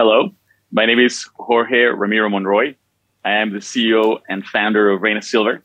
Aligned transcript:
hello. 0.00 0.34
My 0.72 0.86
name 0.86 0.98
is 0.98 1.28
Jorge 1.34 1.82
Ramiro 1.84 2.30
Monroy. 2.30 2.74
I 3.22 3.32
am 3.32 3.52
the 3.52 3.58
CEO 3.58 4.20
and 4.30 4.46
founder 4.46 4.88
of 4.88 5.02
Reyna 5.02 5.20
Silver. 5.20 5.62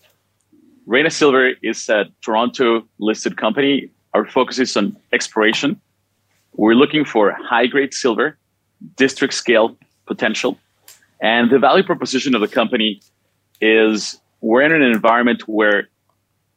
Reyna 0.86 1.10
Silver 1.10 1.52
is 1.64 1.88
a 1.88 2.08
Toronto 2.20 2.86
listed 2.98 3.38
company. 3.38 3.90
Our 4.14 4.26
focus 4.26 4.60
is 4.60 4.76
on 4.76 4.98
exploration. 5.14 5.80
We're 6.52 6.74
looking 6.74 7.06
for 7.06 7.32
high 7.32 7.68
grade 7.68 7.94
silver, 7.94 8.38
district 8.98 9.36
scale 9.36 9.78
potential. 10.06 10.60
And 11.22 11.50
the 11.50 11.58
value 11.58 11.86
proposition 11.86 12.36
of 12.36 12.42
the 12.42 12.50
company 12.50 13.00
is 13.62 14.20
we're 14.42 14.64
in 14.64 14.74
an 14.74 14.82
environment 14.82 15.48
where 15.48 15.88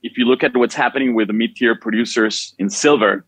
if 0.03 0.19
you 0.19 0.25
look 0.25 0.43
at 0.43 0.57
what's 0.57 0.75
happening 0.75 1.15
with 1.15 1.29
the 1.29 1.33
mid-tier 1.33 1.77
producers 1.77 2.57
in 2.59 2.71
silver, 2.71 3.25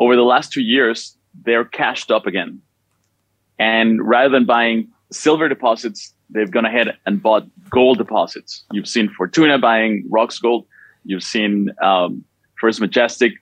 over 0.00 0.16
the 0.16 0.22
last 0.22 0.50
two 0.50 0.62
years, 0.62 1.16
they're 1.44 1.64
cashed 1.64 2.10
up 2.10 2.26
again. 2.26 2.60
And 3.62 4.04
rather 4.04 4.28
than 4.28 4.44
buying 4.44 4.88
silver 5.12 5.48
deposits, 5.48 6.12
they've 6.30 6.50
gone 6.50 6.64
ahead 6.64 6.98
and 7.06 7.22
bought 7.22 7.46
gold 7.70 7.98
deposits. 7.98 8.64
You've 8.72 8.88
seen 8.88 9.08
Fortuna 9.08 9.56
buying 9.56 10.04
Rocks 10.10 10.40
Roxgold. 10.40 10.66
You've 11.04 11.22
seen 11.22 11.70
um, 11.80 12.24
First 12.60 12.80
Majestic 12.80 13.34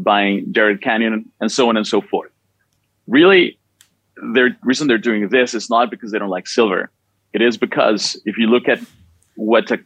buying 0.00 0.46
Jerritt 0.52 0.82
Canyon, 0.82 1.30
and 1.40 1.52
so 1.52 1.68
on 1.68 1.76
and 1.76 1.86
so 1.86 2.00
forth. 2.00 2.32
Really, 3.06 3.56
the 4.16 4.50
reason 4.64 4.88
they're 4.88 4.98
doing 4.98 5.28
this 5.28 5.54
is 5.54 5.70
not 5.70 5.92
because 5.92 6.10
they 6.10 6.18
don't 6.18 6.28
like 6.28 6.48
silver. 6.48 6.90
It 7.32 7.40
is 7.40 7.56
because 7.56 8.20
if 8.24 8.36
you 8.36 8.48
look 8.48 8.66
at 8.66 8.80
what 9.36 9.70
a 9.70 9.78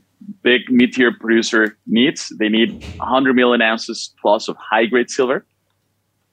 big 0.42 0.62
mid-tier 0.70 1.12
producer 1.12 1.76
needs, 1.86 2.30
they 2.38 2.48
need 2.48 2.82
100 2.96 3.34
million 3.34 3.60
ounces 3.60 4.14
plus 4.22 4.48
of 4.48 4.56
high-grade 4.56 5.10
silver. 5.10 5.44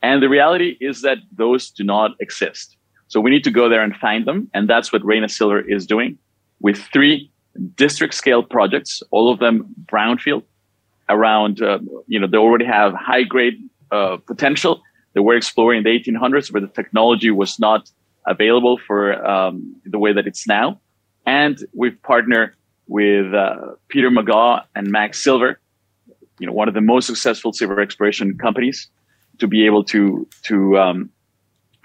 And 0.02 0.24
the 0.24 0.30
reality 0.30 0.78
is 0.80 1.02
that 1.02 1.18
those 1.36 1.72
do 1.72 1.84
not 1.84 2.12
exist. 2.22 2.78
So 3.10 3.20
we 3.20 3.30
need 3.30 3.44
to 3.44 3.52
go 3.52 3.68
there 3.68 3.84
and 3.84 3.96
find 3.96 4.26
them. 4.26 4.50
And 4.54 4.70
that's 4.70 4.94
what 4.94 5.04
Reyna 5.04 5.30
Silver 5.30 5.60
is 5.60 5.86
doing 5.86 6.18
with 6.62 6.78
three 6.94 7.30
district 7.76 8.14
scale 8.14 8.44
projects, 8.44 9.04
all 9.12 9.32
of 9.32 9.40
them 9.40 9.68
brownfield 9.86 10.44
around, 11.10 11.62
uh, 11.62 11.80
you 12.08 12.20
know, 12.20 12.28
they 12.28 12.38
already 12.38 12.66
have 12.66 12.94
high 12.94 13.24
grade 13.24 13.60
uh, 13.92 14.18
potential. 14.18 14.82
They 15.14 15.22
were 15.22 15.36
exploring 15.36 15.80
in 15.80 15.84
the 15.84 15.90
1800s, 15.90 16.52
where 16.54 16.62
the 16.62 16.68
technology 16.68 17.32
was 17.32 17.60
not 17.60 17.90
available 18.28 18.78
for 18.78 19.26
um, 19.26 19.76
the 19.86 19.98
way 19.98 20.14
that 20.14 20.28
it's 20.28 20.48
now. 20.48 20.80
And 21.26 21.66
we've 21.74 22.00
partnered 22.04 22.54
with 22.88 23.34
uh, 23.34 23.56
Peter 23.88 24.10
Megaw 24.10 24.64
and 24.76 24.92
Mag 24.92 25.16
Silver, 25.16 25.60
you 26.40 26.48
know, 26.48 26.54
one 26.54 26.68
of 26.68 26.74
the 26.74 26.82
most 26.82 27.08
successful 27.08 27.54
silver 27.54 27.80
exploration 27.80 28.38
companies, 28.38 28.88
to 29.40 29.48
be 29.48 29.66
able 29.66 29.84
to 29.86 30.28
to 30.44 30.78
um, 30.78 31.10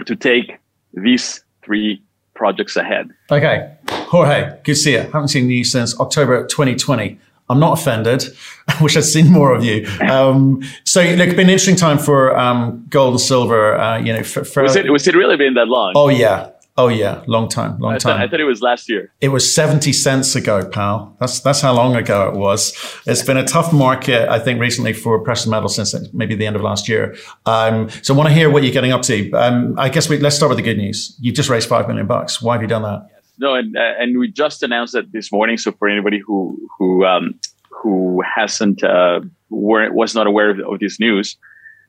to 0.06 0.16
take 0.16 0.58
these 0.94 1.42
three 1.62 2.02
projects 2.34 2.76
ahead. 2.76 3.10
Okay, 3.30 3.76
Jorge, 3.88 4.50
good 4.64 4.64
to 4.64 4.74
see 4.74 4.92
you. 4.92 5.00
Haven't 5.00 5.28
seen 5.28 5.48
you 5.50 5.64
since 5.64 5.98
October 5.98 6.46
2020. 6.46 7.18
I'm 7.50 7.60
not 7.60 7.78
offended. 7.78 8.24
I 8.68 8.82
wish 8.82 8.96
I'd 8.96 9.04
seen 9.04 9.30
more 9.30 9.54
of 9.54 9.62
you. 9.62 9.86
Um, 10.08 10.62
so, 10.84 11.02
look, 11.02 11.28
it's 11.28 11.34
been 11.34 11.46
an 11.46 11.50
interesting 11.50 11.76
time 11.76 11.98
for 11.98 12.36
um, 12.38 12.86
gold 12.88 13.14
and 13.14 13.20
silver. 13.20 13.78
Uh, 13.78 13.98
you 13.98 14.12
know, 14.12 14.22
for, 14.22 14.44
for 14.44 14.62
was 14.62 14.76
it 14.76 14.90
was 14.90 15.06
it 15.06 15.14
really 15.14 15.36
been 15.36 15.54
that 15.54 15.68
long? 15.68 15.92
Oh 15.94 16.08
yeah, 16.08 16.50
Oh 16.76 16.88
yeah, 16.88 17.22
long 17.28 17.48
time, 17.48 17.78
long 17.78 17.94
I 17.94 17.98
time. 17.98 18.16
Thought, 18.16 18.20
I 18.20 18.28
thought 18.28 18.40
it 18.40 18.44
was 18.44 18.60
last 18.60 18.90
year. 18.90 19.12
It 19.20 19.28
was 19.28 19.54
seventy 19.54 19.92
cents 19.92 20.34
ago, 20.34 20.68
pal. 20.68 21.16
That's 21.20 21.38
that's 21.38 21.60
how 21.60 21.72
long 21.72 21.94
ago 21.94 22.28
it 22.28 22.34
was. 22.34 22.74
It's 23.06 23.22
been 23.22 23.36
a 23.36 23.44
tough 23.44 23.72
market, 23.72 24.28
I 24.28 24.40
think, 24.40 24.58
recently 24.60 24.92
for 24.92 25.20
precious 25.20 25.46
metals 25.46 25.76
since 25.76 25.94
maybe 26.12 26.34
the 26.34 26.46
end 26.46 26.56
of 26.56 26.62
last 26.62 26.88
year. 26.88 27.16
Um, 27.46 27.88
so 28.02 28.12
I 28.12 28.16
want 28.16 28.28
to 28.28 28.34
hear 28.34 28.50
what 28.50 28.64
you're 28.64 28.72
getting 28.72 28.90
up 28.90 29.02
to. 29.02 29.30
Um, 29.32 29.78
I 29.78 29.88
guess 29.88 30.08
we 30.08 30.18
let's 30.18 30.34
start 30.34 30.50
with 30.50 30.58
the 30.58 30.64
good 30.64 30.76
news. 30.76 31.16
You 31.20 31.30
just 31.30 31.48
raised 31.48 31.68
five 31.68 31.86
million 31.86 32.08
bucks. 32.08 32.42
Why 32.42 32.54
have 32.54 32.62
you 32.62 32.68
done 32.68 32.82
that? 32.82 33.06
Yes. 33.08 33.32
No, 33.38 33.54
and 33.54 33.76
uh, 33.76 33.92
and 34.00 34.18
we 34.18 34.32
just 34.32 34.64
announced 34.64 34.94
that 34.94 35.12
this 35.12 35.30
morning. 35.30 35.56
So 35.58 35.70
for 35.70 35.88
anybody 35.88 36.18
who 36.18 36.58
who 36.76 37.04
um, 37.04 37.38
who 37.70 38.20
hasn't 38.22 38.82
uh, 38.82 39.20
were, 39.48 39.92
was 39.92 40.16
not 40.16 40.26
aware 40.26 40.50
of, 40.50 40.58
of 40.58 40.80
this 40.80 40.98
news, 40.98 41.36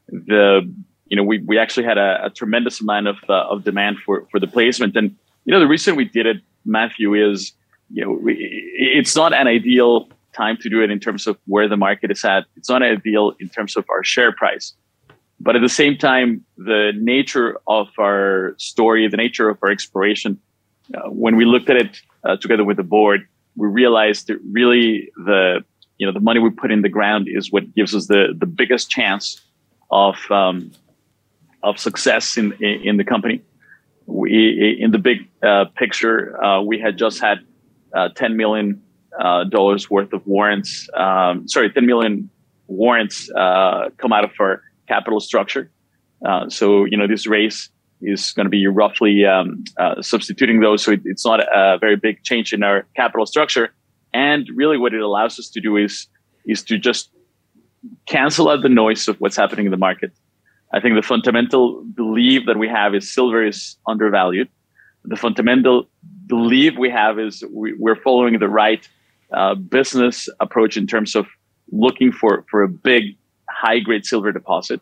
the 0.09 0.71
you 1.07 1.15
know, 1.15 1.23
we, 1.23 1.39
we 1.39 1.57
actually 1.57 1.85
had 1.85 1.97
a, 1.97 2.25
a 2.25 2.29
tremendous 2.29 2.81
amount 2.81 3.07
of, 3.07 3.17
uh, 3.29 3.47
of 3.49 3.63
demand 3.63 3.97
for, 4.05 4.27
for 4.31 4.39
the 4.39 4.47
placement. 4.47 4.95
And, 4.95 5.15
you 5.45 5.51
know, 5.53 5.59
the 5.59 5.67
reason 5.67 5.95
we 5.95 6.05
did 6.05 6.25
it, 6.25 6.37
Matthew, 6.65 7.13
is, 7.13 7.53
you 7.91 8.03
know, 8.03 8.13
we, 8.13 8.33
it's 8.77 9.15
not 9.15 9.33
an 9.33 9.47
ideal 9.47 10.09
time 10.33 10.57
to 10.57 10.69
do 10.69 10.83
it 10.83 10.89
in 10.89 10.99
terms 10.99 11.27
of 11.27 11.37
where 11.45 11.67
the 11.67 11.77
market 11.77 12.11
is 12.11 12.25
at. 12.25 12.45
It's 12.57 12.69
not 12.69 12.81
ideal 12.81 13.33
in 13.39 13.49
terms 13.49 13.77
of 13.77 13.85
our 13.89 14.03
share 14.03 14.31
price. 14.31 14.73
But 15.39 15.55
at 15.55 15.61
the 15.61 15.69
same 15.69 15.97
time, 15.97 16.43
the 16.57 16.91
nature 16.95 17.59
of 17.67 17.87
our 17.99 18.55
story, 18.57 19.07
the 19.07 19.17
nature 19.17 19.49
of 19.49 19.57
our 19.61 19.69
exploration, 19.69 20.39
uh, 20.93 21.09
when 21.09 21.35
we 21.35 21.45
looked 21.45 21.69
at 21.69 21.77
it 21.77 22.01
uh, 22.23 22.37
together 22.37 22.63
with 22.63 22.77
the 22.77 22.83
board, 22.83 23.27
we 23.55 23.67
realized 23.67 24.27
that 24.27 24.39
really 24.51 25.11
the, 25.25 25.63
you 25.97 26.05
know, 26.05 26.11
the 26.11 26.19
money 26.19 26.39
we 26.39 26.49
put 26.49 26.71
in 26.71 26.81
the 26.81 26.89
ground 26.89 27.27
is 27.29 27.51
what 27.51 27.73
gives 27.75 27.93
us 27.93 28.07
the, 28.07 28.33
the 28.37 28.45
biggest 28.45 28.89
chance 28.89 29.41
of, 29.91 30.15
um, 30.31 30.71
of 31.65 31.79
success 31.79 32.37
in 32.37 32.53
in 32.61 32.97
the 32.97 33.03
company. 33.03 33.41
We 34.05 34.77
in 34.79 34.91
the 34.91 34.99
big 34.99 35.27
uh, 35.43 35.65
picture, 35.75 36.41
uh, 36.41 36.61
we 36.61 36.79
had 36.79 36.97
just 36.97 37.19
had 37.19 37.39
uh, 37.93 38.09
ten 38.15 38.37
million 38.37 38.81
uh, 39.19 39.45
dollars 39.45 39.89
worth 39.89 40.13
of 40.13 40.25
warrants. 40.27 40.87
Um, 40.93 41.47
sorry, 41.47 41.71
ten 41.71 41.85
million 41.85 42.29
warrants 42.67 43.29
uh, 43.31 43.89
come 43.97 44.13
out 44.13 44.23
of 44.23 44.31
our 44.39 44.61
capital 44.87 45.19
structure. 45.19 45.71
Uh, 46.25 46.49
so 46.49 46.85
you 46.85 46.97
know 46.97 47.07
this 47.07 47.25
raise 47.25 47.69
is 48.01 48.31
going 48.33 48.45
to 48.45 48.51
be 48.51 48.67
roughly 48.67 49.25
um, 49.25 49.63
substituting 50.01 50.59
those. 50.59 50.83
So 50.83 50.91
it, 50.91 51.01
it's 51.05 51.25
not 51.25 51.39
a 51.39 51.77
very 51.79 51.95
big 51.95 52.23
change 52.23 52.53
in 52.53 52.61
our 52.61 52.85
capital 52.95 53.25
structure. 53.25 53.73
And 54.13 54.47
really, 54.53 54.77
what 54.77 54.93
it 54.93 55.01
allows 55.01 55.39
us 55.39 55.49
to 55.49 55.59
do 55.59 55.77
is 55.77 56.07
is 56.45 56.61
to 56.63 56.77
just 56.77 57.09
cancel 58.05 58.49
out 58.49 58.61
the 58.61 58.69
noise 58.69 59.07
of 59.07 59.19
what's 59.19 59.35
happening 59.35 59.65
in 59.65 59.71
the 59.71 59.83
market 59.89 60.11
I 60.75 60.81
think 60.81 60.95
the 60.95 61.01
fundamental 61.01 61.81
belief 61.95 62.45
that 62.47 62.57
we 62.57 62.67
have 62.67 62.93
is 62.93 63.09
silver 63.11 63.45
is 63.45 63.77
undervalued. 63.87 64.49
The 65.05 65.15
fundamental 65.15 65.87
belief 66.27 66.77
we 66.77 66.89
have 66.89 67.17
is 67.17 67.43
we, 67.49 67.73
are 67.87 67.95
following 67.95 68.39
the 68.39 68.49
right 68.49 68.85
uh, 69.31 69.55
business 69.55 70.27
approach 70.41 70.75
in 70.75 70.85
terms 70.85 71.15
of 71.15 71.27
looking 71.71 72.11
for, 72.11 72.43
for 72.51 72.61
a 72.61 72.67
big 72.67 73.15
high 73.49 73.79
grade 73.79 74.05
silver 74.05 74.33
deposit. 74.33 74.81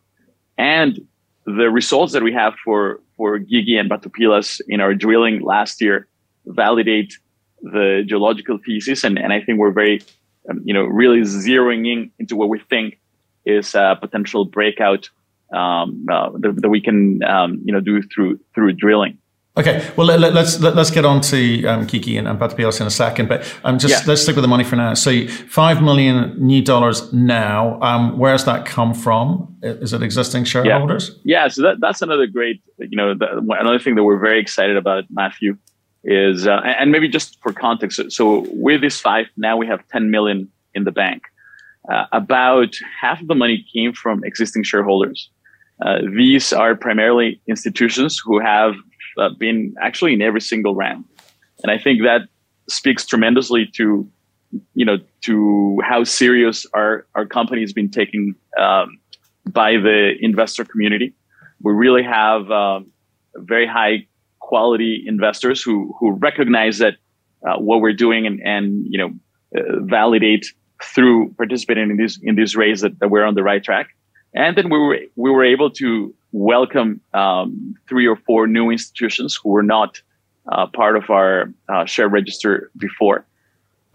And 0.57 0.99
the 1.45 1.69
results 1.69 2.13
that 2.13 2.23
we 2.23 2.33
have 2.33 2.55
for, 2.65 2.99
for 3.15 3.37
Guigui 3.37 3.79
and 3.79 3.87
Batopilas 3.87 4.61
in 4.67 4.81
our 4.81 4.95
drilling 4.95 5.41
last 5.43 5.79
year 5.79 6.07
validate 6.47 7.13
the 7.61 8.03
geological 8.07 8.57
thesis. 8.65 9.03
And, 9.03 9.19
and 9.19 9.31
I 9.31 9.41
think 9.41 9.59
we're 9.59 9.71
very, 9.71 10.01
um, 10.49 10.59
you 10.65 10.73
know, 10.73 10.85
really 10.85 11.21
zeroing 11.21 11.91
in 11.91 12.11
into 12.17 12.35
what 12.35 12.49
we 12.49 12.59
think 12.67 12.99
is 13.45 13.75
a 13.75 13.95
potential 14.01 14.45
breakout 14.45 15.09
um, 15.53 16.05
uh, 16.11 16.29
that, 16.39 16.61
that, 16.61 16.69
we 16.69 16.81
can 16.81 17.23
um, 17.23 17.61
you 17.63 17.73
know 17.73 17.79
do 17.79 18.01
through 18.01 18.39
through 18.53 18.73
drilling. 18.73 19.17
Okay, 19.55 19.87
well 19.95 20.07
let, 20.07 20.19
us 20.23 20.33
let's, 20.33 20.59
let, 20.61 20.77
us 20.79 20.89
get 20.89 21.05
on 21.05 21.21
to 21.21 21.65
um, 21.65 21.85
Guigui 21.85 22.17
and, 22.17 22.27
and 22.27 22.79
in 22.81 22.87
a 22.87 22.89
second, 22.89 23.29
but 23.29 23.53
um, 23.63 23.77
just 23.77 24.01
yeah. 24.01 24.07
let's 24.07 24.23
stick 24.23 24.35
with 24.35 24.41
the 24.41 24.47
money 24.47 24.63
for 24.63 24.75
now. 24.75 24.95
So 24.95 25.27
five 25.27 25.79
million 25.79 26.35
new 26.43 26.63
dollars 26.63 27.13
now. 27.13 27.79
Um, 27.81 28.17
where's 28.17 28.45
that 28.45 28.65
come 28.65 28.95
from? 28.95 29.55
Is 29.61 29.93
it 29.93 30.01
existing 30.01 30.45
shareholders? 30.45 31.19
Yeah, 31.23 31.43
yeah 31.43 31.47
so 31.49 31.61
that, 31.61 31.79
that's 31.79 32.01
another 32.01 32.25
great 32.25 32.63
you 32.79 32.97
know 32.97 33.13
the, 33.13 33.45
another 33.59 33.77
thing 33.77 33.93
that 33.93 34.03
we're 34.03 34.19
very 34.19 34.39
excited 34.39 34.75
about, 34.75 35.03
Matthew, 35.11 35.55
is 36.03 36.47
uh, 36.47 36.61
and 36.63 36.91
maybe 36.91 37.07
just 37.07 37.39
for 37.43 37.53
context. 37.53 38.11
So 38.11 38.47
with 38.49 38.81
this 38.81 38.99
five, 38.99 39.27
now 39.37 39.55
we 39.55 39.67
have 39.67 39.87
ten 39.89 40.09
million 40.09 40.49
in 40.73 40.83
the 40.83 40.91
bank. 40.91 41.23
Uh, 41.91 42.05
about 42.11 42.73
half 42.99 43.21
of 43.21 43.27
the 43.27 43.35
money 43.35 43.65
came 43.73 43.93
from 43.93 44.23
existing 44.23 44.63
shareholders. 44.63 45.29
Uh, 45.81 45.99
these 46.15 46.53
are 46.53 46.75
primarily 46.75 47.41
institutions 47.47 48.21
who 48.23 48.39
have 48.39 48.75
uh, 49.17 49.29
been 49.37 49.73
actually 49.81 50.13
in 50.13 50.21
every 50.21 50.41
single 50.41 50.75
round, 50.75 51.03
and 51.63 51.71
I 51.71 51.77
think 51.77 52.01
that 52.03 52.21
speaks 52.69 53.05
tremendously 53.05 53.69
to 53.75 54.09
you 54.75 54.85
know 54.85 54.97
to 55.21 55.79
how 55.83 56.03
serious 56.03 56.65
our 56.73 57.05
our 57.15 57.25
company 57.25 57.61
has 57.61 57.73
been 57.73 57.89
taken 57.89 58.35
um, 58.57 58.99
by 59.51 59.73
the 59.73 60.13
investor 60.19 60.63
community. 60.63 61.13
We 61.61 61.73
really 61.73 62.03
have 62.03 62.51
um, 62.51 62.91
very 63.35 63.67
high 63.67 64.07
quality 64.39 65.03
investors 65.07 65.61
who 65.61 65.95
who 65.99 66.11
recognize 66.11 66.77
that 66.77 66.95
uh, 67.47 67.57
what 67.57 67.81
we're 67.81 67.93
doing 67.93 68.25
and 68.27 68.39
and 68.43 68.85
you 68.89 68.97
know 68.97 69.11
uh, 69.57 69.79
validate 69.81 70.45
through 70.83 71.33
participating 71.33 71.89
in 71.89 71.97
these 71.97 72.19
in 72.21 72.35
this 72.35 72.55
race 72.55 72.81
that, 72.81 72.99
that 72.99 73.09
we're 73.09 73.25
on 73.25 73.35
the 73.35 73.43
right 73.43 73.63
track. 73.63 73.87
And 74.35 74.57
then 74.57 74.69
we 74.69 74.77
were 74.77 74.99
we 75.15 75.31
were 75.31 75.43
able 75.43 75.69
to 75.71 76.13
welcome 76.31 76.99
um, 77.13 77.75
three 77.87 78.07
or 78.07 78.15
four 78.15 78.47
new 78.47 78.71
institutions 78.71 79.39
who 79.41 79.49
were 79.49 79.63
not 79.63 80.01
uh, 80.51 80.65
part 80.67 80.97
of 80.97 81.09
our 81.09 81.53
uh, 81.69 81.85
share 81.85 82.09
register 82.09 82.71
before. 82.77 83.25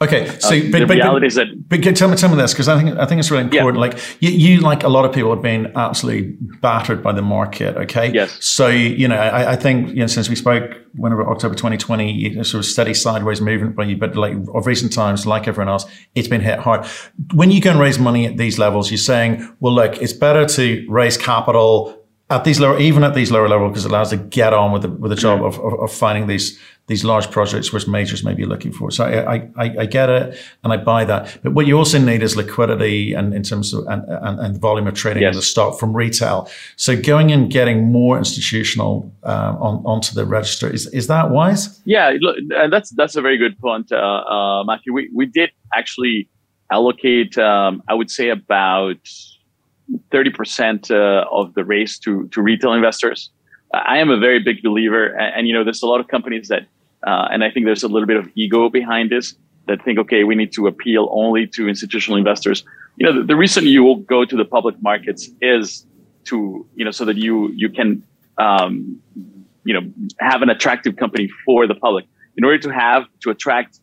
Okay, 0.00 0.28
so 0.38 0.54
uh, 0.54 0.60
but, 0.70 0.78
the 0.78 0.86
but, 0.86 0.94
reality 0.94 1.24
but, 1.24 1.26
is 1.26 1.34
that. 1.34 1.68
But 1.68 1.82
tell 1.96 2.08
me, 2.08 2.16
tell 2.16 2.28
me 2.28 2.36
this 2.36 2.52
because 2.52 2.68
I 2.68 2.80
think 2.80 2.96
I 2.98 3.04
think 3.04 3.18
it's 3.18 3.32
really 3.32 3.42
important. 3.42 3.74
Yeah. 3.74 3.80
Like 3.80 4.22
you, 4.22 4.30
you, 4.30 4.60
like 4.60 4.84
a 4.84 4.88
lot 4.88 5.04
of 5.04 5.12
people, 5.12 5.30
have 5.30 5.42
been 5.42 5.72
absolutely 5.76 6.36
battered 6.60 7.02
by 7.02 7.12
the 7.12 7.22
market. 7.22 7.76
Okay. 7.76 8.12
Yes. 8.12 8.38
So 8.44 8.68
you 8.68 9.08
know, 9.08 9.16
I, 9.16 9.52
I 9.52 9.56
think 9.56 9.88
you 9.88 9.96
know, 9.96 10.06
since 10.06 10.28
we 10.28 10.36
spoke 10.36 10.70
whenever 10.94 11.28
October 11.28 11.56
2020, 11.56 12.12
you 12.12 12.36
know, 12.36 12.42
sort 12.44 12.60
of 12.60 12.66
steady 12.66 12.94
sideways 12.94 13.40
movement 13.40 13.74
by 13.74 13.84
you, 13.84 13.96
but 13.96 14.14
like 14.14 14.36
of 14.54 14.68
recent 14.68 14.92
times, 14.92 15.26
like 15.26 15.48
everyone 15.48 15.68
else, 15.68 15.84
it's 16.14 16.28
been 16.28 16.42
hit 16.42 16.60
hard. 16.60 16.86
When 17.34 17.50
you 17.50 17.60
go 17.60 17.72
and 17.72 17.80
raise 17.80 17.98
money 17.98 18.24
at 18.26 18.36
these 18.36 18.56
levels, 18.56 18.92
you're 18.92 18.98
saying, 18.98 19.52
well, 19.58 19.72
look, 19.72 20.00
it's 20.00 20.12
better 20.12 20.46
to 20.46 20.86
raise 20.88 21.16
capital 21.16 21.98
at 22.30 22.44
these 22.44 22.60
lower, 22.60 22.78
even 22.78 23.04
at 23.04 23.14
these 23.14 23.30
lower 23.30 23.48
levels, 23.48 23.72
because 23.72 23.84
it 23.84 23.90
allows 23.90 24.10
to 24.10 24.16
get 24.16 24.52
on 24.52 24.72
with 24.72 24.82
the 24.82 24.90
with 24.90 25.10
the 25.10 25.16
job 25.16 25.42
of, 25.42 25.58
of, 25.58 25.80
of, 25.80 25.92
finding 25.92 26.26
these 26.26 26.58
these 26.88 27.04
large 27.04 27.30
projects 27.30 27.72
which 27.72 27.86
majors 27.86 28.24
may 28.24 28.34
be 28.34 28.44
looking 28.44 28.72
for. 28.72 28.90
So 28.90 29.04
I, 29.04 29.48
I, 29.56 29.76
I 29.80 29.86
get 29.86 30.10
it 30.10 30.38
and 30.64 30.72
I 30.72 30.76
buy 30.76 31.04
that. 31.04 31.38
But 31.42 31.52
what 31.52 31.66
you 31.66 31.78
also 31.78 31.98
need 31.98 32.22
is 32.22 32.36
liquidity 32.36 33.14
and 33.14 33.32
in 33.32 33.42
terms 33.42 33.72
of 33.72 33.86
and, 33.86 34.02
and, 34.08 34.40
and 34.40 34.60
volume 34.60 34.86
of 34.88 34.94
trading 34.94 35.22
yes. 35.22 35.30
of 35.30 35.36
the 35.36 35.42
stock 35.42 35.78
from 35.78 35.96
retail. 35.96 36.50
So 36.76 37.00
going 37.00 37.30
and 37.30 37.50
getting 37.50 37.92
more 37.92 38.18
institutional 38.18 39.12
uh, 39.22 39.56
on 39.60 39.84
onto 39.86 40.14
the 40.14 40.24
register 40.24 40.68
is 40.68 40.86
is 40.88 41.06
that 41.06 41.30
wise? 41.30 41.80
Yeah, 41.84 42.12
look, 42.20 42.36
that's 42.70 42.90
that's 42.90 43.16
a 43.16 43.22
very 43.22 43.38
good 43.38 43.58
point, 43.58 43.92
uh, 43.92 43.96
uh, 43.96 44.64
Matthew. 44.64 44.92
We 44.92 45.10
we 45.14 45.26
did 45.26 45.50
actually 45.74 46.28
allocate, 46.70 47.38
um, 47.38 47.82
I 47.88 47.94
would 47.94 48.10
say 48.10 48.28
about 48.28 48.96
30% 50.10 50.90
uh, 50.90 51.26
of 51.30 51.54
the 51.54 51.64
race 51.64 51.98
to, 52.00 52.28
to 52.28 52.42
retail 52.42 52.72
investors. 52.72 53.30
I 53.72 53.98
am 53.98 54.10
a 54.10 54.18
very 54.18 54.38
big 54.38 54.62
believer, 54.62 55.06
and, 55.06 55.34
and 55.34 55.48
you 55.48 55.54
know, 55.54 55.64
there's 55.64 55.82
a 55.82 55.86
lot 55.86 56.00
of 56.00 56.08
companies 56.08 56.48
that, 56.48 56.66
uh, 57.06 57.28
and 57.30 57.44
I 57.44 57.50
think 57.50 57.66
there's 57.66 57.82
a 57.82 57.88
little 57.88 58.06
bit 58.06 58.16
of 58.16 58.28
ego 58.34 58.68
behind 58.68 59.10
this 59.10 59.34
that 59.66 59.84
think, 59.84 59.98
okay, 59.98 60.24
we 60.24 60.34
need 60.34 60.52
to 60.52 60.66
appeal 60.66 61.08
only 61.12 61.46
to 61.46 61.68
institutional 61.68 62.16
investors. 62.16 62.64
You 62.96 63.06
know, 63.06 63.20
the, 63.20 63.24
the 63.24 63.36
reason 63.36 63.66
you 63.66 63.84
will 63.84 63.96
go 63.96 64.24
to 64.24 64.36
the 64.36 64.44
public 64.44 64.82
markets 64.82 65.28
is 65.40 65.86
to, 66.24 66.66
you 66.74 66.84
know, 66.84 66.90
so 66.90 67.04
that 67.04 67.16
you 67.16 67.50
you 67.54 67.68
can, 67.68 68.02
um, 68.38 69.00
you 69.64 69.74
know, 69.74 69.82
have 70.18 70.42
an 70.42 70.50
attractive 70.50 70.96
company 70.96 71.28
for 71.44 71.66
the 71.66 71.74
public. 71.74 72.06
In 72.36 72.44
order 72.44 72.58
to 72.58 72.70
have 72.70 73.04
to 73.22 73.30
attract 73.30 73.80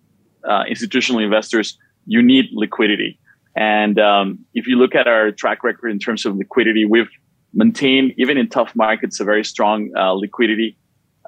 uh, 0.47 0.63
institutional 0.67 1.21
investors, 1.21 1.77
you 2.05 2.21
need 2.21 2.45
liquidity. 2.53 3.19
And 3.55 3.99
um, 3.99 4.39
if 4.53 4.67
you 4.67 4.75
look 4.77 4.95
at 4.95 5.07
our 5.07 5.31
track 5.31 5.63
record 5.63 5.89
in 5.89 5.99
terms 5.99 6.25
of 6.25 6.35
liquidity, 6.35 6.85
we've 6.85 7.09
maintained, 7.53 8.13
even 8.17 8.37
in 8.37 8.49
tough 8.49 8.75
markets, 8.75 9.19
a 9.19 9.23
very 9.23 9.45
strong 9.45 9.91
uh, 9.97 10.11
liquidity 10.13 10.77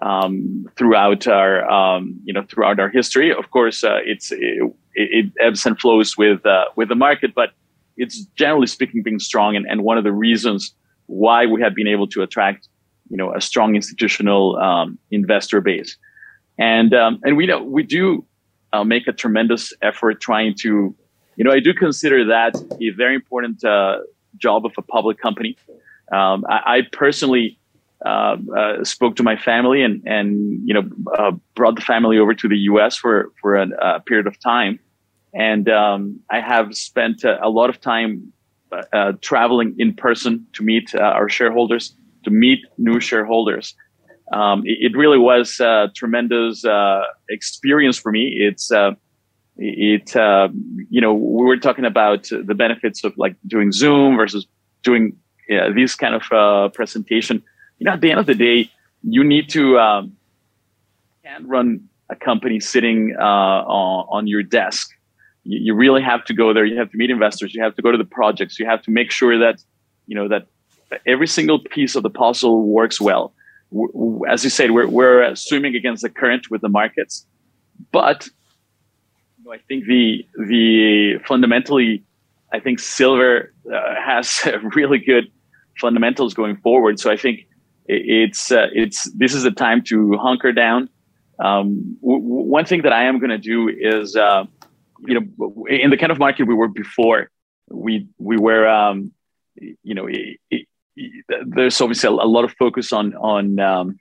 um, 0.02 0.68
throughout 0.76 1.28
our, 1.28 1.70
um, 1.70 2.20
you 2.24 2.34
know, 2.34 2.44
throughout 2.44 2.80
our 2.80 2.90
history. 2.90 3.34
Of 3.34 3.50
course, 3.52 3.84
uh, 3.84 4.00
it's 4.06 4.32
it, 4.32 4.62
it, 4.94 5.32
ebbs 5.40 5.66
and 5.66 5.80
flows 5.80 6.18
with 6.18 6.46
uh, 6.46 6.66
with 6.76 6.90
the 6.90 6.96
market, 6.96 7.34
but 7.34 7.52
it's 7.98 8.26
generally 8.36 8.68
speaking 8.68 9.02
being 9.02 9.20
strong, 9.20 9.56
and, 9.56 9.66
and 9.68 9.84
one 9.84 9.98
of 9.98 10.04
the 10.04 10.14
reasons 10.14 10.74
why 11.08 11.46
we 11.46 11.62
have 11.62 11.74
been 11.74 11.88
able 11.88 12.08
to 12.08 12.22
attract, 12.22 12.68
you 13.10 13.18
know, 13.18 13.34
a 13.34 13.42
strong 13.42 13.76
institutional 13.76 14.58
um, 14.58 15.00
investor 15.12 15.62
base. 15.62 15.98
And 16.60 16.94
um, 16.94 17.20
and 17.24 17.38
we 17.38 17.46
know 17.46 17.64
we 17.64 17.84
do 17.84 18.26
uh, 18.74 18.84
make 18.84 19.08
a 19.08 19.14
tremendous 19.14 19.74
effort 19.82 20.22
trying 20.22 20.56
to 20.62 20.96
you 21.38 21.44
know, 21.44 21.52
I 21.52 21.60
do 21.60 21.74
consider 21.74 22.26
that 22.26 22.56
a 22.82 22.90
very 22.90 23.16
important 23.16 23.64
uh, 23.64 24.00
job 24.38 24.66
of 24.66 24.74
a 24.78 24.82
public 24.82 25.20
company. 25.20 25.56
Um, 26.12 26.46
I, 26.50 26.78
I, 26.78 26.82
personally 26.92 27.60
uh, 28.06 28.38
uh, 28.56 28.84
spoke 28.84 29.16
to 29.16 29.24
my 29.24 29.36
family 29.36 29.82
and 29.82 30.04
and 30.06 30.62
you 30.64 30.74
know 30.74 30.84
uh, 31.18 31.32
brought 31.56 31.76
the 31.76 31.82
family 31.82 32.20
over 32.20 32.34
to 32.34 32.48
the 32.48 32.58
U.S. 32.72 32.96
for 32.96 33.32
for 33.42 33.56
a, 33.56 33.68
a 33.82 34.00
period 34.02 34.28
of 34.28 34.40
time, 34.40 34.80
and 35.34 35.68
um, 35.70 36.20
I 36.30 36.40
have 36.40 36.76
spent 36.76 37.24
a, 37.24 37.44
a 37.44 37.50
lot 37.50 37.70
of 37.70 37.82
time 37.82 38.32
uh, 38.94 39.14
traveling 39.22 39.76
in 39.80 39.96
person 39.96 40.46
to 40.54 40.64
meet 40.64 40.94
uh, 40.94 41.00
our 41.00 41.28
shareholders, 41.28 41.96
to 42.24 42.30
meet 42.30 42.60
new 42.78 43.00
shareholders. 43.00 43.74
Um, 44.32 44.62
it, 44.66 44.92
it, 44.92 44.98
really 44.98 45.18
was 45.18 45.60
a 45.60 45.90
tremendous 45.96 46.66
experience 47.30 47.98
for 47.98 48.12
me. 48.12 48.36
It's 48.40 48.72
it 49.58 50.16
uh, 50.16 50.50
you 50.92 51.02
know 51.02 51.16
we 51.16 51.46
were 51.46 51.58
talking 51.58 51.86
about 51.86 52.30
the 52.30 52.54
benefits 52.54 53.04
of 53.04 53.18
like 53.18 53.36
doing 53.48 53.72
zoom 53.72 54.18
versus 54.18 54.46
doing 54.84 55.18
yeah, 55.50 55.70
this 55.74 55.96
kind 55.96 56.14
of 56.14 56.24
uh, 56.32 56.70
presentation 56.70 57.44
you 57.80 57.86
know 57.86 57.92
at 57.92 58.02
the 58.02 58.12
end 58.12 58.20
of 58.20 58.26
the 58.26 58.36
day 58.36 58.70
you 59.04 59.24
need 59.24 59.50
to 59.50 59.80
um, 59.80 60.18
can't 61.24 61.48
run 61.48 61.88
a 62.10 62.16
company 62.16 62.60
sitting 62.60 63.16
uh, 63.20 63.24
on, 63.24 64.08
on, 64.10 64.28
your 64.28 64.44
desk. 64.44 64.90
You, 65.44 65.60
you, 65.60 65.74
really 65.74 66.02
have 66.02 66.24
to 66.26 66.34
go 66.34 66.54
there. 66.54 66.66
You 66.66 66.78
have 66.78 66.92
to 66.92 66.98
meet 66.98 67.10
investors. 67.10 67.54
You 67.54 67.62
have 67.64 67.76
to 67.76 67.82
go 67.82 67.92
to 67.92 67.98
the 67.98 68.06
projects. 68.06 68.60
You 68.60 68.66
have 68.66 68.82
to 68.84 68.92
make 68.92 69.12
sure 69.12 69.38
that 69.38 69.62
you 70.08 70.16
know 70.16 70.28
that 70.28 70.48
every 71.06 71.28
single 71.28 71.60
piece 71.60 71.96
of 71.96 72.04
the 72.04 72.10
puzzle 72.10 72.64
works 72.64 73.02
well. 73.02 73.34
As 74.30 74.46
you 74.46 74.50
said 74.50 74.72
we're, 74.72 74.88
we're 74.88 75.36
swimming 75.36 75.76
against 75.76 76.02
the 76.02 76.10
current 76.10 76.50
with 76.50 76.62
the 76.62 76.70
markets. 76.70 77.26
But 77.92 78.30
I 79.52 79.58
think 79.68 79.86
the 79.86 80.26
the 80.38 81.20
fundamentally, 81.26 82.04
I 82.54 82.60
think 82.60 82.80
silver 82.80 83.54
uh, 83.72 83.96
has 83.96 84.48
really 84.76 85.00
good 85.00 85.32
fundamentals 85.80 86.34
going 86.34 86.58
forward. 86.58 87.00
So 87.00 87.12
I 87.12 87.18
think 87.18 87.47
it's 87.88 88.52
uh, 88.52 88.68
it's 88.74 89.10
this 89.14 89.34
is 89.34 89.46
a 89.46 89.52
time 89.52 89.82
to 89.86 90.18
hunker 90.18 90.52
down. 90.52 90.90
Um, 91.40 91.98
w- 92.02 92.22
one 92.22 92.66
thing 92.66 92.82
that 92.82 92.94
I 92.94 93.04
am 93.04 93.20
going 93.20 93.30
to 93.30 93.38
do 93.38 93.70
is, 93.70 94.16
uh, 94.16 94.46
you 95.06 95.20
know, 95.20 95.66
in 95.68 95.90
the 95.90 95.98
kind 95.98 96.12
of 96.12 96.20
market 96.20 96.48
we 96.48 96.56
were 96.56 96.68
before, 96.68 97.30
we 97.70 98.08
we 98.18 98.38
were, 98.38 98.68
um, 98.68 99.12
you 99.56 99.94
know, 99.94 100.08
it, 100.08 100.38
it, 100.50 100.68
there's 101.46 101.80
obviously 101.80 102.08
a, 102.08 102.12
a, 102.12 102.28
lot 102.28 102.44
of 102.44 102.54
focus 102.54 102.92
on 102.92 103.16
on 103.16 103.60
um, 103.60 104.00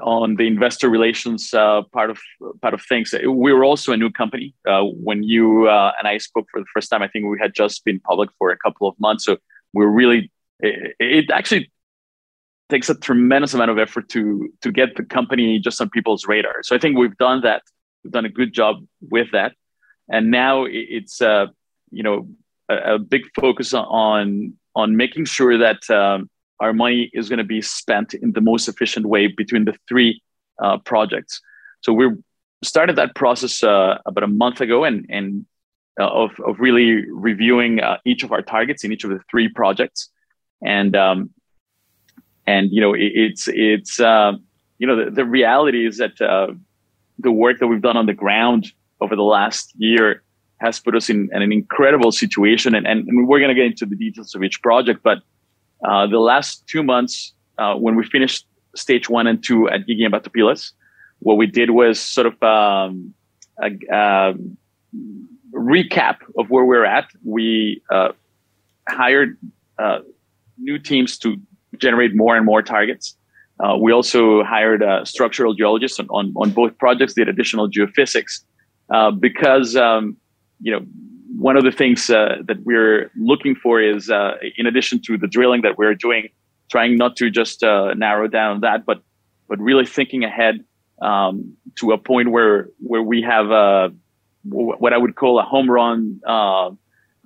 on 0.00 0.36
the 0.36 0.46
investor 0.46 0.88
relations 0.88 1.52
uh, 1.52 1.82
part 1.92 2.10
of 2.10 2.18
part 2.62 2.72
of 2.72 2.82
things. 2.88 3.12
We 3.12 3.52
were 3.52 3.64
also 3.64 3.92
a 3.92 3.96
new 3.96 4.10
company 4.10 4.54
uh, 4.66 4.82
when 4.84 5.22
you 5.22 5.68
uh, 5.68 5.92
and 5.98 6.08
I 6.08 6.16
spoke 6.18 6.46
for 6.50 6.60
the 6.60 6.66
first 6.72 6.88
time. 6.88 7.02
I 7.02 7.08
think 7.08 7.26
we 7.26 7.38
had 7.38 7.54
just 7.54 7.84
been 7.84 8.00
public 8.00 8.30
for 8.38 8.50
a 8.50 8.56
couple 8.56 8.88
of 8.88 8.98
months, 8.98 9.24
so 9.24 9.36
we're 9.74 9.88
really. 9.88 10.30
It, 10.60 10.94
it 11.00 11.30
actually 11.32 11.71
takes 12.72 12.88
a 12.88 12.94
tremendous 12.94 13.54
amount 13.54 13.70
of 13.70 13.78
effort 13.78 14.08
to 14.08 14.48
to 14.62 14.72
get 14.72 14.96
the 14.96 15.04
company 15.04 15.58
just 15.58 15.80
on 15.80 15.88
people's 15.90 16.26
radar. 16.26 16.62
So 16.62 16.74
I 16.74 16.78
think 16.78 16.96
we've 16.96 17.18
done 17.18 17.42
that. 17.42 17.62
We've 18.02 18.12
done 18.18 18.24
a 18.24 18.34
good 18.40 18.52
job 18.52 18.74
with 19.14 19.28
that, 19.32 19.52
and 20.08 20.30
now 20.30 20.64
it's 20.68 21.20
uh, 21.20 21.46
you 21.90 22.02
know 22.02 22.28
a, 22.68 22.94
a 22.94 22.98
big 22.98 23.22
focus 23.40 23.74
on 23.74 24.54
on 24.74 24.96
making 24.96 25.26
sure 25.26 25.58
that. 25.58 25.88
Um, 25.90 26.28
our 26.60 26.72
money 26.72 27.10
is 27.12 27.28
going 27.28 27.38
to 27.38 27.52
be 27.56 27.60
spent 27.60 28.14
in 28.14 28.30
the 28.30 28.40
most 28.40 28.68
efficient 28.68 29.04
way 29.04 29.26
between 29.26 29.64
the 29.64 29.74
three 29.88 30.22
uh, 30.62 30.78
projects. 30.78 31.40
So 31.80 31.92
we 31.92 32.06
started 32.62 32.94
that 32.96 33.16
process 33.16 33.64
uh, 33.64 33.98
about 34.06 34.22
a 34.22 34.28
month 34.28 34.60
ago, 34.60 34.84
and 34.84 35.04
and 35.08 35.44
uh, 36.00 36.08
of 36.22 36.30
of 36.48 36.60
really 36.60 37.04
reviewing 37.10 37.80
uh, 37.80 37.96
each 38.04 38.22
of 38.22 38.30
our 38.30 38.42
targets 38.42 38.84
in 38.84 38.92
each 38.92 39.02
of 39.02 39.10
the 39.10 39.20
three 39.30 39.48
projects, 39.48 40.10
and 40.64 40.94
um, 40.94 41.30
and 42.46 42.70
you 42.70 42.80
know 42.80 42.94
it, 42.94 43.12
it's 43.14 43.48
it's 43.48 44.00
uh, 44.00 44.32
you 44.78 44.86
know 44.86 45.04
the, 45.04 45.10
the 45.10 45.24
reality 45.24 45.86
is 45.86 45.98
that 45.98 46.20
uh, 46.20 46.48
the 47.18 47.32
work 47.32 47.58
that 47.58 47.66
we've 47.66 47.82
done 47.82 47.96
on 47.96 48.06
the 48.06 48.14
ground 48.14 48.72
over 49.00 49.16
the 49.16 49.22
last 49.22 49.72
year 49.76 50.22
has 50.58 50.78
put 50.78 50.94
us 50.94 51.10
in, 51.10 51.28
in 51.32 51.42
an 51.42 51.52
incredible 51.52 52.12
situation, 52.12 52.74
and, 52.74 52.86
and, 52.86 53.08
and 53.08 53.26
we're 53.26 53.40
going 53.40 53.48
to 53.48 53.54
get 53.54 53.66
into 53.66 53.84
the 53.84 53.96
details 53.96 54.34
of 54.34 54.44
each 54.44 54.62
project, 54.62 55.02
but 55.02 55.18
uh, 55.84 56.06
the 56.06 56.20
last 56.20 56.64
two 56.68 56.82
months, 56.84 57.32
uh, 57.58 57.74
when 57.74 57.96
we 57.96 58.04
finished 58.04 58.46
stage 58.76 59.08
one 59.08 59.26
and 59.26 59.42
two 59.42 59.68
at 59.68 59.80
Guigui 59.86 60.04
and 60.04 60.14
Batopilas, 60.14 60.72
what 61.18 61.36
we 61.36 61.46
did 61.46 61.70
was 61.70 62.00
sort 62.00 62.26
of 62.26 62.42
um, 62.42 63.12
a, 63.60 63.70
a, 63.92 64.34
recap 65.54 66.16
of 66.38 66.48
where 66.48 66.64
we're 66.64 66.84
at. 66.84 67.10
We 67.24 67.82
uh, 67.90 68.12
hired 68.88 69.36
uh, 69.78 69.98
new 70.58 70.78
teams 70.78 71.18
to 71.18 71.36
generate 71.78 72.14
more 72.14 72.36
and 72.36 72.44
more 72.44 72.62
targets. 72.62 73.16
Uh, 73.60 73.76
we 73.76 73.92
also 73.92 74.42
hired 74.42 74.82
structural 75.06 75.54
geologist 75.54 76.00
on, 76.00 76.06
on, 76.10 76.32
on, 76.36 76.50
both 76.50 76.76
projects, 76.78 77.14
did 77.14 77.28
additional 77.28 77.70
geophysics, 77.70 78.42
because 79.20 79.76
um, 79.76 80.16
you 80.60 80.72
know 80.72 80.84
one 81.36 81.56
of 81.56 81.64
the 81.64 81.72
things 81.72 82.10
uh, 82.10 82.36
that 82.44 82.62
we're 82.64 83.10
looking 83.16 83.54
for 83.54 83.80
is, 83.80 84.10
uh, 84.10 84.34
in 84.56 84.66
addition 84.66 85.00
to 85.02 85.16
the 85.16 85.26
drilling 85.26 85.62
that 85.62 85.78
we're 85.78 85.94
doing, 85.94 86.28
trying 86.70 86.96
not 86.96 87.16
to 87.16 87.30
just 87.30 87.62
uh, 87.62 87.94
narrow 87.94 88.28
down 88.28 88.60
that, 88.60 88.84
but 88.84 89.02
but 89.48 89.58
really 89.58 89.84
thinking 89.84 90.24
ahead 90.24 90.64
um, 91.00 91.54
to 91.76 91.92
a 91.92 91.98
point 91.98 92.30
where 92.30 92.68
where 92.78 93.02
we 93.02 93.22
have 93.22 93.50
a, 93.50 93.92
what 94.44 94.92
I 94.92 94.98
would 94.98 95.14
call 95.16 95.38
a 95.38 95.42
home 95.42 95.70
run 95.70 96.20
uh, 96.26 96.70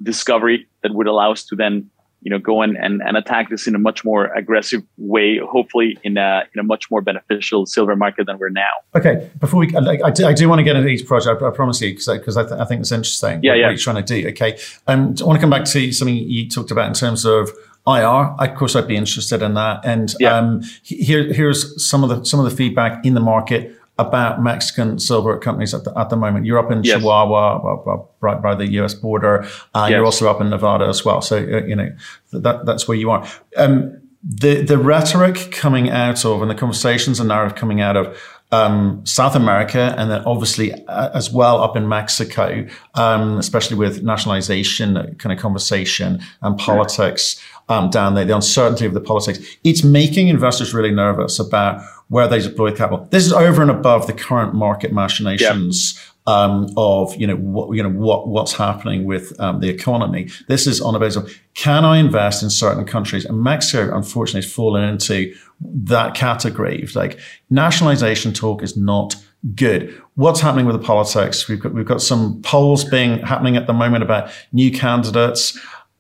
discovery 0.03 0.67
that 0.83 0.95
would 0.95 1.07
allow 1.07 1.33
us 1.33 1.45
to 1.47 1.57
then 1.57 1.91
you 2.27 2.31
know, 2.31 2.41
go 2.41 2.61
and, 2.61 2.77
and, 2.77 3.01
and 3.03 3.17
attack 3.17 3.51
this 3.51 3.69
in 3.69 3.77
a 3.77 3.79
much 3.79 4.05
more 4.05 4.25
aggressive 4.35 4.83
way, 4.97 5.39
hopefully 5.39 5.97
in 6.03 6.17
a, 6.17 6.43
in 6.53 6.59
a 6.59 6.65
much 6.65 6.91
more 6.91 7.01
beneficial 7.01 7.67
silver 7.67 7.95
market 7.95 8.27
than 8.27 8.37
we're 8.37 8.49
now. 8.49 8.73
Okay, 8.97 9.31
before 9.39 9.61
we, 9.61 9.77
I, 9.77 10.07
I, 10.07 10.11
do, 10.11 10.27
I 10.27 10.33
do 10.33 10.49
want 10.49 10.59
to 10.59 10.65
get 10.65 10.75
into 10.75 10.89
each 10.89 11.07
project, 11.07 11.41
I, 11.41 11.47
I 11.47 11.51
promise 11.53 11.81
you, 11.81 11.93
because 11.93 12.09
I, 12.09 12.15
I, 12.15 12.45
th- 12.45 12.61
I 12.61 12.65
think 12.65 12.81
it's 12.81 12.91
interesting 12.91 13.45
yeah, 13.45 13.53
what, 13.53 13.59
yeah. 13.59 13.67
what 13.67 13.71
you're 13.71 13.79
trying 13.79 14.05
to 14.05 14.23
do. 14.23 14.29
Okay, 14.31 14.59
um, 14.89 15.15
I 15.21 15.25
want 15.25 15.37
to 15.37 15.41
come 15.41 15.51
back 15.51 15.67
to 15.67 15.93
something 15.93 16.17
you 16.17 16.49
talked 16.49 16.73
about 16.73 16.89
in 16.89 16.95
terms 16.95 17.25
of 17.25 17.49
IR. 17.87 18.35
Of 18.41 18.57
course, 18.57 18.75
I'd 18.75 18.89
be 18.89 18.97
interested 18.97 19.41
in 19.41 19.55
that. 19.55 19.85
And 19.85 20.13
yeah. 20.19 20.37
um, 20.37 20.63
here, 20.83 21.33
here's 21.33 21.89
some 21.89 22.03
of 22.03 22.11
the 22.11 22.25
some 22.25 22.41
of 22.41 22.51
the 22.51 22.57
feedback 22.57 23.07
in 23.07 23.15
the 23.15 23.21
market 23.21 23.76
about 23.99 24.43
Mexican 24.43 24.99
silver 24.99 25.39
companies 25.39 25.73
at 25.73 25.85
the, 25.85 25.99
at 25.99 26.11
the 26.11 26.17
moment. 26.17 26.45
You're 26.45 26.59
up 26.59 26.71
in 26.71 26.85
yes. 26.85 26.99
Chihuahua, 26.99 28.05
right 28.21 28.43
by 28.43 28.55
the 28.55 28.71
U.S. 28.73 28.95
border. 28.95 29.45
Uh, 29.75 29.87
yes. 29.89 29.91
You're 29.91 30.05
also 30.05 30.31
up 30.31 30.41
in 30.41 30.51
Nevada 30.51 30.87
as 30.87 31.05
well. 31.05 31.21
So 31.21 31.39
uh, 31.39 31.65
you 31.65 31.77
know 31.77 31.95
that 32.33 32.67
that's 32.67 32.87
where 32.87 32.97
you 32.97 33.11
are. 33.11 33.27
Um, 33.57 34.01
the 34.23 34.63
the 34.63 34.79
rhetoric 34.79 35.51
coming 35.53 35.89
out 35.89 36.25
of 36.25 36.43
and 36.43 36.51
the 36.51 36.55
conversations 36.55 37.21
and 37.21 37.29
narrative 37.29 37.57
coming 37.57 37.81
out 37.81 37.97
of 37.97 38.21
um, 38.53 39.05
South 39.05 39.35
America, 39.35 39.95
and 39.97 40.11
then 40.11 40.23
obviously 40.25 40.73
uh, 40.87 41.11
as 41.15 41.31
well 41.33 41.63
up 41.63 41.77
in 41.77 41.89
Mexico, 41.89 42.67
um, 42.95 43.39
especially 43.39 43.77
with 43.77 44.03
nationalization 44.03 45.17
kind 45.19 45.33
of 45.33 45.39
conversation 45.39 46.21
and 46.43 46.59
politics 46.59 47.41
um, 47.69 47.91
down 47.91 48.15
there, 48.15 48.25
the 48.25 48.35
uncertainty 48.35 48.87
of 48.87 48.95
the 48.95 49.01
politics. 49.01 49.39
It's 49.65 49.83
making 49.83 50.29
investors 50.29 50.73
really 50.73 50.93
nervous 50.93 51.39
about 51.39 51.83
where 52.09 52.29
they 52.29 52.41
deploy 52.41 52.73
capital. 52.73 53.09
This 53.11 53.27
is 53.27 53.33
over 53.33 53.63
and 53.63 53.71
above 53.71 54.07
the 54.07 54.13
current 54.13 54.55
market 54.55 54.93
machinations. 54.93 55.95
Yeah. 55.95 56.13
Um, 56.29 56.75
of 56.77 57.15
you 57.15 57.25
know 57.25 57.37
what 57.37 57.77
you 57.77 57.85
know 57.85 57.89
what 57.89 58.27
what's 58.27 58.53
happening 58.53 59.05
with 59.05 59.39
um, 59.39 59.61
the 59.61 59.69
economy. 59.69 60.29
This 60.49 60.67
is 60.67 60.81
on 60.81 60.97
a 60.97 60.99
basis 60.99 61.23
of 61.23 61.41
can 61.55 61.85
I 61.85 61.99
invest 61.99 62.43
in 62.43 62.51
certain 62.51 62.85
countries? 62.85 63.25
And 63.25 63.41
Mexico, 63.45 63.97
unfortunately, 63.97 64.45
has 64.45 64.53
fallen 64.53 64.83
into 64.83 65.33
that 65.61 66.17
category. 66.17 66.85
Like 66.97 67.21
nationalization 67.49 68.33
talk 68.33 68.65
is 68.65 68.77
not 68.77 69.15
good. 69.55 70.03
What's 70.15 70.41
happening 70.41 70.67
with 70.67 70.75
the 70.81 70.85
politics? 70.85 71.49
We've 71.49 71.61
got 71.61 71.73
we've 71.75 71.87
got 71.87 72.03
some 72.03 72.43
polls 72.43 72.85
being 72.85 73.21
happening 73.21 73.57
at 73.57 73.69
the 73.69 73.73
moment 73.73 74.03
about 74.03 74.31
new 74.53 74.73
candidates. 74.73 75.57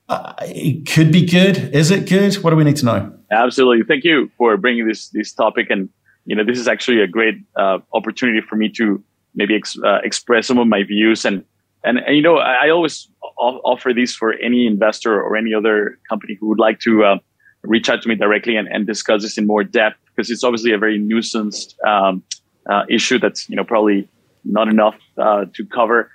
Uh, 0.08 0.32
it 0.40 0.90
could 0.90 1.12
be 1.12 1.25
good. 1.25 1.56
Is 1.75 1.90
it 1.90 2.08
good? 2.08 2.34
What 2.36 2.50
do 2.50 2.56
we 2.56 2.64
need 2.64 2.76
to 2.76 2.84
know? 2.84 3.15
Absolutely. 3.30 3.85
Thank 3.85 4.04
you 4.04 4.30
for 4.38 4.56
bringing 4.56 4.87
this 4.87 5.09
this 5.09 5.33
topic, 5.33 5.68
and 5.71 5.88
you 6.26 6.37
know 6.37 6.45
this 6.45 6.59
is 6.59 6.68
actually 6.68 7.00
a 7.00 7.06
great 7.06 7.37
uh, 7.56 7.78
opportunity 7.92 8.40
for 8.40 8.56
me 8.56 8.68
to 8.71 9.02
maybe 9.35 9.54
ex- 9.54 9.78
uh, 9.85 9.99
express 10.04 10.47
some 10.47 10.59
of 10.59 10.66
my 10.66 10.83
views. 10.85 11.25
And, 11.25 11.45
and 11.85 11.99
and 11.99 12.16
you 12.16 12.23
know 12.23 12.38
I, 12.38 12.66
I 12.66 12.71
always 12.71 13.09
offer 13.38 13.92
this 13.92 14.14
for 14.14 14.33
any 14.35 14.66
investor 14.66 15.21
or 15.21 15.37
any 15.37 15.52
other 15.52 15.99
company 16.09 16.37
who 16.40 16.47
would 16.49 16.59
like 16.59 16.80
to 16.80 17.04
uh, 17.04 17.18
reach 17.62 17.88
out 17.88 18.00
to 18.02 18.09
me 18.09 18.14
directly 18.14 18.56
and, 18.56 18.68
and 18.68 18.87
discuss 18.87 19.23
this 19.23 19.37
in 19.37 19.47
more 19.47 19.64
depth 19.64 19.99
because 20.14 20.30
it's 20.30 20.42
obviously 20.42 20.73
a 20.73 20.78
very 20.78 20.99
nuanced 20.99 21.75
um, 21.87 22.23
uh, 22.71 22.85
issue 22.88 23.18
that's 23.18 23.49
you 23.50 23.56
know 23.56 23.64
probably 23.64 24.09
not 24.45 24.68
enough 24.68 24.97
uh, 25.18 25.45
to 25.52 25.66
cover 25.66 26.11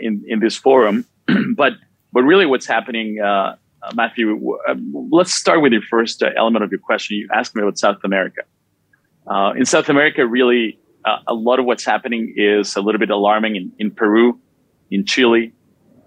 in 0.00 0.24
in 0.26 0.40
this 0.40 0.56
forum, 0.56 1.04
but 1.54 1.74
but 2.12 2.22
really, 2.22 2.46
what's 2.46 2.66
happening, 2.66 3.18
uh, 3.82 3.86
uh 3.86 3.92
Matthew? 3.94 4.54
Uh, 4.68 4.74
let's 5.10 5.32
start 5.32 5.62
with 5.62 5.72
your 5.72 5.82
first 5.82 6.22
uh, 6.22 6.30
element 6.36 6.64
of 6.64 6.70
your 6.70 6.80
question. 6.80 7.16
You 7.16 7.28
asked 7.32 7.54
me 7.54 7.62
about 7.62 7.78
South 7.78 7.98
America. 8.04 8.42
Uh, 9.26 9.52
in 9.56 9.64
South 9.64 9.88
America, 9.88 10.26
really, 10.26 10.78
a 11.26 11.34
lot 11.34 11.58
of 11.58 11.64
what's 11.64 11.84
happening 11.84 12.34
is 12.36 12.76
a 12.76 12.80
little 12.80 12.98
bit 12.98 13.10
alarming 13.10 13.56
in, 13.56 13.72
in 13.78 13.90
Peru, 13.90 14.38
in 14.90 15.04
Chile, 15.04 15.52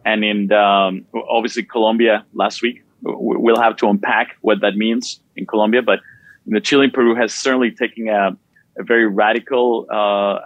and 0.06 0.24
in 0.24 0.52
um, 0.52 1.06
obviously 1.30 1.64
Colombia 1.64 2.26
last 2.34 2.62
week. 2.62 2.84
We'll 3.02 3.62
have 3.62 3.76
to 3.78 3.88
unpack 3.88 4.38
what 4.42 4.62
that 4.62 4.76
means 4.76 5.20
in 5.36 5.46
Colombia, 5.46 5.82
but 5.82 6.00
know, 6.46 6.60
Chile 6.60 6.86
and 6.86 6.94
Peru 6.94 7.16
has 7.16 7.34
certainly 7.34 7.72
taken 7.72 8.08
a, 8.08 8.38
a 8.78 8.84
very 8.84 9.08
radical 9.08 9.88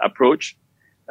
approach. 0.02 0.56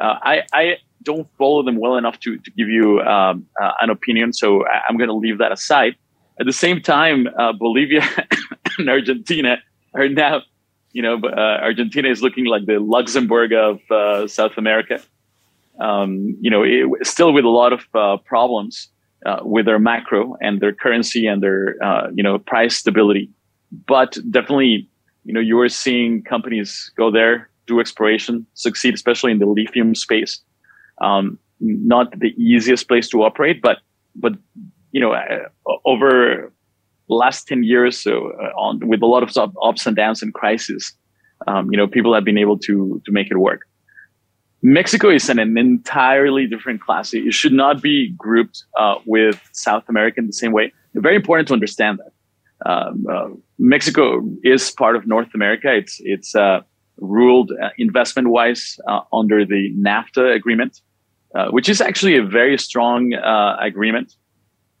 I, 0.00 0.42
I 0.52 0.76
don't 1.02 1.28
follow 1.36 1.62
them 1.62 1.76
well 1.76 1.96
enough 1.96 2.18
to, 2.20 2.38
to 2.38 2.50
give 2.50 2.68
you 2.68 3.00
um, 3.00 3.46
uh, 3.60 3.72
an 3.80 3.90
opinion. 3.90 4.32
So 4.32 4.64
I, 4.66 4.82
am 4.88 4.96
going 4.96 5.08
to 5.08 5.14
leave 5.14 5.38
that 5.38 5.52
aside. 5.52 5.96
At 6.40 6.46
the 6.46 6.52
same 6.52 6.80
time, 6.80 7.28
uh, 7.38 7.52
Bolivia 7.52 8.02
and 8.78 8.88
Argentina 8.88 9.58
are 9.94 10.08
now, 10.08 10.42
you 10.92 11.02
know, 11.02 11.20
uh, 11.24 11.58
Argentina 11.62 12.08
is 12.08 12.22
looking 12.22 12.46
like 12.46 12.66
the 12.66 12.78
Luxembourg 12.78 13.52
of 13.52 13.80
uh, 13.90 14.26
South 14.28 14.56
America. 14.56 15.00
Um, 15.80 16.36
you 16.40 16.50
know, 16.50 16.62
it, 16.62 17.06
still 17.06 17.32
with 17.32 17.44
a 17.44 17.50
lot 17.50 17.72
of 17.72 17.82
uh, 17.94 18.16
problems 18.18 18.88
uh, 19.26 19.40
with 19.42 19.66
their 19.66 19.78
macro 19.78 20.36
and 20.40 20.60
their 20.60 20.72
currency 20.72 21.26
and 21.26 21.42
their, 21.42 21.76
you 22.14 22.22
know, 22.22 22.38
price 22.38 22.76
stability. 22.76 23.30
But 23.86 24.16
definitely, 24.30 24.88
you 25.24 25.32
know, 25.32 25.40
you 25.40 25.58
are 25.60 25.68
seeing 25.68 26.22
companies 26.22 26.90
go 26.96 27.10
there, 27.10 27.50
do 27.66 27.80
exploration, 27.80 28.46
succeed, 28.54 28.94
especially 28.94 29.32
in 29.32 29.38
the 29.38 29.46
lithium 29.46 29.94
space 29.94 30.40
um, 31.00 31.38
not 31.60 32.18
the 32.18 32.34
easiest 32.42 32.88
place 32.88 33.08
to 33.08 33.22
operate, 33.22 33.60
but 33.62 33.78
but 34.14 34.32
you 34.92 35.00
know 35.00 35.12
uh, 35.12 35.48
over 35.84 36.52
last 37.08 37.48
10 37.48 37.62
years 37.62 37.98
so 37.98 38.32
uh, 38.32 38.60
on 38.60 38.86
with 38.86 39.02
a 39.02 39.06
lot 39.06 39.22
of 39.22 39.54
ups 39.62 39.86
and 39.86 39.96
downs 39.96 40.22
and 40.22 40.34
crises 40.34 40.94
um, 41.46 41.70
you 41.70 41.76
know 41.76 41.86
people 41.86 42.14
have 42.14 42.24
been 42.24 42.38
able 42.38 42.58
to 42.58 43.00
to 43.04 43.12
make 43.12 43.30
it 43.30 43.36
work. 43.36 43.62
Mexico 44.60 45.08
is 45.08 45.28
an, 45.28 45.38
an 45.38 45.56
entirely 45.56 46.46
different 46.48 46.80
class. 46.80 47.14
It 47.14 47.32
should 47.32 47.52
not 47.52 47.80
be 47.80 48.12
grouped 48.18 48.64
uh, 48.78 48.96
with 49.06 49.40
south 49.52 49.84
america 49.88 50.18
in 50.18 50.26
the 50.26 50.32
same 50.32 50.52
way. 50.52 50.72
Very 50.94 51.16
important 51.16 51.48
to 51.48 51.54
understand 51.54 52.00
that. 52.00 52.12
Um, 52.68 53.06
uh, 53.08 53.28
mexico 53.60 54.20
is 54.42 54.70
part 54.72 54.96
of 54.96 55.06
north 55.06 55.32
america. 55.34 55.72
It's 55.72 56.00
it's 56.00 56.34
uh, 56.34 56.60
ruled 56.96 57.52
uh, 57.62 57.68
investment 57.78 58.28
wise 58.30 58.78
under 59.12 59.44
the 59.44 59.72
nafta 59.76 60.34
agreement 60.34 60.80
which 61.50 61.68
is 61.68 61.80
actually 61.80 62.16
a 62.16 62.24
very 62.24 62.58
strong 62.58 63.12
agreement. 63.60 64.16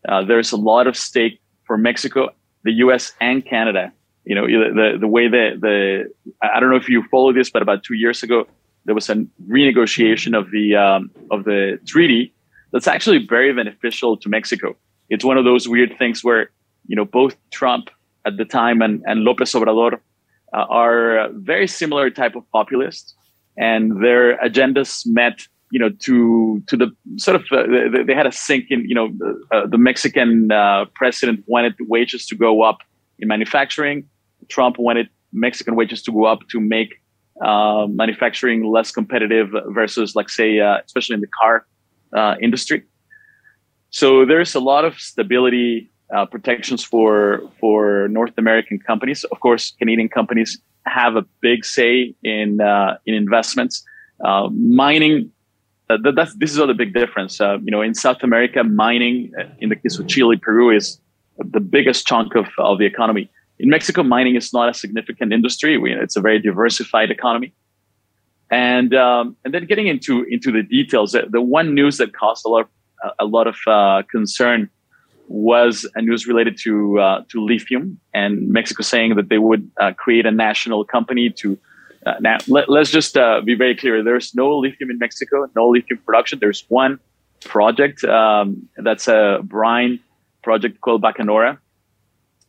Uh, 0.06 0.24
there's 0.24 0.52
a 0.52 0.56
lot 0.56 0.86
of 0.86 0.96
stake 0.96 1.40
for 1.64 1.78
Mexico, 1.78 2.28
the 2.64 2.72
U.S. 2.84 3.12
and 3.20 3.44
Canada. 3.44 3.92
You 4.24 4.34
know, 4.34 4.46
the 4.46 4.98
the 5.00 5.08
way 5.08 5.28
that 5.28 5.60
the 5.60 6.12
I 6.42 6.60
don't 6.60 6.70
know 6.70 6.76
if 6.76 6.88
you 6.88 7.02
follow 7.10 7.32
this, 7.32 7.48
but 7.50 7.62
about 7.62 7.82
two 7.82 7.94
years 7.94 8.22
ago 8.22 8.46
there 8.88 8.94
was 8.94 9.10
a 9.10 9.16
renegotiation 9.46 10.36
of 10.36 10.50
the 10.50 10.74
um, 10.74 11.10
of 11.30 11.44
the 11.44 11.78
treaty 11.86 12.32
that's 12.72 12.86
actually 12.86 13.18
very 13.26 13.52
beneficial 13.52 14.16
to 14.16 14.30
Mexico. 14.30 14.74
It's 15.10 15.24
one 15.24 15.36
of 15.36 15.44
those 15.44 15.68
weird 15.68 15.96
things 15.98 16.24
where 16.24 16.50
you 16.86 16.96
know 16.96 17.04
both 17.04 17.36
Trump 17.50 17.90
at 18.24 18.38
the 18.38 18.46
time 18.46 18.80
and, 18.80 19.02
and 19.06 19.24
Lopez 19.24 19.52
Obrador 19.52 20.00
uh, 20.54 20.64
are 20.70 21.28
very 21.32 21.68
similar 21.68 22.08
type 22.08 22.34
of 22.34 22.50
populists, 22.50 23.14
and 23.58 24.02
their 24.02 24.38
agendas 24.38 25.06
met 25.06 25.46
you 25.70 25.78
know, 25.78 25.90
to 25.90 26.62
to 26.66 26.76
the 26.76 26.90
sort 27.16 27.36
of 27.36 27.42
uh, 27.52 27.64
they, 27.92 28.02
they, 28.02 28.14
had 28.14 28.26
a 28.26 28.32
sink 28.32 28.66
in, 28.70 28.88
you 28.88 28.94
know, 28.94 29.10
uh, 29.52 29.66
the 29.66 29.78
Mexican 29.78 30.50
uh, 30.50 30.86
president 30.94 31.44
wanted 31.46 31.74
wages 31.80 32.26
to 32.26 32.34
go 32.34 32.62
up 32.62 32.78
in 33.18 33.28
manufacturing. 33.28 34.08
Trump 34.48 34.78
wanted 34.78 35.08
Mexican 35.32 35.76
wages 35.76 36.02
to 36.02 36.12
go 36.12 36.24
up 36.24 36.40
to 36.48 36.60
make 36.60 36.94
uh, 37.42 37.86
manufacturing 37.88 38.64
less 38.64 38.90
competitive 38.90 39.50
versus, 39.68 40.16
like, 40.16 40.30
say, 40.30 40.58
uh, 40.58 40.78
especially 40.84 41.14
in 41.14 41.20
the 41.20 41.28
car 41.40 41.66
uh, 42.16 42.34
industry. 42.40 42.82
So 43.90 44.24
there's 44.24 44.54
a 44.54 44.60
lot 44.60 44.84
of 44.84 44.98
stability 44.98 45.90
protections 46.30 46.82
for 46.82 47.42
for 47.60 48.08
North 48.08 48.32
American 48.38 48.78
companies. 48.78 49.24
Of 49.24 49.40
course, 49.40 49.72
Canadian 49.78 50.08
companies 50.08 50.58
have 50.86 51.16
a 51.16 51.24
big 51.42 51.66
say 51.66 52.14
in 52.22 52.58
in 53.04 53.14
investments. 53.14 53.84
mining 54.50 55.30
uh, 55.30 55.37
that, 55.88 56.14
that's 56.14 56.34
this 56.34 56.52
is 56.52 56.58
all 56.58 56.66
the 56.66 56.74
big 56.74 56.94
difference. 56.94 57.40
Uh, 57.40 57.58
you 57.64 57.70
know, 57.70 57.82
in 57.82 57.94
South 57.94 58.22
America, 58.22 58.62
mining, 58.64 59.32
uh, 59.38 59.44
in 59.60 59.68
the 59.68 59.76
case 59.76 59.98
of 59.98 60.06
Chile, 60.06 60.36
Peru, 60.36 60.70
is 60.70 61.00
the 61.38 61.60
biggest 61.60 62.06
chunk 62.06 62.34
of, 62.34 62.46
of 62.58 62.78
the 62.78 62.86
economy. 62.86 63.30
In 63.58 63.70
Mexico, 63.70 64.02
mining 64.02 64.36
is 64.36 64.52
not 64.52 64.68
a 64.68 64.74
significant 64.74 65.32
industry. 65.32 65.78
We, 65.78 65.92
it's 65.92 66.16
a 66.16 66.20
very 66.20 66.38
diversified 66.38 67.10
economy. 67.10 67.52
And 68.50 68.94
um, 68.94 69.36
and 69.44 69.52
then 69.52 69.66
getting 69.66 69.88
into 69.88 70.24
into 70.24 70.50
the 70.52 70.62
details, 70.62 71.12
the, 71.12 71.26
the 71.28 71.40
one 71.40 71.74
news 71.74 71.98
that 71.98 72.14
caused 72.14 72.44
a 72.46 72.48
lot 72.48 72.62
of, 72.62 73.12
a 73.18 73.24
lot 73.26 73.46
of 73.46 73.56
uh, 73.66 74.02
concern 74.10 74.70
was 75.28 75.86
a 75.94 76.02
news 76.02 76.26
related 76.26 76.58
to 76.64 76.98
uh, 76.98 77.22
to 77.28 77.44
lithium 77.44 78.00
and 78.14 78.48
Mexico 78.48 78.82
saying 78.82 79.14
that 79.16 79.28
they 79.28 79.38
would 79.38 79.70
uh, 79.78 79.92
create 79.92 80.24
a 80.24 80.30
national 80.30 80.84
company 80.84 81.28
to 81.28 81.58
uh, 82.08 82.14
now, 82.20 82.38
let, 82.46 82.68
us 82.70 82.90
just 82.90 83.16
uh, 83.16 83.40
be 83.42 83.54
very 83.54 83.76
clear. 83.76 84.02
There's 84.02 84.34
no 84.34 84.56
lithium 84.56 84.90
in 84.90 84.98
Mexico, 84.98 85.48
no 85.54 85.68
lithium 85.68 86.00
production. 86.06 86.38
There's 86.38 86.64
one 86.68 86.98
project 87.44 88.02
um, 88.04 88.68
that's 88.76 89.08
a 89.08 89.40
brine 89.42 90.00
project 90.42 90.80
called 90.80 91.02
Bacanora. 91.02 91.58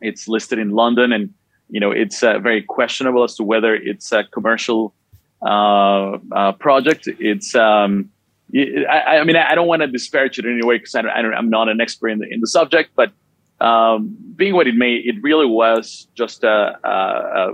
It's 0.01 0.27
listed 0.27 0.59
in 0.59 0.69
London, 0.69 1.11
and 1.11 1.33
you 1.69 1.79
know 1.79 1.91
it's 1.91 2.23
uh, 2.23 2.39
very 2.39 2.61
questionable 2.61 3.23
as 3.23 3.35
to 3.35 3.43
whether 3.43 3.75
it's 3.75 4.11
a 4.13 4.23
commercial 4.23 4.93
uh, 5.41 6.17
uh, 6.31 6.51
project. 6.53 7.07
It's 7.19 7.53
um, 7.53 8.09
I, 8.55 9.17
I, 9.19 9.23
mean 9.25 9.35
I 9.35 9.55
don't 9.55 9.67
want 9.67 9.81
to 9.81 9.87
disparage 9.87 10.39
it 10.39 10.45
in 10.45 10.53
any 10.53 10.65
way 10.65 10.77
because 10.77 10.95
I, 10.95 11.01
am 11.19 11.49
not 11.49 11.67
an 11.67 11.81
expert 11.81 12.09
in 12.09 12.19
the 12.19 12.27
in 12.33 12.39
the 12.39 12.47
subject, 12.47 12.91
but 12.95 13.11
um, 13.59 14.15
being 14.37 14.55
what 14.55 14.67
it 14.67 14.75
may, 14.75 14.93
it 14.93 15.21
really 15.21 15.45
was 15.45 16.07
just 16.15 16.45
a, 16.45 16.79
a, 16.83 17.53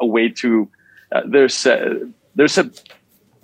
a 0.00 0.06
way 0.06 0.28
to. 0.30 0.68
Uh, 1.14 1.22
there's 1.26 1.64
a, 1.64 2.00
there's 2.34 2.58
a 2.58 2.70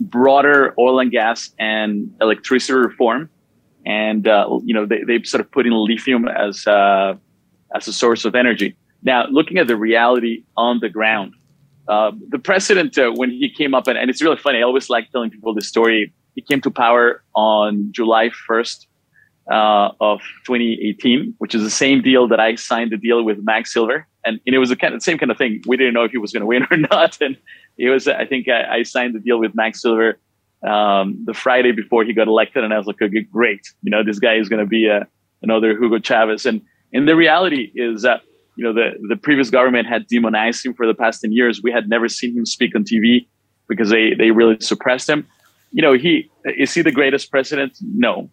broader 0.00 0.74
oil 0.78 0.98
and 0.98 1.10
gas 1.10 1.50
and 1.58 2.12
electricity 2.20 2.76
reform, 2.76 3.30
and 3.86 4.26
uh, 4.26 4.58
you 4.64 4.74
know 4.74 4.84
they 4.84 5.02
they 5.04 5.22
sort 5.22 5.40
of 5.40 5.50
put 5.50 5.66
in 5.66 5.72
lithium 5.72 6.26
as 6.28 6.66
uh, 6.66 7.14
as 7.74 7.86
a 7.86 7.92
source 7.92 8.24
of 8.24 8.34
energy. 8.34 8.76
Now, 9.02 9.26
looking 9.28 9.58
at 9.58 9.68
the 9.68 9.76
reality 9.76 10.44
on 10.56 10.80
the 10.80 10.88
ground, 10.88 11.34
uh, 11.88 12.10
the 12.28 12.38
president 12.38 12.98
uh, 12.98 13.12
when 13.12 13.30
he 13.30 13.48
came 13.48 13.72
up, 13.72 13.86
and, 13.86 13.96
and 13.96 14.10
it's 14.10 14.20
really 14.20 14.36
funny. 14.36 14.58
I 14.58 14.62
always 14.62 14.90
like 14.90 15.10
telling 15.12 15.30
people 15.30 15.54
this 15.54 15.68
story. 15.68 16.12
He 16.34 16.42
came 16.42 16.60
to 16.62 16.70
power 16.70 17.22
on 17.34 17.88
July 17.90 18.30
1st, 18.48 18.86
uh, 19.50 19.90
of 20.00 20.20
2018, 20.46 21.34
which 21.38 21.54
is 21.54 21.62
the 21.62 21.70
same 21.70 22.02
deal 22.02 22.28
that 22.28 22.40
I 22.40 22.54
signed 22.54 22.92
the 22.92 22.96
deal 22.96 23.24
with 23.24 23.38
Mag 23.42 23.66
Silver. 23.66 24.06
And, 24.24 24.38
and 24.46 24.54
it 24.54 24.58
was 24.58 24.68
the 24.68 24.76
kind 24.76 24.94
of, 24.94 25.02
same 25.02 25.18
kind 25.18 25.30
of 25.30 25.38
thing. 25.38 25.62
We 25.66 25.76
didn't 25.76 25.94
know 25.94 26.04
if 26.04 26.12
he 26.12 26.18
was 26.18 26.32
going 26.32 26.42
to 26.42 26.46
win 26.46 26.66
or 26.70 26.76
not. 26.90 27.20
And 27.20 27.36
it 27.80 27.90
was, 27.90 28.06
I 28.06 28.26
think 28.26 28.48
I, 28.48 28.78
I 28.78 28.82
signed 28.82 29.14
the 29.14 29.20
deal 29.20 29.38
with 29.38 29.54
Mag 29.54 29.74
Silver 29.74 30.18
um, 30.66 31.18
the 31.24 31.32
Friday 31.32 31.72
before 31.72 32.04
he 32.04 32.12
got 32.12 32.28
elected. 32.28 32.62
And 32.62 32.74
I 32.74 32.78
was 32.78 32.86
like, 32.86 33.00
okay, 33.00 33.22
great. 33.22 33.72
You 33.82 33.90
know, 33.90 34.04
this 34.04 34.18
guy 34.18 34.34
is 34.34 34.48
going 34.48 34.60
to 34.60 34.68
be 34.68 34.86
a, 34.86 34.98
uh, 34.98 35.04
another 35.42 35.70
Hugo 35.70 35.98
Chavez. 35.98 36.44
And, 36.44 36.60
and 36.92 37.08
the 37.08 37.16
reality 37.16 37.72
is 37.74 38.02
that, 38.02 38.20
you 38.56 38.64
know, 38.64 38.74
the, 38.74 38.90
the 39.08 39.16
previous 39.16 39.48
government 39.48 39.88
had 39.88 40.06
demonized 40.06 40.66
him 40.66 40.74
for 40.74 40.86
the 40.86 40.92
past 40.92 41.22
10 41.22 41.32
years. 41.32 41.62
We 41.62 41.72
had 41.72 41.88
never 41.88 42.08
seen 42.08 42.36
him 42.36 42.44
speak 42.44 42.76
on 42.76 42.84
TV 42.84 43.26
because 43.68 43.88
they, 43.88 44.12
they 44.12 44.32
really 44.32 44.58
suppressed 44.60 45.08
him. 45.08 45.26
You 45.70 45.80
know, 45.80 45.94
he, 45.94 46.30
is 46.44 46.74
he 46.74 46.82
the 46.82 46.92
greatest 46.92 47.30
president? 47.30 47.78
No 47.80 48.30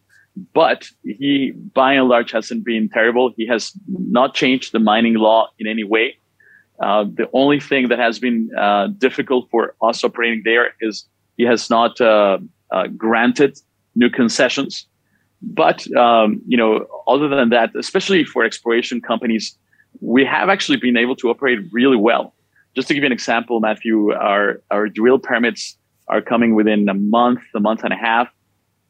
but 0.54 0.88
he 1.04 1.52
by 1.74 1.94
and 1.94 2.08
large 2.08 2.32
hasn't 2.32 2.64
been 2.64 2.90
terrible. 2.90 3.34
He 3.36 3.48
has 3.48 3.72
not 3.88 4.36
changed 4.36 4.72
the 4.72 4.80
mining 4.80 5.16
law 5.16 5.50
in 5.58 5.68
any 5.68 5.84
way. 5.84 6.18
Uh, 6.82 7.06
the 7.06 7.30
only 7.34 7.60
thing 7.60 7.90
that 7.90 8.00
has 8.00 8.20
been 8.20 8.50
uh, 8.58 8.88
difficult 8.98 9.50
for 9.50 9.76
us 9.82 10.04
operating 10.04 10.42
there 10.46 10.74
is 10.82 11.06
he 11.38 11.44
has 11.44 11.70
not 11.70 12.00
uh, 12.02 12.38
uh 12.72 12.88
granted 12.88 13.60
new 13.96 14.10
concessions. 14.10 14.86
But 15.42 15.92
um, 15.96 16.42
you 16.48 16.58
know, 16.58 16.88
other 17.08 17.28
than 17.28 17.50
that, 17.50 17.76
especially 17.76 18.24
for 18.24 18.44
exploration 18.44 19.02
companies, 19.02 19.58
we 20.02 20.26
have 20.26 20.50
actually 20.50 20.78
been 20.78 20.98
able 20.98 21.16
to 21.18 21.30
operate 21.30 21.60
really 21.72 21.98
well. 21.98 22.34
Just 22.76 22.88
to 22.88 22.94
give 22.94 23.04
you 23.04 23.08
an 23.08 23.12
example, 23.12 23.60
Matthew, 23.60 24.14
our 24.14 24.62
our 24.72 24.88
drill 24.90 25.20
permits 25.20 25.78
are 26.08 26.22
coming 26.22 26.56
within 26.56 26.88
a 26.90 26.94
month, 26.94 27.42
a 27.56 27.60
month 27.60 27.84
and 27.84 27.94
a 27.94 27.98
half 27.98 28.30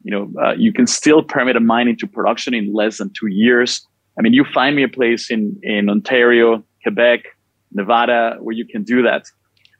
you 0.02 0.12
know, 0.12 0.42
uh, 0.42 0.52
you 0.52 0.72
can 0.72 0.86
still 0.86 1.22
permit 1.22 1.56
a 1.56 1.60
mine 1.60 1.88
into 1.88 2.06
production 2.06 2.54
in 2.54 2.72
less 2.72 2.98
than 2.98 3.10
two 3.10 3.26
years. 3.26 3.86
I 4.18 4.22
mean, 4.22 4.32
you 4.32 4.44
find 4.44 4.74
me 4.76 4.82
a 4.82 4.88
place 4.88 5.30
in, 5.30 5.58
in 5.62 5.90
Ontario, 5.90 6.64
Quebec, 6.82 7.24
Nevada, 7.72 8.36
where 8.40 8.54
you 8.54 8.66
can 8.66 8.82
do 8.82 9.02
that. 9.02 9.26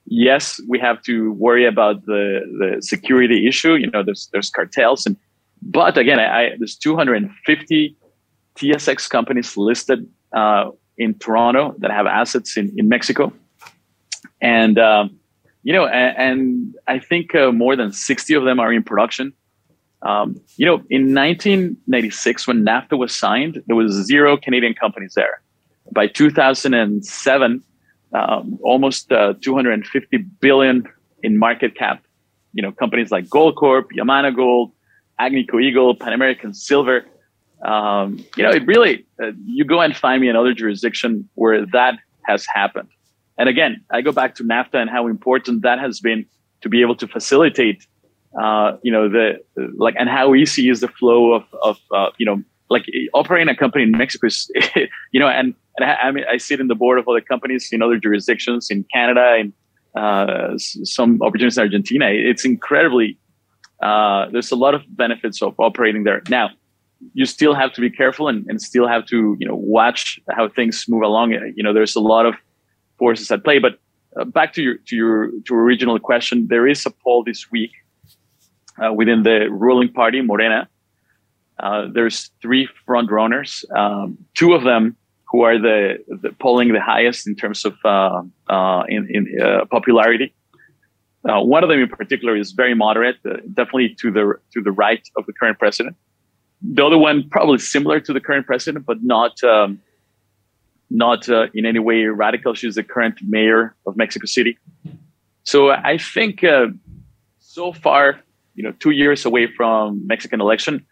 Yes, 0.07 0.61
we 0.67 0.79
have 0.79 1.03
to 1.03 1.33
worry 1.33 1.67
about 1.67 2.05
the, 2.07 2.41
the 2.59 2.83
security 2.83 3.47
issue. 3.47 3.75
You 3.75 3.91
know, 3.91 4.03
there's, 4.03 4.29
there's 4.33 4.51
cartels 4.51 5.07
and, 5.07 5.17
but 5.61 5.99
again, 5.99 6.21
I, 6.21 6.51
there's 6.59 6.77
250 6.77 7.97
TSX 8.57 9.11
companies 9.11 9.57
listed, 9.57 10.09
uh, 10.33 10.71
in 10.99 11.15
Toronto 11.15 11.75
that 11.79 11.91
have 11.91 12.07
assets 12.07 12.57
in, 12.57 12.73
in 12.77 12.89
Mexico. 12.89 13.33
And, 14.41 14.79
um, 14.79 15.19
you 15.63 15.73
know, 15.73 15.87
and, 15.87 16.17
and 16.19 16.75
I 16.87 16.99
think 16.99 17.35
uh, 17.35 17.53
more 17.53 17.77
than 17.77 17.93
60 17.93 18.35
of 18.35 18.45
them 18.45 18.61
are 18.61 18.73
in 18.73 18.83
production. 18.83 19.33
Um, 20.03 20.41
you 20.57 20.67
know, 20.67 20.77
in 20.91 21.15
1996, 21.15 22.47
when 22.47 22.65
NAFTA 22.65 22.97
was 22.99 23.15
signed, 23.17 23.63
there 23.67 23.77
was 23.77 23.93
zero 24.07 24.37
Canadian 24.37 24.75
companies 24.75 25.15
there. 25.15 25.41
By 25.93 26.07
2007, 26.07 27.63
um, 28.13 28.59
almost 28.63 29.11
uh, 29.13 29.35
250 29.41 30.19
billion 30.41 30.85
in 31.23 31.39
market 31.39 31.77
cap. 31.77 32.03
You 32.53 32.63
know, 32.63 32.73
companies 32.73 33.11
like 33.11 33.27
Goldcorp, 33.27 33.87
Yamana 33.97 34.35
Gold, 34.35 34.73
Agnico 35.21 35.63
Eagle, 35.63 35.95
Pan 35.95 36.13
American 36.13 36.55
Silver. 36.55 37.07
Um, 37.65 38.25
you 38.37 38.43
know, 38.43 38.51
it 38.51 38.67
really, 38.67 39.05
uh, 39.23 39.33
you 39.45 39.65
go 39.65 39.81
and 39.81 39.97
find 39.97 40.21
me 40.21 40.29
another 40.29 40.55
jurisdiction 40.55 41.29
where 41.35 41.67
that 41.67 41.99
has 42.23 42.47
happened. 42.47 42.89
And 43.37 43.49
again, 43.49 43.85
I 43.91 44.01
go 44.01 44.13
back 44.13 44.35
to 44.37 44.45
NAFTA 44.45 44.75
and 44.75 44.91
how 44.91 45.07
important 45.07 45.63
that 45.63 45.79
has 45.79 46.01
been 46.01 46.25
to 46.61 46.69
be 46.69 46.81
able 46.81 46.97
to 46.97 47.07
facilitate 47.07 47.87
uh, 48.39 48.77
you 48.83 48.93
know, 48.93 49.09
the 49.09 49.43
like, 49.77 49.95
and 49.99 50.09
how 50.09 50.35
easy 50.35 50.69
is 50.69 50.81
the 50.81 50.89
flow 50.89 51.33
of, 51.33 51.45
of 51.63 51.79
uh, 51.93 52.11
you 52.19 52.27
know, 52.27 52.43
like 52.71 52.85
operating 53.15 53.49
a 53.49 53.57
company 53.57 53.85
in 53.85 53.91
Mexico 53.93 54.27
is, 54.27 54.51
you 55.13 55.21
know, 55.21 55.29
and, 55.29 55.55
and 55.79 55.91
I, 55.91 55.95
I, 55.95 56.11
mean, 56.11 56.25
I 56.29 56.37
sit 56.37 56.61
in 56.61 56.67
the 56.67 56.75
board 56.75 56.99
of 56.99 57.09
other 57.09 57.21
companies 57.21 57.69
in 57.73 57.83
other 57.83 57.99
jurisdictions 57.99 58.71
in 58.71 58.85
Canada 58.93 59.37
and 59.39 59.53
uh, 59.95 60.59
some 60.59 61.23
opportunities 61.23 61.57
in 61.57 61.63
Argentina. 61.63 62.07
It's 62.11 62.45
incredibly, 62.45 63.19
uh, 63.83 64.27
there's 64.31 64.51
a 64.51 64.57
lot 64.57 64.75
of 64.75 64.83
benefits 64.97 65.41
of 65.41 65.55
operating 65.59 66.05
there. 66.05 66.23
Now, 66.29 66.51
you 67.15 67.27
still 67.27 67.55
have 67.55 67.73
to 67.75 67.81
be 67.81 67.91
careful 67.91 68.27
and, 68.27 68.45
and 68.49 68.61
still 68.61 68.89
have 68.89 69.07
to, 69.07 69.37
you 69.39 69.47
know, 69.47 69.55
watch 69.55 70.19
how 70.31 70.49
things 70.49 70.85
move 70.89 71.03
along. 71.03 71.31
You 71.55 71.63
know, 71.63 71.73
there's 71.73 71.95
a 71.95 72.01
lot 72.01 72.27
of 72.27 72.35
forces 72.99 73.31
at 73.31 73.45
play, 73.45 73.61
but 73.61 73.79
uh, 74.17 74.25
back 74.25 74.53
to 74.55 74.63
your, 74.63 74.79
to 74.87 74.97
your, 74.97 75.27
to 75.29 75.43
your 75.51 75.63
original 75.63 75.99
question, 76.01 76.49
there 76.49 76.67
is 76.67 76.85
a 76.87 76.91
poll 76.91 77.23
this 77.23 77.53
week 77.53 77.71
uh, 78.85 78.93
within 78.93 79.23
the 79.23 79.49
ruling 79.49 79.93
party, 79.93 80.21
Morena. 80.23 80.69
Uh, 81.61 81.87
there's 81.93 82.31
three 82.43 82.69
front 82.85 83.11
runners, 83.11 83.65
um, 83.77 84.19
two 84.35 84.55
of 84.55 84.65
them 84.65 84.97
who 85.31 85.43
are 85.43 85.59
the, 85.59 85.99
the, 86.09 86.31
polling 86.41 86.73
the 86.73 86.81
highest 86.81 87.27
in 87.27 87.35
terms 87.35 87.65
of 87.65 87.75
uh, 87.85 88.23
uh 88.49 88.83
in, 88.89 89.09
in 89.11 89.41
uh, 89.41 89.65
popularity. 89.71 90.35
Uh, 91.29 91.41
one 91.43 91.63
of 91.63 91.69
them 91.69 91.81
in 91.81 91.89
particular 91.89 92.37
is 92.37 92.53
very 92.53 92.75
moderate, 92.75 93.17
definitely 93.55 93.95
to 94.01 94.11
the 94.11 94.35
to 94.53 94.63
the 94.63 94.73
right 94.73 95.03
of 95.17 95.27
the 95.27 95.33
current 95.33 95.59
president. 95.59 95.97
The 96.63 96.85
other 96.85 96.99
one 96.99 97.29
probably 97.29 97.59
similar 97.59 98.01
to 98.01 98.13
the 98.13 98.21
current 98.21 98.47
president, 98.47 98.87
but 98.87 98.99
not 99.03 99.43
um, 99.45 99.81
not 100.91 101.29
in 101.29 101.67
any 101.67 101.81
way 101.81 102.05
radical. 102.05 102.55
She's 102.55 102.77
the 102.77 102.85
current 102.85 103.19
mayor 103.23 103.75
of 103.87 103.97
Mexico 103.97 104.27
City. 104.27 104.59
So 105.43 105.71
I 105.71 105.99
think 105.99 106.45
so 107.39 107.73
far 107.73 108.21
you 108.59 108.65
know, 108.65 108.73
two 108.81 108.91
years 108.91 109.25
away 109.25 109.47
from 109.47 110.05
Mexican 110.05 110.41
election, 110.41 110.85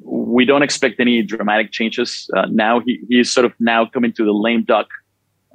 we 0.00 0.44
don't 0.44 0.62
expect 0.62 1.00
any 1.00 1.22
dramatic 1.22 1.72
changes. 1.72 2.28
Uh, 2.36 2.46
now 2.50 2.80
he, 2.80 3.00
he's 3.08 3.30
sort 3.30 3.44
of 3.44 3.52
now 3.58 3.86
coming 3.86 4.12
to 4.12 4.24
the 4.24 4.32
lame 4.32 4.64
duck 4.64 4.88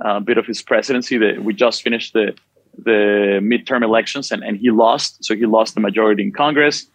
uh, 0.03 0.19
bit 0.19 0.37
of 0.37 0.45
his 0.45 0.61
presidency. 0.61 1.17
That 1.17 1.43
we 1.43 1.53
just 1.53 1.81
finished 1.81 2.13
the 2.13 2.35
the 2.77 3.39
midterm 3.41 3.83
elections 3.83 4.31
and, 4.31 4.43
and 4.43 4.57
he 4.57 4.69
lost, 4.69 5.23
so 5.23 5.35
he 5.35 5.45
lost 5.45 5.73
the 5.73 5.81
majority 5.81 6.21
in 6.21 6.31
Congress. 6.31 6.85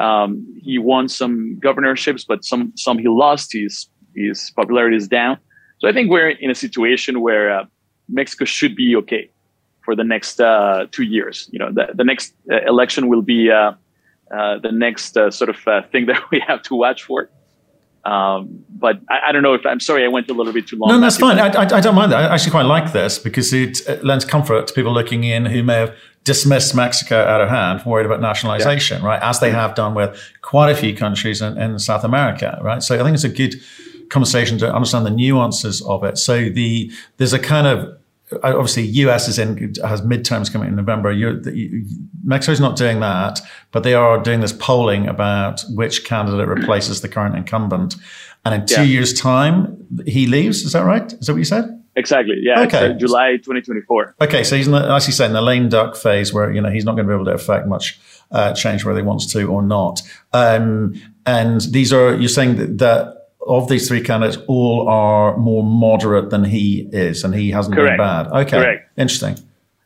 Um, 0.00 0.44
he 0.60 0.78
won 0.78 1.08
some 1.08 1.58
governorships, 1.60 2.24
but 2.24 2.44
some 2.44 2.72
some 2.76 2.98
he 2.98 3.08
lost. 3.08 3.52
His 3.52 3.88
his 4.14 4.50
popularity 4.56 4.96
is 4.96 5.08
down. 5.08 5.38
So 5.78 5.88
I 5.88 5.92
think 5.92 6.10
we're 6.10 6.30
in 6.30 6.50
a 6.50 6.54
situation 6.54 7.20
where 7.20 7.50
uh, 7.50 7.64
Mexico 8.08 8.44
should 8.44 8.76
be 8.76 8.94
okay 8.96 9.30
for 9.84 9.96
the 9.96 10.04
next 10.04 10.40
uh, 10.40 10.86
two 10.90 11.04
years. 11.04 11.48
You 11.52 11.58
know, 11.58 11.72
the, 11.72 11.88
the 11.94 12.04
next 12.04 12.34
uh, 12.52 12.60
election 12.66 13.08
will 13.08 13.22
be 13.22 13.50
uh, 13.50 13.72
the 14.30 14.70
next 14.72 15.16
uh, 15.16 15.30
sort 15.30 15.50
of 15.50 15.56
uh, 15.66 15.82
thing 15.90 16.06
that 16.10 16.22
we 16.30 16.40
have 16.46 16.62
to 16.62 16.74
watch 16.74 17.04
for. 17.04 17.30
Um, 18.02 18.64
but 18.70 18.98
I, 19.10 19.28
I, 19.28 19.32
don't 19.32 19.42
know 19.42 19.52
if 19.52 19.66
I'm 19.66 19.78
sorry 19.78 20.04
I 20.04 20.08
went 20.08 20.30
a 20.30 20.32
little 20.32 20.54
bit 20.54 20.66
too 20.66 20.78
long. 20.78 20.88
No, 20.88 21.00
that's 21.00 21.18
fine. 21.18 21.38
I, 21.38 21.48
I, 21.48 21.62
I, 21.64 21.80
don't 21.82 21.94
mind 21.94 22.12
that. 22.12 22.30
I 22.30 22.34
actually 22.34 22.52
quite 22.52 22.64
like 22.64 22.92
this 22.92 23.18
because 23.18 23.52
it, 23.52 23.86
it, 23.86 24.02
lends 24.02 24.24
comfort 24.24 24.66
to 24.68 24.72
people 24.72 24.94
looking 24.94 25.22
in 25.24 25.44
who 25.44 25.62
may 25.62 25.74
have 25.74 25.94
dismissed 26.24 26.74
Mexico 26.74 27.22
out 27.22 27.42
of 27.42 27.50
hand, 27.50 27.84
worried 27.84 28.06
about 28.06 28.22
nationalization, 28.22 29.02
yeah. 29.02 29.06
right? 29.06 29.22
As 29.22 29.40
they 29.40 29.50
have 29.50 29.74
done 29.74 29.94
with 29.94 30.18
quite 30.40 30.70
a 30.70 30.74
few 30.74 30.96
countries 30.96 31.42
in, 31.42 31.58
in 31.58 31.78
South 31.78 32.02
America, 32.02 32.58
right? 32.62 32.82
So 32.82 32.98
I 32.98 33.02
think 33.02 33.14
it's 33.14 33.24
a 33.24 33.28
good 33.28 33.56
conversation 34.08 34.56
to 34.58 34.74
understand 34.74 35.04
the 35.04 35.10
nuances 35.10 35.82
of 35.82 36.02
it. 36.02 36.16
So 36.16 36.48
the 36.48 36.90
there's 37.18 37.34
a 37.34 37.38
kind 37.38 37.66
of 37.66 37.99
obviously 38.42 38.84
US 38.84 39.28
is 39.28 39.38
in 39.38 39.74
has 39.84 40.02
midterms 40.02 40.52
coming 40.52 40.68
in 40.68 40.76
November. 40.76 41.12
You, 41.12 41.40
Mexico's 42.22 42.60
not 42.60 42.76
doing 42.76 43.00
that, 43.00 43.40
but 43.72 43.82
they 43.82 43.94
are 43.94 44.22
doing 44.22 44.40
this 44.40 44.52
polling 44.52 45.06
about 45.08 45.62
which 45.70 46.04
candidate 46.04 46.48
replaces 46.48 47.00
the 47.00 47.08
current 47.08 47.36
incumbent. 47.36 47.96
And 48.44 48.54
in 48.54 48.66
two 48.66 48.82
yeah. 48.82 48.82
years' 48.82 49.12
time, 49.12 49.86
he 50.06 50.26
leaves. 50.26 50.62
Is 50.62 50.72
that 50.72 50.84
right? 50.84 51.12
Is 51.12 51.26
that 51.26 51.32
what 51.32 51.38
you 51.38 51.44
said? 51.44 51.76
Exactly. 51.96 52.36
Yeah. 52.40 52.62
Okay. 52.62 52.94
July 52.98 53.32
2024. 53.36 54.16
Okay. 54.20 54.44
So 54.44 54.56
he's, 54.56 54.66
in 54.66 54.72
the, 54.72 54.94
as 54.94 55.06
you 55.06 55.12
say, 55.12 55.26
in 55.26 55.32
the 55.32 55.42
lame 55.42 55.68
duck 55.68 55.96
phase 55.96 56.32
where, 56.32 56.50
you 56.50 56.60
know, 56.60 56.70
he's 56.70 56.84
not 56.84 56.92
going 56.92 57.06
to 57.06 57.10
be 57.10 57.14
able 57.14 57.26
to 57.26 57.34
affect 57.34 57.66
much 57.66 58.00
uh, 58.30 58.54
change 58.54 58.84
whether 58.84 59.00
he 59.00 59.04
wants 59.04 59.26
to 59.32 59.44
or 59.46 59.62
not. 59.62 60.00
Um, 60.32 60.94
and 61.26 61.60
these 61.62 61.92
are, 61.92 62.14
you're 62.14 62.28
saying 62.28 62.56
that, 62.56 62.78
that 62.78 63.19
of 63.46 63.68
these 63.68 63.88
three 63.88 64.02
candidates, 64.02 64.38
all 64.48 64.88
are 64.88 65.36
more 65.36 65.62
moderate 65.62 66.30
than 66.30 66.44
he 66.44 66.88
is, 66.92 67.24
and 67.24 67.34
he 67.34 67.50
hasn't 67.50 67.74
Correct. 67.74 67.98
been 67.98 68.06
bad. 68.06 68.26
Okay, 68.42 68.58
Correct. 68.58 68.90
interesting. 68.98 69.38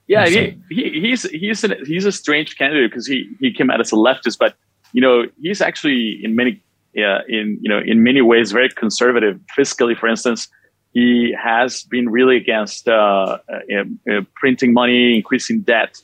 Yeah, 0.07 0.27
He, 0.29 0.59
he, 0.71 1.01
he's 1.01 1.23
he's 1.31 1.64
an, 1.64 1.77
he's 1.87 2.05
a 2.05 2.12
strange 2.12 2.59
candidate 2.59 2.90
because 2.90 3.07
he 3.07 3.29
he 3.40 3.53
came 3.53 3.71
out 3.71 3.81
as 3.81 3.90
a 3.90 3.97
leftist, 3.97 4.38
but 4.38 4.55
you 4.93 5.01
know 5.01 5.25
he's 5.40 5.62
actually 5.62 6.21
in 6.23 6.37
many 6.37 6.62
uh, 6.99 7.21
in 7.29 7.59
you 7.62 7.71
know 7.71 7.79
in 7.79 8.03
many 8.03 8.21
ways 8.21 8.53
very 8.53 8.69
conservative 8.69 9.40
fiscally. 9.57 9.97
For 9.97 10.07
instance, 10.07 10.49
he 10.93 11.35
has 11.43 11.85
been 11.85 12.11
really 12.11 12.37
against 12.37 12.87
uh, 12.87 13.38
uh, 13.49 14.21
printing 14.37 14.75
money, 14.75 15.17
increasing 15.17 15.62
debt. 15.62 15.99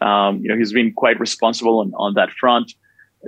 Um, 0.00 0.40
you 0.40 0.48
know, 0.48 0.56
he's 0.56 0.72
been 0.72 0.92
quite 0.92 1.18
responsible 1.18 1.80
on, 1.80 1.92
on 1.96 2.14
that 2.14 2.30
front. 2.30 2.72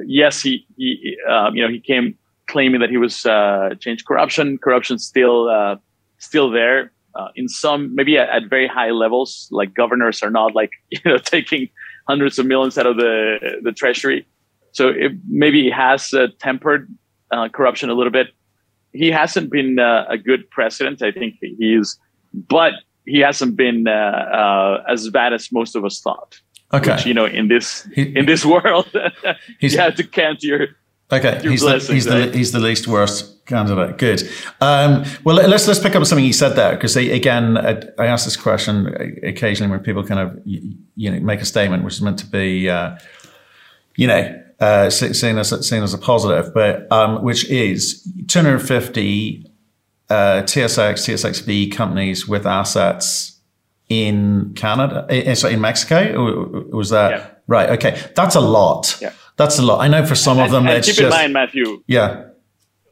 Yes, 0.05 0.43
he, 0.43 0.67
he 0.77 1.17
um, 1.29 1.57
you 1.57 1.63
know, 1.63 1.69
he 1.69 1.81
came 1.81 2.17
claiming 2.47 2.81
that 2.81 2.91
he 2.91 2.97
was 2.97 3.27
uh, 3.27 3.71
changed 3.81 4.07
corruption. 4.07 4.59
Corruption 4.59 4.99
still 4.99 5.49
uh, 5.49 5.77
still 6.19 6.51
there 6.51 6.93
uh, 7.15 7.29
in 7.37 7.49
some 7.49 7.95
maybe 7.95 8.19
at, 8.19 8.29
at, 8.29 8.51
very 8.51 8.67
high 8.67 8.91
levels. 8.91 9.49
Like 9.51 9.75
governors 9.75 10.23
are 10.23 10.31
not 10.31 10.55
like 10.55 10.71
you 10.91 11.01
know 11.05 11.19
taking 11.19 11.69
hundreds 12.09 12.39
of 12.39 12.47
millions 12.47 12.79
out 12.79 12.87
of 12.87 12.97
the 12.97 13.61
the 13.63 13.73
treasury. 13.73 14.27
So 14.73 14.89
it, 14.89 15.13
maybe 15.29 15.71
has 15.71 16.13
uh, 16.13 16.29
tempered 16.39 16.95
uh, 17.31 17.49
corruption 17.49 17.89
a 17.89 17.95
little 17.95 18.13
bit 18.13 18.29
he 18.97 19.11
hasn't 19.11 19.51
been 19.51 19.79
uh, 19.79 20.07
a 20.09 20.19
good 20.19 20.49
president. 20.51 21.03
I 21.03 21.13
think 21.13 21.37
he's, 21.41 21.99
but 22.33 22.73
he 23.05 23.21
hasn't 23.21 23.57
been 23.57 23.87
uh, 23.87 23.91
uh, 23.91 24.85
as 24.89 25.09
bad 25.11 25.33
as 25.33 25.53
most 25.53 25.77
of 25.77 25.85
us 25.85 26.01
thought. 26.01 26.41
Okay, 26.73 26.93
which, 26.93 27.07
you 27.07 27.15
know, 27.15 27.27
in 27.27 27.49
this 27.49 27.89
he, 27.95 28.17
in 28.17 28.27
this 28.27 28.45
world, 28.55 28.91
you 29.61 29.77
have 29.79 29.95
to 29.97 30.05
count 30.05 30.43
your. 30.43 30.69
Okay, 31.13 31.41
he's 31.41 31.61
the, 31.61 31.79
he's 31.79 32.05
the 32.05 32.33
he's 32.33 32.51
the 32.51 32.59
least 32.59 32.89
worst 32.89 33.45
candidate. 33.47 33.97
Good. 33.97 34.29
Um, 34.61 35.05
well, 35.23 35.37
let's 35.37 35.69
let's 35.69 35.79
pick 35.79 35.95
up 35.95 36.05
something 36.05 36.25
he 36.25 36.33
said 36.33 36.57
there 36.57 36.75
because 36.75 36.97
again, 36.97 37.57
I 37.57 38.07
ask 38.07 38.25
this 38.25 38.37
question 38.37 38.89
occasionally 39.23 39.71
when 39.71 39.81
people 39.81 40.03
kind 40.03 40.21
of 40.21 40.41
you 40.45 41.11
know 41.11 41.21
make 41.21 41.41
a 41.41 41.45
statement 41.45 41.85
which 41.85 41.95
is 41.95 42.03
meant 42.03 42.19
to 42.19 42.27
be, 42.27 42.69
uh, 42.69 42.99
you 43.95 44.09
know, 44.09 44.43
uh, 44.59 44.91
seen 44.91 45.39
as 45.39 45.69
seen 45.69 45.83
as 45.85 45.95
a 45.95 45.99
positive, 45.99 46.53
but 46.53 46.91
um, 46.91 47.23
which 47.23 47.49
is 47.49 48.03
250 48.27 49.47
uh, 50.09 50.15
TSX 50.43 50.93
TSXV 50.93 51.73
companies 51.73 52.27
with 52.27 52.47
assets 52.47 53.39
in 53.89 54.55
Canada, 54.55 55.07
in, 55.09 55.53
in 55.53 55.61
Mexico. 55.61 56.65
Was 56.73 56.91
that 56.91 57.11
yeah. 57.11 57.31
right? 57.47 57.71
Okay, 57.71 58.11
that's 58.17 58.35
a 58.35 58.41
lot. 58.41 58.99
Yeah. 59.01 59.13
That's 59.37 59.59
a 59.59 59.63
lot. 59.63 59.81
I 59.81 59.89
know 59.89 60.05
for 60.05 60.15
some 60.15 60.39
and, 60.39 60.47
of 60.47 60.53
them, 60.53 60.67
and 60.67 60.83
keep 60.83 60.95
just, 60.95 61.01
in 61.01 61.09
mind, 61.11 61.33
Matthew. 61.33 61.83
Yeah. 61.87 62.25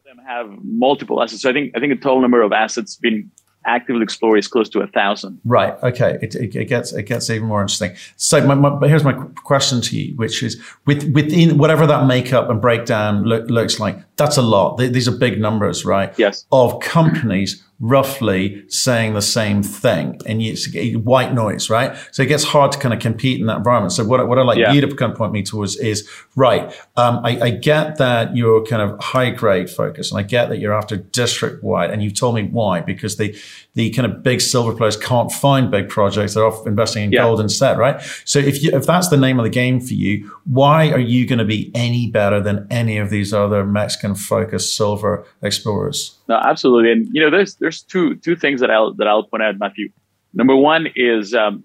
Them 0.05 0.19
have 0.27 0.51
multiple 0.63 1.23
assets. 1.23 1.43
So 1.43 1.51
I 1.51 1.53
think 1.53 1.73
I 1.77 1.81
think 1.81 1.93
the 1.93 2.01
total 2.01 2.21
number 2.21 2.43
of 2.43 2.53
assets 2.53 2.97
being 2.97 3.31
actively 3.67 4.03
explored 4.03 4.39
is 4.39 4.47
close 4.47 4.69
to 4.69 4.81
a 4.81 4.87
thousand. 4.87 5.41
Right. 5.45 5.75
Okay. 5.83 6.19
It, 6.21 6.35
it, 6.35 6.55
it, 6.55 6.65
gets 6.67 6.93
it 6.93 7.05
gets 7.05 7.31
even 7.31 7.49
more 7.49 7.63
interesting. 7.63 7.97
So 8.17 8.47
my, 8.47 8.55
my, 8.55 8.87
here's 8.87 9.05
my 9.05 9.15
question 9.15 9.81
to 9.81 9.99
you, 9.99 10.15
which 10.17 10.43
is 10.43 10.61
with, 10.85 11.11
within 11.15 11.57
whatever 11.57 11.87
that 11.87 12.07
makeup 12.07 12.51
and 12.51 12.61
breakdown 12.61 13.25
look, 13.25 13.49
looks 13.49 13.81
like, 13.81 13.99
that's 14.17 14.37
a 14.37 14.43
lot. 14.43 14.77
These 14.77 15.09
are 15.09 15.17
big 15.17 15.41
numbers, 15.41 15.85
right? 15.85 16.13
Yes. 16.19 16.45
Of 16.53 16.81
companies 16.81 17.65
roughly 17.81 18.65
saying 18.69 19.15
the 19.15 19.23
same 19.23 19.63
thing 19.63 20.21
and 20.27 20.41
it's 20.41 20.69
white 20.97 21.35
noise, 21.35 21.69
right? 21.69 21.97
So 22.13 22.23
it 22.23 22.27
gets 22.27 22.45
hard 22.45 22.73
to 22.73 22.79
kind 22.79 22.95
of 22.95 23.01
compete 23.01 23.41
in 23.41 23.47
that 23.47 23.59
environment. 23.59 23.93
So 23.93 24.05
what, 24.05 24.27
what 24.29 24.39
I'd 24.39 24.47
like 24.47 24.59
yeah. 24.59 24.73
you 24.73 24.81
to 24.81 24.95
kind 24.95 25.13
of 25.13 25.19
point 25.19 25.33
me 25.33 25.43
towards 25.43 25.77
is, 25.77 26.09
right, 26.37 26.73
um, 26.97 27.21
I, 27.25 27.41
I, 27.41 27.51
get 27.51 27.99
that 27.99 28.37
you're 28.37 28.65
kind 28.65 28.83
of 28.83 28.99
high 29.01 29.31
grade 29.31 29.69
focus 29.69 30.11
and 30.11 30.21
I 30.21 30.23
get 30.23 30.49
that 30.51 30.59
you're 30.59 30.73
after 30.73 30.97
district 30.97 31.65
wide 31.65 31.91
and 31.91 32.03
you've 32.03 32.15
told 32.15 32.37
me 32.37 32.45
why, 32.45 32.81
because 32.81 33.17
the, 33.17 33.37
the 33.75 33.91
kind 33.91 34.11
of 34.11 34.23
big 34.23 34.41
silver 34.41 34.73
players 34.73 34.97
can't 34.97 35.31
find 35.33 35.71
big 35.71 35.89
projects. 35.89 36.35
They're 36.35 36.47
off 36.47 36.67
investing 36.67 37.05
in 37.05 37.13
yeah. 37.13 37.23
gold 37.23 37.41
instead, 37.41 37.77
right? 37.77 38.01
So 38.25 38.39
if 38.39 38.63
you, 38.63 38.71
if 38.73 38.87
that's 38.87 39.09
the 39.09 39.17
name 39.17 39.39
of 39.39 39.45
the 39.45 39.51
game 39.51 39.81
for 39.81 39.95
you, 39.95 40.31
why 40.45 40.91
are 40.91 41.01
you 41.01 41.27
going 41.27 41.41
to 41.41 41.45
be 41.45 41.73
any 41.75 42.09
better 42.09 42.41
than 42.41 42.67
any 42.71 42.99
of 42.99 43.11
these 43.11 43.33
other 43.33 43.65
Mexican 43.67 44.15
focused 44.15 44.77
silver 44.77 45.27
explorers? 45.43 46.17
No, 46.29 46.37
absolutely. 46.37 46.93
And 46.93 47.09
you 47.13 47.21
know, 47.21 47.31
there's 47.31 47.57
there's 47.57 47.83
two 47.83 48.15
two 48.17 48.37
things 48.37 48.61
that 48.61 48.71
I'll 48.71 48.95
that 48.95 49.09
I'll 49.09 49.25
point 49.25 49.43
out, 49.43 49.59
Matthew. 49.59 49.91
Number 50.33 50.57
one 50.57 50.89
is 50.95 51.35
um, 51.35 51.65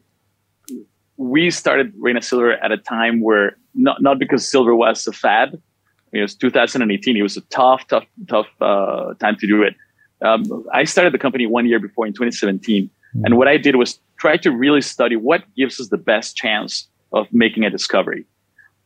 we 1.17 1.51
started 1.51 1.93
Reyna 1.97 2.21
Silver 2.21 2.53
at 2.53 2.71
a 2.71 2.77
time 2.77 3.21
where 3.21 3.57
not 3.75 4.01
not 4.01 4.17
because 4.17 4.47
silver 4.47 4.75
was 4.75 5.05
a 5.05 5.11
fad. 5.11 5.61
It 6.11 6.21
was 6.21 6.33
2018. 6.33 7.17
It 7.17 7.21
was 7.21 7.37
a 7.37 7.41
tough, 7.41 7.87
tough, 7.87 8.05
tough 8.27 8.47
uh, 8.61 9.13
time 9.19 9.35
to 9.35 9.45
do 9.45 9.61
it. 9.61 9.75
Um, 10.21 10.65
I 10.73 10.83
started 10.83 11.13
the 11.13 11.19
company 11.19 11.45
one 11.45 11.65
year 11.65 11.79
before 11.79 12.05
in 12.05 12.13
2017, 12.13 12.85
mm-hmm. 12.85 13.25
and 13.25 13.37
what 13.37 13.47
I 13.47 13.57
did 13.57 13.75
was 13.75 13.99
try 14.19 14.37
to 14.37 14.51
really 14.51 14.81
study 14.81 15.15
what 15.15 15.43
gives 15.55 15.79
us 15.79 15.89
the 15.89 15.97
best 15.97 16.35
chance 16.35 16.87
of 17.13 17.27
making 17.31 17.63
a 17.63 17.69
discovery. 17.69 18.25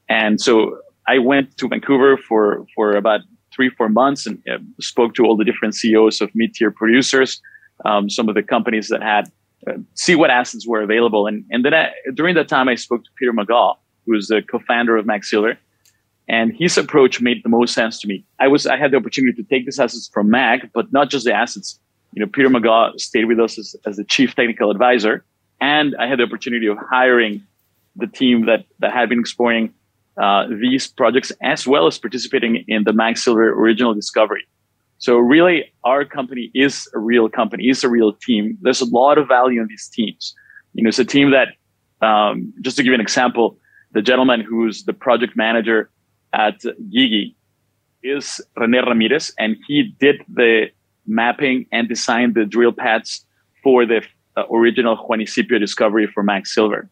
And 0.10 0.40
so 0.40 0.78
I 1.08 1.18
went 1.18 1.58
to 1.58 1.68
Vancouver 1.68 2.18
for 2.18 2.66
for 2.76 2.96
about 2.96 3.22
three, 3.54 3.70
four 3.70 3.90
months 3.90 4.26
and 4.26 4.42
uh, 4.52 4.58
spoke 4.80 5.14
to 5.16 5.26
all 5.26 5.38
the 5.38 5.44
different 5.44 5.76
CEOs 5.76 6.22
of 6.22 6.30
mid-tier 6.34 6.72
producers, 6.72 7.42
um, 7.86 8.10
some 8.10 8.28
of 8.30 8.36
the 8.36 8.44
companies 8.44 8.88
that 8.90 9.02
had, 9.02 9.32
uh, 9.68 9.74
see 9.94 10.16
what 10.16 10.30
assets 10.30 10.68
were 10.68 10.82
available. 10.82 11.28
And, 11.28 11.46
and 11.52 11.64
then 11.64 11.74
I, 11.74 11.92
during 12.14 12.36
that 12.36 12.48
time, 12.48 12.68
I 12.68 12.76
spoke 12.76 13.04
to 13.04 13.10
Peter 13.18 13.32
Megaw, 13.32 13.76
who 14.06 14.16
is 14.16 14.28
the 14.28 14.42
co-founder 14.42 14.98
of 14.98 15.06
Mag 15.06 15.24
Silver, 15.24 15.58
and 16.28 16.54
his 16.56 16.78
approach 16.78 17.22
made 17.22 17.44
the 17.44 17.50
most 17.50 17.74
sense 17.74 18.00
to 18.02 18.08
me. 18.08 18.24
I 18.40 18.48
was, 18.48 18.66
I 18.66 18.78
had 18.78 18.92
the 18.92 18.98
opportunity 18.98 19.42
to 19.42 19.48
take 19.48 19.66
these 19.66 19.80
assets 19.80 20.10
from 20.14 20.30
Mag, 20.30 20.70
but 20.74 20.92
not 20.92 21.10
just 21.10 21.26
the 21.26 21.34
assets. 21.34 21.80
You 22.14 22.22
know, 22.22 22.30
Peter 22.32 22.50
Megaw 22.50 23.00
stayed 23.00 23.26
with 23.26 23.40
us 23.40 23.58
as, 23.58 23.76
as 23.86 23.98
the 23.98 24.04
chief 24.04 24.36
technical 24.36 24.72
advisor, 24.72 25.26
and 25.60 25.96
I 26.00 26.08
had 26.08 26.20
the 26.20 26.24
opportunity 26.24 26.68
of 26.68 26.78
hiring 26.78 27.44
the 27.96 28.08
team 28.08 28.46
that, 28.46 28.66
that 28.80 28.92
had 28.92 29.10
been 29.10 29.20
exploring 29.20 29.74
uh, 30.22 30.46
these 30.62 30.88
projects 30.88 31.32
as 31.42 31.68
well 31.68 31.88
as 31.88 31.98
participating 31.98 32.64
in 32.68 32.84
the 32.84 32.94
Mag 32.94 33.18
Silver 33.18 33.50
original 33.52 33.94
discovery. 33.94 34.46
So 35.00 35.18
really, 35.18 35.74
our 35.84 36.06
company 36.06 36.52
is 36.54 36.88
a 36.94 37.00
real 37.00 37.28
company, 37.28 37.68
is 37.68 37.84
a 37.84 37.90
real 37.90 38.14
team. 38.14 38.58
There's 38.62 38.80
a 38.80 38.86
lot 38.86 39.18
of 39.18 39.28
value 39.28 39.60
in 39.60 39.68
these 39.68 39.90
teams. 39.92 40.34
You 40.74 40.84
know, 40.84 40.88
it's 40.88 41.00
a 41.00 41.06
team 41.06 41.32
that, 41.32 41.50
um, 42.06 42.54
just 42.62 42.78
to 42.78 42.84
give 42.84 42.92
you 42.92 42.96
an 42.96 43.02
example, 43.02 43.58
the 43.92 44.02
gentleman 44.02 44.42
who's 44.42 44.84
the 44.86 44.94
project 44.94 45.36
manager 45.36 45.90
at 46.34 46.60
Guigui 46.62 47.36
is 48.04 48.42
Rene 48.58 48.80
Ramirez, 48.80 49.34
and 49.40 49.56
he 49.68 49.96
did 50.00 50.24
the 50.28 50.68
mapping 51.06 51.66
and 51.72 51.88
designed 51.88 52.36
the 52.36 52.46
drill 52.46 52.72
pads 52.74 53.26
for 53.64 53.86
the 53.86 54.02
uh, 54.36 54.44
original 54.52 54.98
Juanicipio 54.98 55.60
discovery 55.60 56.08
for 56.08 56.24
Mag 56.24 56.48
Silver. 56.48 56.90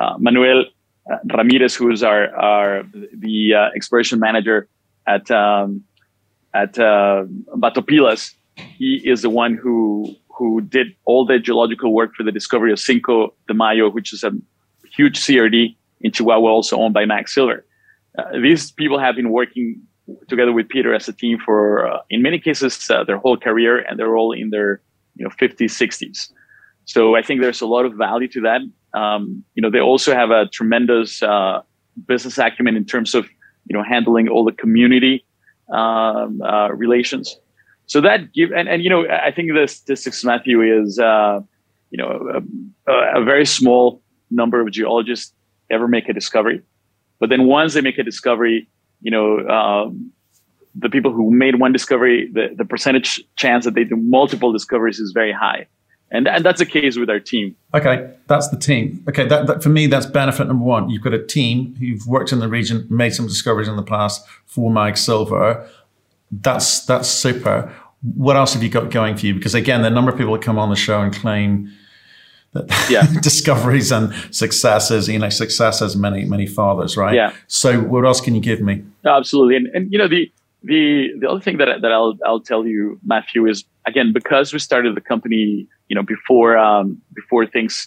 Uh, 0.00 0.14
Manuel 0.18 0.64
uh, 1.10 1.16
Ramirez, 1.36 1.74
who's 1.74 2.02
our, 2.02 2.34
our 2.36 2.84
the 3.12 3.54
uh, 3.54 3.70
exploration 3.76 4.18
manager 4.18 4.68
at 5.06 5.30
um, 5.30 5.82
at 6.54 6.78
uh, 6.78 7.24
Batopilas, 7.56 8.34
he 8.56 9.00
is 9.04 9.22
the 9.22 9.30
one 9.30 9.54
who 9.54 10.14
who 10.28 10.60
did 10.60 10.94
all 11.04 11.26
the 11.26 11.38
geological 11.38 11.92
work 11.92 12.14
for 12.14 12.22
the 12.22 12.32
discovery 12.32 12.72
of 12.72 12.78
Cinco 12.78 13.34
de 13.48 13.54
Mayo, 13.54 13.90
which 13.90 14.12
is 14.12 14.24
a 14.24 14.32
huge 14.96 15.18
CRD 15.18 15.76
in 16.00 16.12
Chihuahua, 16.12 16.48
also 16.48 16.78
owned 16.78 16.94
by 16.94 17.04
Mag 17.04 17.28
Silver. 17.28 17.64
Uh, 18.18 18.40
these 18.42 18.70
people 18.70 18.98
have 18.98 19.16
been 19.16 19.30
working 19.30 19.80
together 20.28 20.52
with 20.52 20.68
Peter 20.68 20.94
as 20.94 21.08
a 21.08 21.12
team 21.12 21.38
for, 21.44 21.86
uh, 21.88 22.00
in 22.10 22.22
many 22.22 22.38
cases, 22.38 22.90
uh, 22.90 23.04
their 23.04 23.18
whole 23.18 23.36
career, 23.36 23.78
and 23.78 23.98
they're 23.98 24.16
all 24.16 24.32
in 24.32 24.50
their 24.50 24.80
you 25.16 25.24
know 25.24 25.30
50s, 25.40 25.70
60s. 25.70 26.30
So 26.84 27.16
I 27.16 27.22
think 27.22 27.40
there's 27.40 27.60
a 27.60 27.66
lot 27.66 27.84
of 27.84 27.94
value 27.94 28.28
to 28.28 28.40
that. 28.42 28.60
Um, 28.98 29.44
you 29.54 29.62
know, 29.62 29.70
they 29.70 29.80
also 29.80 30.14
have 30.14 30.30
a 30.30 30.48
tremendous 30.48 31.22
uh, 31.22 31.62
business 32.06 32.38
acumen 32.38 32.76
in 32.76 32.84
terms 32.84 33.14
of 33.14 33.26
you 33.66 33.76
know 33.76 33.82
handling 33.82 34.28
all 34.28 34.44
the 34.44 34.52
community 34.52 35.24
um, 35.72 36.42
uh, 36.42 36.68
relations. 36.72 37.38
So 37.86 38.00
that 38.00 38.32
give 38.32 38.50
and, 38.52 38.68
and 38.68 38.82
you 38.82 38.90
know 38.90 39.06
I 39.08 39.30
think 39.30 39.52
the 39.52 39.66
statistics 39.68 40.24
Matthew 40.24 40.60
is 40.60 40.98
you 40.98 41.98
know 41.98 42.42
a, 42.88 43.20
a, 43.20 43.24
very 43.24 43.46
small 43.46 44.02
number 44.30 44.60
of 44.60 44.70
geologists 44.70 45.34
ever 45.70 45.86
make 45.86 46.08
a 46.08 46.12
discovery, 46.12 46.62
but 47.22 47.28
then 47.28 47.46
once 47.46 47.74
they 47.74 47.80
make 47.80 47.98
a 47.98 48.02
discovery, 48.02 48.68
you 49.00 49.12
know 49.12 49.46
um, 49.48 50.10
the 50.74 50.88
people 50.88 51.12
who 51.12 51.30
made 51.30 51.60
one 51.60 51.72
discovery, 51.72 52.28
the, 52.32 52.52
the 52.56 52.64
percentage 52.64 53.22
chance 53.36 53.64
that 53.64 53.74
they 53.74 53.84
do 53.84 53.94
multiple 53.94 54.52
discoveries 54.52 54.98
is 54.98 55.12
very 55.12 55.30
high. 55.30 55.68
And, 56.10 56.26
and 56.26 56.44
that's 56.44 56.58
the 56.58 56.66
case 56.66 56.98
with 56.98 57.08
our 57.08 57.20
team. 57.20 57.54
Okay, 57.74 58.12
that's 58.26 58.48
the 58.48 58.56
team. 58.56 59.04
Okay, 59.08 59.28
that, 59.28 59.46
that, 59.46 59.62
for 59.62 59.68
me, 59.68 59.86
that's 59.86 60.04
benefit 60.04 60.48
number 60.48 60.64
one. 60.64 60.90
You've 60.90 61.02
got 61.02 61.14
a 61.14 61.24
team 61.24 61.76
who've 61.76 62.04
worked 62.08 62.32
in 62.32 62.40
the 62.40 62.48
region, 62.48 62.88
made 62.90 63.14
some 63.14 63.28
discoveries 63.28 63.68
in 63.68 63.76
the 63.76 63.84
past 63.84 64.26
for 64.44 64.68
Mag 64.68 64.96
Silver. 64.96 65.64
That's 66.32 66.84
that's 66.86 67.08
super. 67.08 67.72
What 68.16 68.34
else 68.34 68.52
have 68.54 68.64
you 68.64 68.68
got 68.68 68.90
going 68.90 69.16
for 69.16 69.26
you? 69.26 69.34
Because 69.34 69.54
again, 69.54 69.82
the 69.82 69.90
number 69.90 70.10
of 70.10 70.18
people 70.18 70.32
that 70.32 70.42
come 70.42 70.58
on 70.58 70.70
the 70.70 70.76
show 70.76 71.00
and 71.00 71.14
claim 71.14 71.70
yeah. 72.88 73.06
discoveries 73.22 73.90
and 73.92 74.12
successes, 74.30 75.08
you 75.08 75.18
know, 75.18 75.28
success 75.28 75.80
has 75.80 75.96
many, 75.96 76.24
many 76.24 76.46
fathers, 76.46 76.96
right? 76.96 77.14
Yeah. 77.14 77.32
So 77.46 77.80
what 77.80 78.04
else 78.04 78.20
can 78.20 78.34
you 78.34 78.40
give 78.40 78.60
me? 78.60 78.82
Absolutely. 79.04 79.56
And, 79.56 79.66
and 79.68 79.92
you 79.92 79.98
know, 79.98 80.08
the, 80.08 80.30
the, 80.62 81.08
the 81.18 81.28
other 81.28 81.40
thing 81.40 81.58
that, 81.58 81.80
that 81.80 81.92
I'll, 81.92 82.18
I'll 82.26 82.40
tell 82.40 82.66
you, 82.66 83.00
Matthew, 83.04 83.46
is 83.46 83.64
again, 83.86 84.12
because 84.12 84.52
we 84.52 84.58
started 84.58 84.94
the 84.94 85.00
company 85.00 85.66
you 85.92 85.94
know, 85.94 86.02
before 86.02 86.56
um, 86.56 87.02
before 87.14 87.46
things 87.46 87.86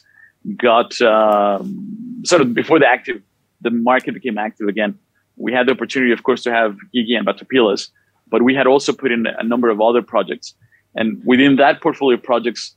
got 0.58 1.01
um, 1.01 2.21
sort 2.23 2.39
of 2.39 2.54
before 2.54 2.78
the 2.78 2.86
active 2.86 3.19
the 3.62 3.71
market 3.71 4.13
became 4.13 4.38
active 4.38 4.67
again. 4.67 4.93
we 5.38 5.51
had 5.51 5.65
the 5.67 5.71
opportunity, 5.71 6.12
of 6.12 6.21
course, 6.21 6.43
to 6.43 6.51
have 6.51 6.78
Guigui 6.93 7.17
and 7.17 7.25
Batopilas, 7.25 7.89
but 8.28 8.43
we 8.43 8.54
had 8.54 8.67
also 8.67 8.93
put 8.93 9.12
in 9.12 9.25
a 9.25 9.43
number 9.43 9.69
of 9.69 9.82
other 9.82 10.04
projects. 10.04 10.54
And 10.93 11.19
within 11.25 11.56
that 11.56 11.82
portfolio 11.82 12.15
of 12.17 12.23
projects, 12.23 12.75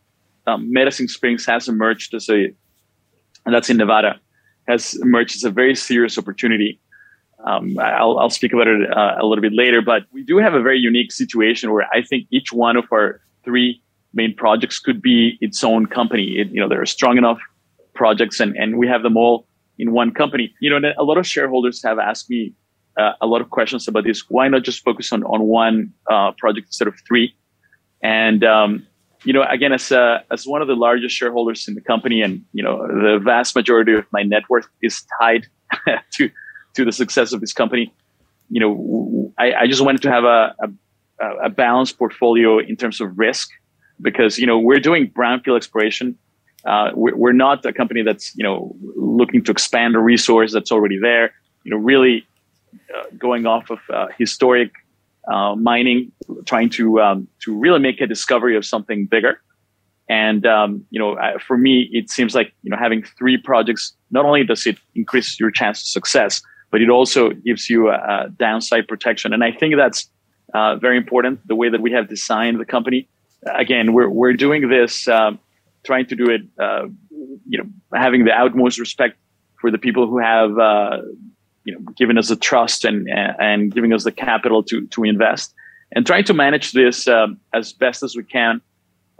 um, 0.48 0.72
Medicine 0.72 1.08
Springs 1.08 1.44
has 1.46 1.68
emerged 1.68 2.14
as 2.14 2.28
a, 2.28 2.46
and 3.44 3.54
that's 3.54 3.68
in 3.68 3.76
Nevada, 3.76 4.18
has 4.66 4.94
emerged 5.02 5.36
as 5.36 5.44
a 5.44 5.50
very 5.50 5.74
serious 5.74 6.18
opportunity. 6.18 6.80
Um, 7.44 7.78
I'll, 7.78 8.18
I'll, 8.18 8.30
speak 8.30 8.52
about 8.52 8.66
it 8.66 8.90
uh, 8.90 9.16
a 9.20 9.24
little 9.24 9.42
bit 9.42 9.52
later, 9.52 9.80
but 9.80 10.04
we 10.12 10.22
do 10.24 10.38
have 10.38 10.54
a 10.54 10.62
very 10.62 10.78
unique 10.78 11.12
situation 11.12 11.72
where 11.72 11.86
I 11.92 12.02
think 12.02 12.26
each 12.30 12.52
one 12.52 12.76
of 12.76 12.86
our 12.92 13.20
three 13.44 13.80
main 14.12 14.34
projects 14.34 14.80
could 14.80 15.00
be 15.00 15.38
its 15.40 15.62
own 15.62 15.86
company. 15.86 16.38
It, 16.38 16.48
you 16.48 16.60
know, 16.60 16.68
there 16.68 16.80
are 16.80 16.86
strong 16.86 17.16
enough 17.16 17.38
projects 17.94 18.40
and, 18.40 18.56
and 18.56 18.76
we 18.76 18.88
have 18.88 19.02
them 19.02 19.16
all 19.16 19.46
in 19.78 19.92
one 19.92 20.12
company. 20.12 20.52
You 20.60 20.70
know, 20.70 20.92
a 20.98 21.04
lot 21.04 21.16
of 21.16 21.26
shareholders 21.26 21.80
have 21.84 21.98
asked 22.00 22.28
me 22.28 22.54
uh, 22.96 23.12
a 23.20 23.26
lot 23.26 23.40
of 23.40 23.50
questions 23.50 23.86
about 23.86 24.04
this. 24.04 24.24
Why 24.28 24.48
not 24.48 24.64
just 24.64 24.82
focus 24.82 25.12
on, 25.12 25.22
on 25.24 25.42
one 25.44 25.92
uh, 26.10 26.32
project 26.32 26.68
instead 26.68 26.88
of 26.88 26.94
three? 27.06 27.36
And, 28.02 28.42
um, 28.42 28.86
you 29.24 29.32
know, 29.32 29.44
again, 29.48 29.72
as, 29.72 29.90
uh, 29.90 30.20
as 30.30 30.46
one 30.46 30.62
of 30.62 30.68
the 30.68 30.76
largest 30.76 31.14
shareholders 31.14 31.66
in 31.66 31.74
the 31.74 31.80
company 31.80 32.22
and, 32.22 32.44
you 32.52 32.62
know, 32.62 32.86
the 32.86 33.18
vast 33.22 33.56
majority 33.56 33.94
of 33.94 34.04
my 34.12 34.22
net 34.22 34.42
worth 34.48 34.68
is 34.82 35.04
tied 35.20 35.46
to, 36.12 36.30
to 36.74 36.84
the 36.84 36.92
success 36.92 37.32
of 37.32 37.40
this 37.40 37.52
company. 37.52 37.92
You 38.50 38.60
know, 38.60 39.32
I, 39.38 39.52
I 39.54 39.66
just 39.66 39.82
wanted 39.82 40.02
to 40.02 40.10
have 40.10 40.24
a, 40.24 40.54
a, 41.20 41.36
a 41.44 41.50
balanced 41.50 41.98
portfolio 41.98 42.58
in 42.58 42.76
terms 42.76 43.00
of 43.00 43.18
risk 43.18 43.50
because, 44.00 44.38
you 44.38 44.46
know, 44.46 44.58
we're 44.58 44.80
doing 44.80 45.10
brownfield 45.10 45.56
exploration. 45.56 46.16
Uh, 46.64 46.90
we're, 46.94 47.16
we're, 47.16 47.32
not 47.32 47.64
a 47.66 47.72
company 47.72 48.02
that's, 48.02 48.36
you 48.36 48.44
know, 48.44 48.74
looking 48.96 49.42
to 49.44 49.50
expand 49.50 49.94
a 49.96 50.00
resource 50.00 50.52
that's 50.52 50.72
already 50.72 50.98
there. 50.98 51.32
You 51.64 51.72
know, 51.72 51.76
really 51.76 52.26
uh, 52.94 53.04
going 53.16 53.46
off 53.46 53.70
of 53.70 53.78
uh, 53.92 54.08
historic 54.18 54.72
uh, 55.30 55.54
mining, 55.54 56.10
trying 56.46 56.70
to 56.70 57.00
um, 57.00 57.28
to 57.40 57.56
really 57.56 57.78
make 57.78 58.00
a 58.00 58.06
discovery 58.06 58.56
of 58.56 58.64
something 58.64 59.06
bigger. 59.06 59.40
And 60.08 60.46
um, 60.46 60.84
you 60.90 60.98
know, 60.98 61.16
for 61.46 61.58
me, 61.58 61.88
it 61.92 62.10
seems 62.10 62.34
like 62.34 62.52
you 62.62 62.70
know 62.70 62.76
having 62.76 63.02
three 63.18 63.36
projects 63.36 63.94
not 64.10 64.24
only 64.24 64.44
does 64.44 64.66
it 64.66 64.78
increase 64.94 65.38
your 65.38 65.50
chance 65.50 65.80
of 65.80 65.86
success, 65.86 66.42
but 66.70 66.80
it 66.80 66.90
also 66.90 67.30
gives 67.30 67.68
you 67.68 67.88
a, 67.88 67.94
a 67.94 68.28
downside 68.30 68.88
protection. 68.88 69.32
And 69.32 69.44
I 69.44 69.52
think 69.52 69.76
that's 69.76 70.08
uh, 70.54 70.76
very 70.76 70.96
important. 70.96 71.46
The 71.46 71.54
way 71.54 71.68
that 71.68 71.80
we 71.80 71.92
have 71.92 72.08
designed 72.08 72.58
the 72.60 72.64
company. 72.64 73.08
Again, 73.54 73.92
we're 73.92 74.08
we're 74.08 74.32
doing 74.32 74.68
this, 74.68 75.06
um, 75.06 75.38
trying 75.84 76.06
to 76.06 76.16
do 76.16 76.28
it, 76.30 76.42
uh, 76.58 76.86
you 77.46 77.58
know, 77.58 77.66
having 77.94 78.24
the 78.24 78.32
utmost 78.32 78.78
respect 78.78 79.16
for 79.60 79.70
the 79.70 79.78
people 79.78 80.06
who 80.08 80.18
have 80.18 80.58
uh, 80.58 80.98
you 81.68 81.74
know, 81.74 81.80
giving 81.98 82.16
us 82.16 82.28
the 82.30 82.36
trust 82.36 82.86
and 82.86 83.06
and 83.38 83.74
giving 83.74 83.92
us 83.92 84.04
the 84.04 84.10
capital 84.10 84.62
to 84.62 84.86
to 84.86 85.04
invest, 85.04 85.54
and 85.94 86.06
trying 86.06 86.24
to 86.24 86.32
manage 86.32 86.72
this 86.72 87.06
um, 87.06 87.38
as 87.52 87.74
best 87.74 88.02
as 88.02 88.16
we 88.16 88.22
can. 88.22 88.62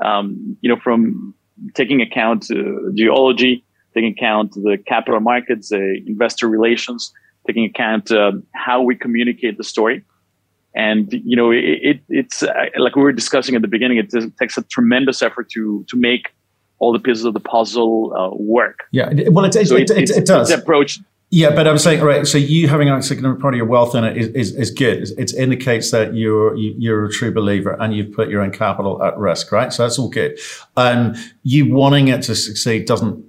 Um, 0.02 0.56
you 0.62 0.68
know, 0.70 0.80
from 0.80 1.34
taking 1.74 2.00
account 2.00 2.50
uh, 2.50 2.56
geology, 2.94 3.62
taking 3.92 4.12
account 4.12 4.54
the 4.54 4.78
capital 4.86 5.20
markets, 5.20 5.70
uh, 5.70 5.78
investor 6.06 6.48
relations, 6.48 7.12
taking 7.46 7.66
account 7.66 8.10
uh, 8.10 8.32
how 8.54 8.80
we 8.80 8.96
communicate 8.96 9.58
the 9.58 9.64
story. 9.64 10.02
And 10.74 11.12
you 11.12 11.36
know, 11.36 11.50
it, 11.50 11.78
it 11.90 12.00
it's 12.08 12.42
uh, 12.42 12.66
like 12.78 12.96
we 12.96 13.02
were 13.02 13.12
discussing 13.12 13.56
at 13.56 13.62
the 13.62 13.68
beginning. 13.68 13.98
It, 13.98 14.10
takes 14.40 14.56
a 14.56 14.62
tremendous 14.62 15.20
effort 15.20 15.50
to 15.50 15.84
to 15.90 15.96
make 15.98 16.32
all 16.78 16.94
the 16.94 16.98
pieces 16.98 17.26
of 17.26 17.34
the 17.34 17.40
puzzle 17.40 18.14
uh, 18.16 18.34
work. 18.36 18.84
Yeah, 18.90 19.12
well, 19.28 19.44
it, 19.44 19.52
so 19.52 19.76
it, 19.76 19.90
it, 19.90 20.08
it 20.10 20.24
does. 20.24 20.50
approach 20.50 21.00
yeah, 21.30 21.54
but 21.54 21.68
I'm 21.68 21.76
saying, 21.76 22.02
right. 22.02 22.26
So 22.26 22.38
you 22.38 22.68
having 22.68 22.88
a 22.88 23.02
significant 23.02 23.42
part 23.42 23.52
of 23.52 23.58
your 23.58 23.66
wealth 23.66 23.94
in 23.94 24.04
it 24.04 24.16
is, 24.16 24.28
is, 24.28 24.54
is 24.54 24.70
good. 24.70 25.08
It 25.18 25.34
indicates 25.34 25.90
that 25.90 26.14
you're 26.14 26.56
you're 26.56 27.04
a 27.04 27.12
true 27.12 27.32
believer 27.32 27.76
and 27.78 27.94
you've 27.94 28.12
put 28.12 28.30
your 28.30 28.40
own 28.40 28.50
capital 28.50 29.02
at 29.02 29.18
risk, 29.18 29.52
right? 29.52 29.70
So 29.70 29.82
that's 29.82 29.98
all 29.98 30.08
good. 30.08 30.38
Um, 30.76 31.14
you 31.42 31.74
wanting 31.74 32.08
it 32.08 32.22
to 32.22 32.34
succeed 32.34 32.86
doesn't 32.86 33.22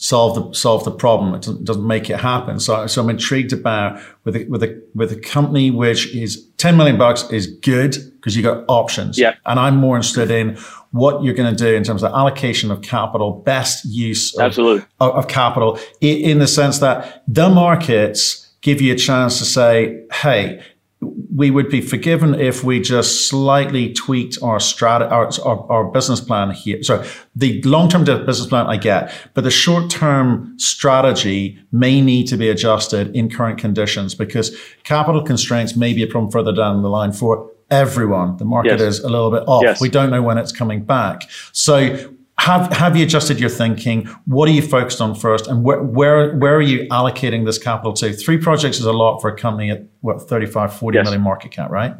solve 0.00 0.34
the 0.34 0.54
solve 0.54 0.84
the 0.84 0.90
problem. 0.90 1.34
It 1.34 1.42
doesn't, 1.42 1.64
doesn't 1.64 1.86
make 1.86 2.08
it 2.08 2.20
happen. 2.20 2.60
So 2.60 2.86
so 2.86 3.02
I'm 3.02 3.10
intrigued 3.10 3.52
about 3.52 4.00
with 4.24 4.36
a, 4.36 4.44
with 4.46 4.62
a 4.62 4.82
with 4.94 5.12
a 5.12 5.16
company 5.16 5.70
which 5.70 6.14
is 6.14 6.46
10 6.58 6.76
million 6.76 6.96
bucks 6.96 7.28
is 7.30 7.46
good 7.46 7.96
because 8.16 8.36
you 8.36 8.42
got 8.42 8.64
options. 8.68 9.18
Yeah. 9.18 9.34
And 9.46 9.58
I'm 9.58 9.76
more 9.76 9.96
interested 9.96 10.30
in 10.30 10.56
what 10.90 11.22
you're 11.22 11.34
going 11.34 11.54
to 11.54 11.64
do 11.64 11.74
in 11.74 11.84
terms 11.84 12.02
of 12.02 12.12
allocation 12.12 12.70
of 12.70 12.82
capital, 12.82 13.32
best 13.32 13.84
use 13.84 14.34
of, 14.36 14.42
Absolutely. 14.42 14.86
of, 15.00 15.14
of 15.14 15.28
capital 15.28 15.78
in 16.00 16.38
the 16.38 16.48
sense 16.48 16.78
that 16.78 17.24
the 17.28 17.48
markets 17.48 18.48
give 18.60 18.80
you 18.80 18.92
a 18.92 18.96
chance 18.96 19.38
to 19.38 19.44
say, 19.44 20.04
hey, 20.12 20.62
we 21.00 21.50
would 21.50 21.68
be 21.68 21.80
forgiven 21.80 22.34
if 22.34 22.64
we 22.64 22.80
just 22.80 23.28
slightly 23.28 23.92
tweaked 23.92 24.38
our 24.42 24.58
strat, 24.58 25.00
our, 25.00 25.30
our, 25.44 25.70
our, 25.70 25.84
business 25.84 26.20
plan 26.20 26.50
here. 26.50 26.82
So 26.82 27.04
the 27.36 27.62
long-term 27.62 28.04
business 28.04 28.46
plan 28.46 28.66
I 28.66 28.76
get, 28.76 29.12
but 29.34 29.44
the 29.44 29.50
short-term 29.50 30.58
strategy 30.58 31.58
may 31.70 32.00
need 32.00 32.26
to 32.28 32.36
be 32.36 32.48
adjusted 32.48 33.14
in 33.14 33.30
current 33.30 33.58
conditions 33.58 34.16
because 34.16 34.56
capital 34.82 35.22
constraints 35.22 35.76
may 35.76 35.92
be 35.92 36.02
a 36.02 36.08
problem 36.08 36.32
further 36.32 36.52
down 36.52 36.82
the 36.82 36.90
line 36.90 37.12
for 37.12 37.48
everyone. 37.70 38.36
The 38.38 38.44
market 38.44 38.80
yes. 38.80 38.80
is 38.80 39.00
a 39.00 39.08
little 39.08 39.30
bit 39.30 39.44
off. 39.46 39.62
Yes. 39.62 39.80
We 39.80 39.88
don't 39.88 40.10
know 40.10 40.22
when 40.22 40.38
it's 40.38 40.52
coming 40.52 40.84
back. 40.84 41.30
So 41.52 42.16
have 42.38 42.72
have 42.72 42.96
you 42.96 43.04
adjusted 43.04 43.40
your 43.40 43.50
thinking? 43.50 44.06
What 44.26 44.48
are 44.48 44.52
you 44.52 44.62
focused 44.62 45.00
on 45.00 45.14
first, 45.14 45.46
and 45.48 45.64
where 45.64 45.82
where 45.82 46.36
where 46.36 46.56
are 46.56 46.62
you 46.62 46.88
allocating 46.88 47.44
this 47.44 47.58
capital 47.58 47.92
to? 47.94 48.12
Three 48.12 48.38
projects 48.38 48.78
is 48.78 48.86
a 48.86 48.92
lot 48.92 49.20
for 49.20 49.28
a 49.28 49.36
company 49.36 49.70
at 49.70 49.84
what 50.00 50.22
35, 50.22 50.74
40 50.74 50.96
yes. 50.96 51.04
million 51.04 51.22
market 51.22 51.50
cap, 51.50 51.70
right? 51.70 51.94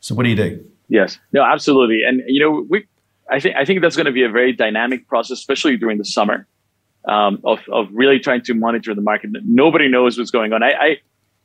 So 0.00 0.14
what 0.14 0.22
do 0.22 0.30
you 0.30 0.36
do? 0.36 0.64
Yes, 0.88 1.18
no, 1.32 1.42
absolutely, 1.42 2.02
and 2.06 2.22
you 2.26 2.40
know 2.40 2.66
we. 2.68 2.86
I 3.30 3.40
think 3.40 3.56
I 3.56 3.64
think 3.64 3.82
that's 3.82 3.96
going 3.96 4.06
to 4.06 4.12
be 4.12 4.22
a 4.22 4.28
very 4.28 4.52
dynamic 4.52 5.06
process, 5.06 5.38
especially 5.38 5.76
during 5.76 5.98
the 5.98 6.04
summer, 6.04 6.46
um, 7.06 7.40
of 7.44 7.58
of 7.72 7.88
really 7.92 8.18
trying 8.18 8.42
to 8.42 8.54
monitor 8.54 8.94
the 8.94 9.02
market. 9.02 9.30
Nobody 9.44 9.88
knows 9.88 10.18
what's 10.18 10.30
going 10.30 10.52
on. 10.52 10.62
I, 10.62 10.72
I 10.72 10.96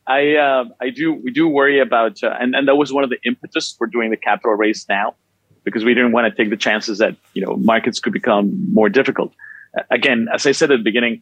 I 0.08 0.36
uh, 0.36 0.66
I 0.82 0.90
do 0.92 1.14
we 1.14 1.32
do 1.32 1.48
worry 1.48 1.80
about 1.80 2.24
uh, 2.24 2.36
and 2.40 2.56
and 2.56 2.68
that 2.68 2.76
was 2.76 2.94
one 2.94 3.04
of 3.04 3.10
the 3.10 3.18
impetus 3.26 3.76
for 3.76 3.88
doing 3.88 4.12
the 4.12 4.18
capital 4.18 4.54
raise 4.54 4.86
now 4.88 5.16
because 5.66 5.84
we 5.84 5.94
didn't 5.94 6.14
want 6.14 6.32
to 6.32 6.36
take 6.42 6.50
the 6.50 6.58
chances 6.58 7.00
that 7.00 7.16
you 7.34 7.46
know 7.46 7.58
markets 7.58 8.00
could 8.00 8.14
become 8.14 8.54
more 8.72 8.88
difficult. 8.88 9.34
Again, 9.92 10.28
as 10.34 10.46
I 10.46 10.54
said 10.54 10.72
at 10.72 10.78
the 10.78 10.84
beginning, 10.84 11.22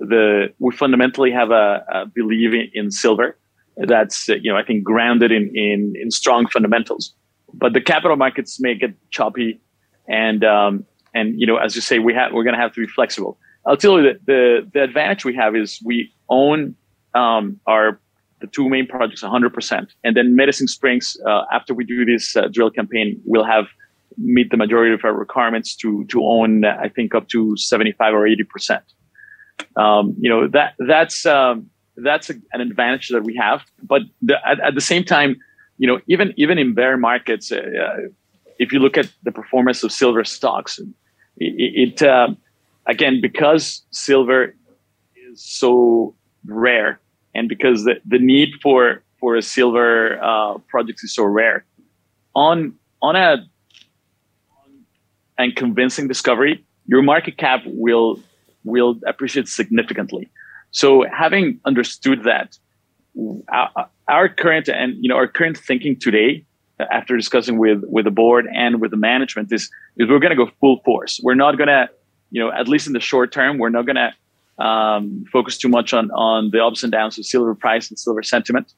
the 0.00 0.52
we 0.58 0.74
fundamentally 0.74 1.30
have 1.30 1.50
a, 1.50 1.84
a 1.92 2.06
belief 2.06 2.52
in, 2.52 2.70
in 2.74 2.90
silver 2.90 3.36
that's 3.76 4.28
you 4.28 4.50
know 4.50 4.56
I 4.56 4.64
think 4.64 4.82
grounded 4.82 5.30
in, 5.30 5.54
in 5.54 5.94
in 5.96 6.10
strong 6.10 6.46
fundamentals. 6.48 7.14
But 7.54 7.74
the 7.74 7.80
capital 7.80 8.16
markets 8.16 8.60
may 8.60 8.74
get 8.74 8.94
choppy, 9.10 9.60
and 10.08 10.44
um, 10.44 10.84
and 11.14 11.38
you 11.38 11.46
know 11.46 11.56
as 11.56 11.74
you 11.76 11.82
say 11.82 11.98
we 11.98 12.14
have 12.14 12.32
we're 12.32 12.44
going 12.44 12.56
to 12.56 12.60
have 12.60 12.72
to 12.74 12.80
be 12.80 12.86
flexible. 12.86 13.38
I'll 13.66 13.76
tell 13.76 14.00
you 14.00 14.04
that 14.08 14.26
the 14.26 14.68
the 14.72 14.82
advantage 14.82 15.24
we 15.24 15.36
have 15.36 15.54
is 15.54 15.80
we 15.84 16.12
own 16.28 16.74
um, 17.14 17.60
our 17.66 18.00
the 18.40 18.48
two 18.48 18.68
main 18.68 18.86
projects 18.86 19.22
100%. 19.22 19.86
And 20.04 20.16
then 20.16 20.34
Medicine 20.34 20.66
Springs, 20.66 21.16
uh, 21.24 21.44
after 21.52 21.72
we 21.72 21.84
do 21.84 22.04
this 22.04 22.36
uh, 22.36 22.48
drill 22.48 22.70
campaign, 22.70 23.20
we'll 23.24 23.44
have 23.44 23.66
meet 24.18 24.50
the 24.50 24.56
majority 24.56 24.92
of 24.94 25.00
our 25.04 25.14
requirements 25.14 25.74
to 25.76 26.04
to 26.06 26.24
own, 26.24 26.64
I 26.64 26.88
think, 26.88 27.14
up 27.14 27.28
to 27.28 27.56
75 27.56 28.14
or 28.14 28.26
80 28.26 28.44
percent. 28.44 28.84
Um, 29.76 30.14
you 30.18 30.28
know 30.28 30.48
that 30.48 30.74
that's 30.78 31.26
um, 31.26 31.70
that's 31.96 32.30
a, 32.30 32.34
an 32.52 32.60
advantage 32.60 33.08
that 33.08 33.24
we 33.24 33.36
have. 33.36 33.62
But 33.82 34.02
the, 34.20 34.36
at, 34.46 34.60
at, 34.60 34.74
the 34.74 34.80
same 34.80 35.04
time, 35.04 35.36
you 35.78 35.86
know, 35.86 36.00
even 36.06 36.32
even 36.36 36.58
in 36.58 36.74
bear 36.74 36.96
markets, 36.96 37.52
uh, 37.52 37.60
if 38.58 38.72
you 38.72 38.78
look 38.78 38.96
at 38.96 39.10
the 39.22 39.32
performance 39.32 39.82
of 39.82 39.92
silver 39.92 40.24
stocks, 40.24 40.78
it, 41.36 41.98
it 41.98 42.02
uh, 42.02 42.28
again 42.86 43.20
because 43.20 43.82
silver 43.90 44.54
is 45.30 45.42
so 45.42 46.14
rare 46.46 47.00
and 47.34 47.48
because 47.48 47.84
the, 47.84 47.94
the 48.04 48.18
need 48.18 48.50
for 48.62 49.02
for 49.20 49.36
a 49.36 49.42
silver 49.42 50.22
uh, 50.22 50.58
project 50.68 51.00
is 51.02 51.14
so 51.14 51.24
rare, 51.24 51.64
on 52.34 52.74
on 53.00 53.16
a 53.16 53.46
and 55.42 55.56
convincing 55.56 56.06
discovery, 56.08 56.64
your 56.86 57.02
market 57.02 57.36
cap 57.36 57.60
will 57.66 58.20
will 58.64 58.98
appreciate 59.06 59.48
significantly. 59.48 60.30
So 60.70 61.04
having 61.12 61.60
understood 61.64 62.22
that, 62.24 62.56
our, 64.08 64.28
current 64.28 64.68
and 64.68 64.94
you 65.02 65.08
know 65.08 65.16
our 65.16 65.26
current 65.26 65.58
thinking 65.58 65.98
today, 65.98 66.44
after 66.90 67.16
discussing 67.16 67.58
with 67.58 67.82
with 67.94 68.04
the 68.04 68.10
board 68.10 68.46
and 68.54 68.80
with 68.80 68.90
the 68.90 68.96
management, 68.96 69.52
is 69.52 69.64
is 69.98 70.08
we're 70.08 70.20
going 70.20 70.36
to 70.36 70.42
go 70.44 70.50
full 70.60 70.80
force. 70.84 71.20
We're 71.22 71.34
not 71.34 71.58
going 71.58 71.68
to, 71.68 71.88
you 72.30 72.40
know, 72.42 72.50
at 72.52 72.68
least 72.68 72.86
in 72.86 72.92
the 72.92 73.00
short 73.00 73.32
term, 73.32 73.58
we're 73.58 73.76
not 73.78 73.84
going 73.84 74.00
to 74.06 74.64
um, 74.64 75.24
focus 75.32 75.58
too 75.58 75.68
much 75.68 75.92
on 75.92 76.10
on 76.12 76.50
the 76.52 76.64
ups 76.64 76.82
and 76.82 76.92
downs 76.92 77.18
of 77.18 77.26
silver 77.26 77.54
price 77.54 77.90
and 77.90 77.98
silver 77.98 78.22
sentiment, 78.22 78.72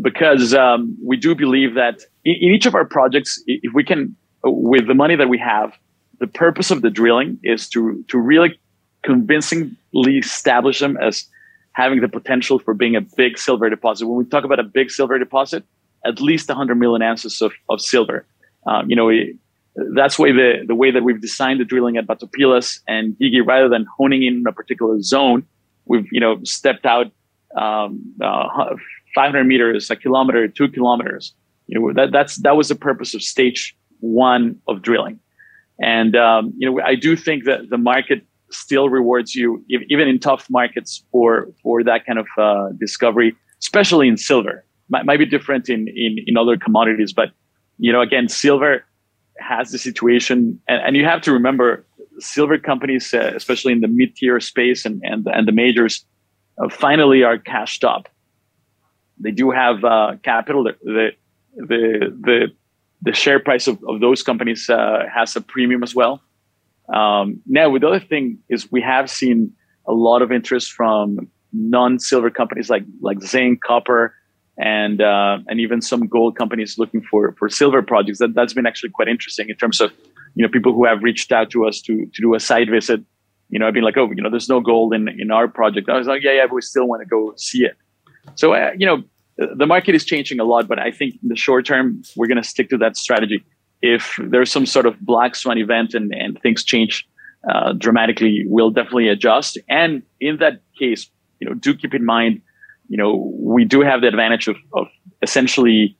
because 0.00 0.54
um, 0.54 0.96
we 1.02 1.16
do 1.16 1.34
believe 1.34 1.74
that 1.74 1.96
in, 2.24 2.34
in, 2.40 2.48
each 2.56 2.66
of 2.66 2.74
our 2.74 2.84
projects, 2.84 3.42
if 3.46 3.72
we 3.74 3.82
can, 3.82 4.14
with 4.44 4.86
the 4.86 4.94
money 4.94 5.16
that 5.16 5.28
we 5.28 5.38
have, 5.38 5.72
the 6.22 6.28
purpose 6.28 6.70
of 6.70 6.82
the 6.82 6.90
drilling 6.90 7.36
is 7.42 7.68
to 7.70 8.04
to 8.06 8.16
really 8.16 8.56
convincingly 9.02 10.18
establish 10.18 10.78
them 10.78 10.96
as 10.98 11.26
having 11.72 12.00
the 12.00 12.08
potential 12.08 12.60
for 12.60 12.74
being 12.74 12.94
a 12.94 13.00
big 13.00 13.36
silver 13.36 13.68
deposit. 13.68 14.06
When 14.06 14.16
we 14.16 14.24
talk 14.24 14.44
about 14.44 14.60
a 14.60 14.68
big 14.78 14.88
silver 14.92 15.18
deposit, 15.18 15.64
at 16.04 16.20
least 16.20 16.48
100 16.48 16.76
million 16.76 17.02
ounces 17.02 17.42
of, 17.42 17.52
of 17.68 17.80
silver. 17.80 18.24
Um, 18.68 18.88
you 18.88 18.94
know, 18.94 19.06
we, 19.06 19.36
that's 19.96 20.16
why 20.16 20.30
the, 20.30 20.62
the 20.64 20.76
way 20.76 20.92
that 20.92 21.02
we've 21.02 21.20
designed 21.20 21.58
the 21.58 21.64
drilling 21.64 21.96
at 21.96 22.06
Batopilas 22.06 22.78
and 22.86 23.16
Guigui, 23.18 23.44
rather 23.44 23.68
than 23.68 23.84
honing 23.98 24.22
in 24.22 24.44
a 24.46 24.52
particular 24.52 25.02
zone, 25.02 25.44
we've, 25.86 26.06
you 26.12 26.20
know, 26.20 26.38
stepped 26.44 26.86
out 26.86 27.06
um, 27.56 28.00
uh, 28.22 28.76
500 29.16 29.44
meters, 29.44 29.90
a 29.90 29.96
kilometer, 29.96 30.46
two 30.46 30.68
kilometers. 30.68 31.34
You 31.66 31.80
know, 31.80 31.92
that, 31.94 32.12
that's, 32.12 32.36
that 32.36 32.56
was 32.56 32.68
the 32.68 32.76
purpose 32.76 33.12
of 33.12 33.22
stage 33.22 33.74
one 34.00 34.60
of 34.68 34.82
drilling. 34.82 35.18
And, 35.82 36.14
um, 36.16 36.54
you 36.56 36.70
know, 36.70 36.80
I 36.82 36.94
do 36.94 37.16
think 37.16 37.44
that 37.44 37.68
the 37.68 37.78
market 37.78 38.24
still 38.50 38.88
rewards 38.88 39.34
you, 39.34 39.64
if, 39.68 39.82
even 39.90 40.06
in 40.08 40.18
tough 40.20 40.48
markets 40.48 41.04
for, 41.10 41.48
for 41.62 41.82
that 41.82 42.06
kind 42.06 42.18
of 42.18 42.26
uh, 42.38 42.68
discovery, 42.78 43.34
especially 43.60 44.06
in 44.06 44.16
silver. 44.16 44.64
Might, 44.88 45.04
might 45.06 45.18
be 45.18 45.26
different 45.26 45.68
in, 45.68 45.88
in, 45.88 46.18
in 46.26 46.36
other 46.36 46.56
commodities, 46.56 47.12
but, 47.12 47.32
you 47.78 47.92
know, 47.92 48.00
again, 48.00 48.28
silver 48.28 48.84
has 49.38 49.72
the 49.72 49.78
situation, 49.78 50.60
and, 50.68 50.80
and 50.82 50.96
you 50.96 51.04
have 51.04 51.20
to 51.22 51.32
remember 51.32 51.84
silver 52.18 52.58
companies, 52.58 53.12
uh, 53.12 53.32
especially 53.34 53.72
in 53.72 53.80
the 53.80 53.88
mid 53.88 54.14
tier 54.14 54.38
space 54.38 54.84
and, 54.84 55.00
and, 55.02 55.26
and 55.26 55.48
the 55.48 55.52
majors, 55.52 56.04
uh, 56.62 56.68
finally 56.68 57.24
are 57.24 57.38
cashed 57.38 57.82
up. 57.82 58.08
They 59.18 59.30
do 59.30 59.50
have 59.50 59.82
uh, 59.82 60.16
capital. 60.22 60.64
The, 60.64 60.76
the, 60.82 61.10
the, 61.56 62.18
the 62.20 62.52
the 63.02 63.12
share 63.12 63.40
price 63.40 63.66
of, 63.66 63.78
of 63.88 64.00
those 64.00 64.22
companies 64.22 64.70
uh, 64.70 65.04
has 65.12 65.34
a 65.36 65.40
premium 65.40 65.82
as 65.82 65.94
well. 65.94 66.22
Um, 66.92 67.40
now, 67.46 67.76
the 67.76 67.86
other 67.86 68.00
thing 68.00 68.38
is 68.48 68.70
we 68.70 68.80
have 68.82 69.10
seen 69.10 69.52
a 69.86 69.92
lot 69.92 70.22
of 70.22 70.30
interest 70.30 70.72
from 70.72 71.28
non-silver 71.52 72.30
companies 72.30 72.70
like 72.70 72.84
like 73.00 73.20
zinc, 73.22 73.60
copper, 73.62 74.14
and 74.58 75.00
uh, 75.00 75.38
and 75.48 75.60
even 75.60 75.80
some 75.80 76.06
gold 76.06 76.36
companies 76.36 76.78
looking 76.78 77.02
for 77.02 77.34
for 77.38 77.48
silver 77.48 77.82
projects. 77.82 78.18
That 78.18 78.34
that's 78.34 78.52
been 78.52 78.66
actually 78.66 78.90
quite 78.90 79.08
interesting 79.08 79.48
in 79.48 79.56
terms 79.56 79.80
of 79.80 79.92
you 80.34 80.44
know 80.44 80.48
people 80.48 80.72
who 80.72 80.84
have 80.84 81.02
reached 81.02 81.32
out 81.32 81.50
to 81.50 81.66
us 81.66 81.80
to 81.82 82.06
to 82.06 82.22
do 82.22 82.34
a 82.34 82.40
site 82.40 82.70
visit. 82.70 83.00
You 83.48 83.58
know, 83.58 83.68
I've 83.68 83.74
been 83.74 83.84
like, 83.84 83.98
oh, 83.98 84.10
you 84.10 84.22
know, 84.22 84.30
there's 84.30 84.48
no 84.48 84.60
gold 84.60 84.94
in 84.94 85.08
in 85.08 85.30
our 85.30 85.48
project. 85.48 85.88
I 85.88 85.98
was 85.98 86.06
like, 86.06 86.22
yeah, 86.22 86.32
yeah, 86.32 86.46
but 86.46 86.54
we 86.54 86.62
still 86.62 86.86
want 86.86 87.02
to 87.02 87.06
go 87.06 87.34
see 87.36 87.64
it. 87.64 87.76
So 88.36 88.54
uh, 88.54 88.70
you 88.76 88.86
know, 88.86 89.02
the 89.36 89.66
market 89.66 89.94
is 89.94 90.04
changing 90.04 90.40
a 90.40 90.44
lot, 90.44 90.68
but 90.68 90.78
I 90.78 90.90
think 90.90 91.14
in 91.22 91.28
the 91.28 91.36
short 91.36 91.66
term, 91.66 92.02
we're 92.16 92.26
going 92.26 92.42
to 92.42 92.48
stick 92.48 92.68
to 92.70 92.78
that 92.78 92.96
strategy. 92.96 93.44
If 93.80 94.18
there's 94.22 94.52
some 94.52 94.66
sort 94.66 94.86
of 94.86 95.00
black 95.00 95.34
swan 95.34 95.58
event 95.58 95.94
and, 95.94 96.14
and 96.14 96.40
things 96.40 96.64
change 96.64 97.08
uh, 97.48 97.72
dramatically, 97.72 98.44
we'll 98.46 98.70
definitely 98.70 99.08
adjust. 99.08 99.58
And 99.68 100.02
in 100.20 100.36
that 100.38 100.60
case, 100.78 101.10
you 101.40 101.48
know, 101.48 101.54
do 101.54 101.74
keep 101.74 101.94
in 101.94 102.04
mind, 102.04 102.40
you 102.88 102.96
know, 102.96 103.32
we 103.36 103.64
do 103.64 103.80
have 103.80 104.00
the 104.00 104.08
advantage 104.08 104.46
of, 104.48 104.56
of 104.74 104.86
essentially 105.22 105.96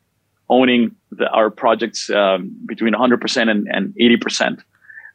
owning 0.48 0.94
the, 1.10 1.28
our 1.30 1.50
projects 1.50 2.10
um, 2.10 2.54
between 2.66 2.92
100% 2.92 3.50
and, 3.50 3.66
and 3.68 3.94
80%. 4.00 4.62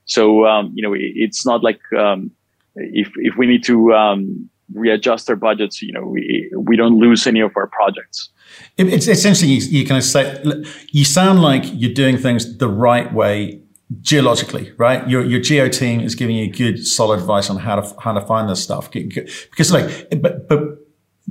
So, 0.05 0.45
um, 0.45 0.71
you 0.73 0.81
know, 0.81 0.93
it, 0.93 1.11
it's 1.15 1.45
not 1.45 1.63
like 1.63 1.79
um, 1.97 2.31
if, 2.75 3.09
if 3.17 3.35
we 3.37 3.45
need 3.45 3.63
to 3.65 3.93
um, 3.93 4.49
readjust 4.73 5.29
our 5.29 5.35
budgets, 5.35 5.81
you 5.81 5.93
know, 5.93 6.03
we 6.05 6.51
we 6.55 6.75
don't 6.75 6.99
lose 6.99 7.27
any 7.27 7.39
of 7.39 7.51
our 7.55 7.67
projects. 7.67 8.29
It's 8.77 9.07
essentially 9.07 9.51
you, 9.51 9.61
you 9.79 9.85
kind 9.85 9.97
of 9.97 10.03
say 10.03 10.43
you 10.91 11.05
sound 11.05 11.41
like 11.41 11.63
you're 11.73 11.93
doing 11.93 12.17
things 12.17 12.57
the 12.57 12.67
right 12.67 13.11
way 13.13 13.61
geologically, 14.01 14.71
right? 14.77 15.07
Your 15.07 15.23
your 15.25 15.39
geo 15.39 15.69
team 15.69 16.01
is 16.01 16.15
giving 16.15 16.35
you 16.35 16.51
good, 16.51 16.85
solid 16.85 17.19
advice 17.19 17.49
on 17.49 17.57
how 17.57 17.79
to 17.79 17.95
how 17.99 18.13
to 18.13 18.21
find 18.21 18.49
this 18.49 18.63
stuff 18.63 18.91
because 18.91 19.71
like, 19.71 20.09
but 20.21 20.47
but 20.47 20.61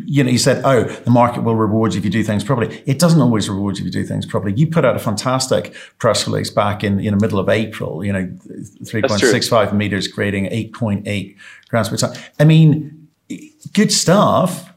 you 0.05 0.23
know, 0.23 0.31
you 0.31 0.39
said, 0.39 0.63
oh, 0.65 0.85
the 0.85 1.11
market 1.11 1.43
will 1.43 1.57
reward 1.57 1.95
you 1.95 1.99
if 1.99 2.05
you 2.05 2.11
do 2.11 2.23
things 2.23 2.45
properly. 2.45 2.83
It 2.85 2.99
doesn't 2.99 3.21
always 3.21 3.49
reward 3.49 3.79
you 3.79 3.83
if 3.83 3.87
you 3.87 4.03
do 4.03 4.07
things 4.07 4.27
properly. 4.27 4.55
You 4.55 4.67
put 4.67 4.85
out 4.85 4.95
a 4.95 4.99
fantastic 4.99 5.75
press 5.99 6.27
release 6.27 6.51
back 6.51 6.85
in, 6.85 7.01
in 7.01 7.17
the 7.17 7.21
middle 7.21 7.39
of 7.39 7.49
April, 7.49 8.05
you 8.05 8.13
know, 8.13 8.27
3.65 8.27 9.73
meters 9.73 10.07
grading 10.07 10.47
8.8 10.47 11.37
grams 11.71 11.89
per 11.89 11.97
ton. 11.97 12.15
I 12.39 12.45
mean, 12.45 13.06
good 13.73 13.93
stuff. 13.93 14.73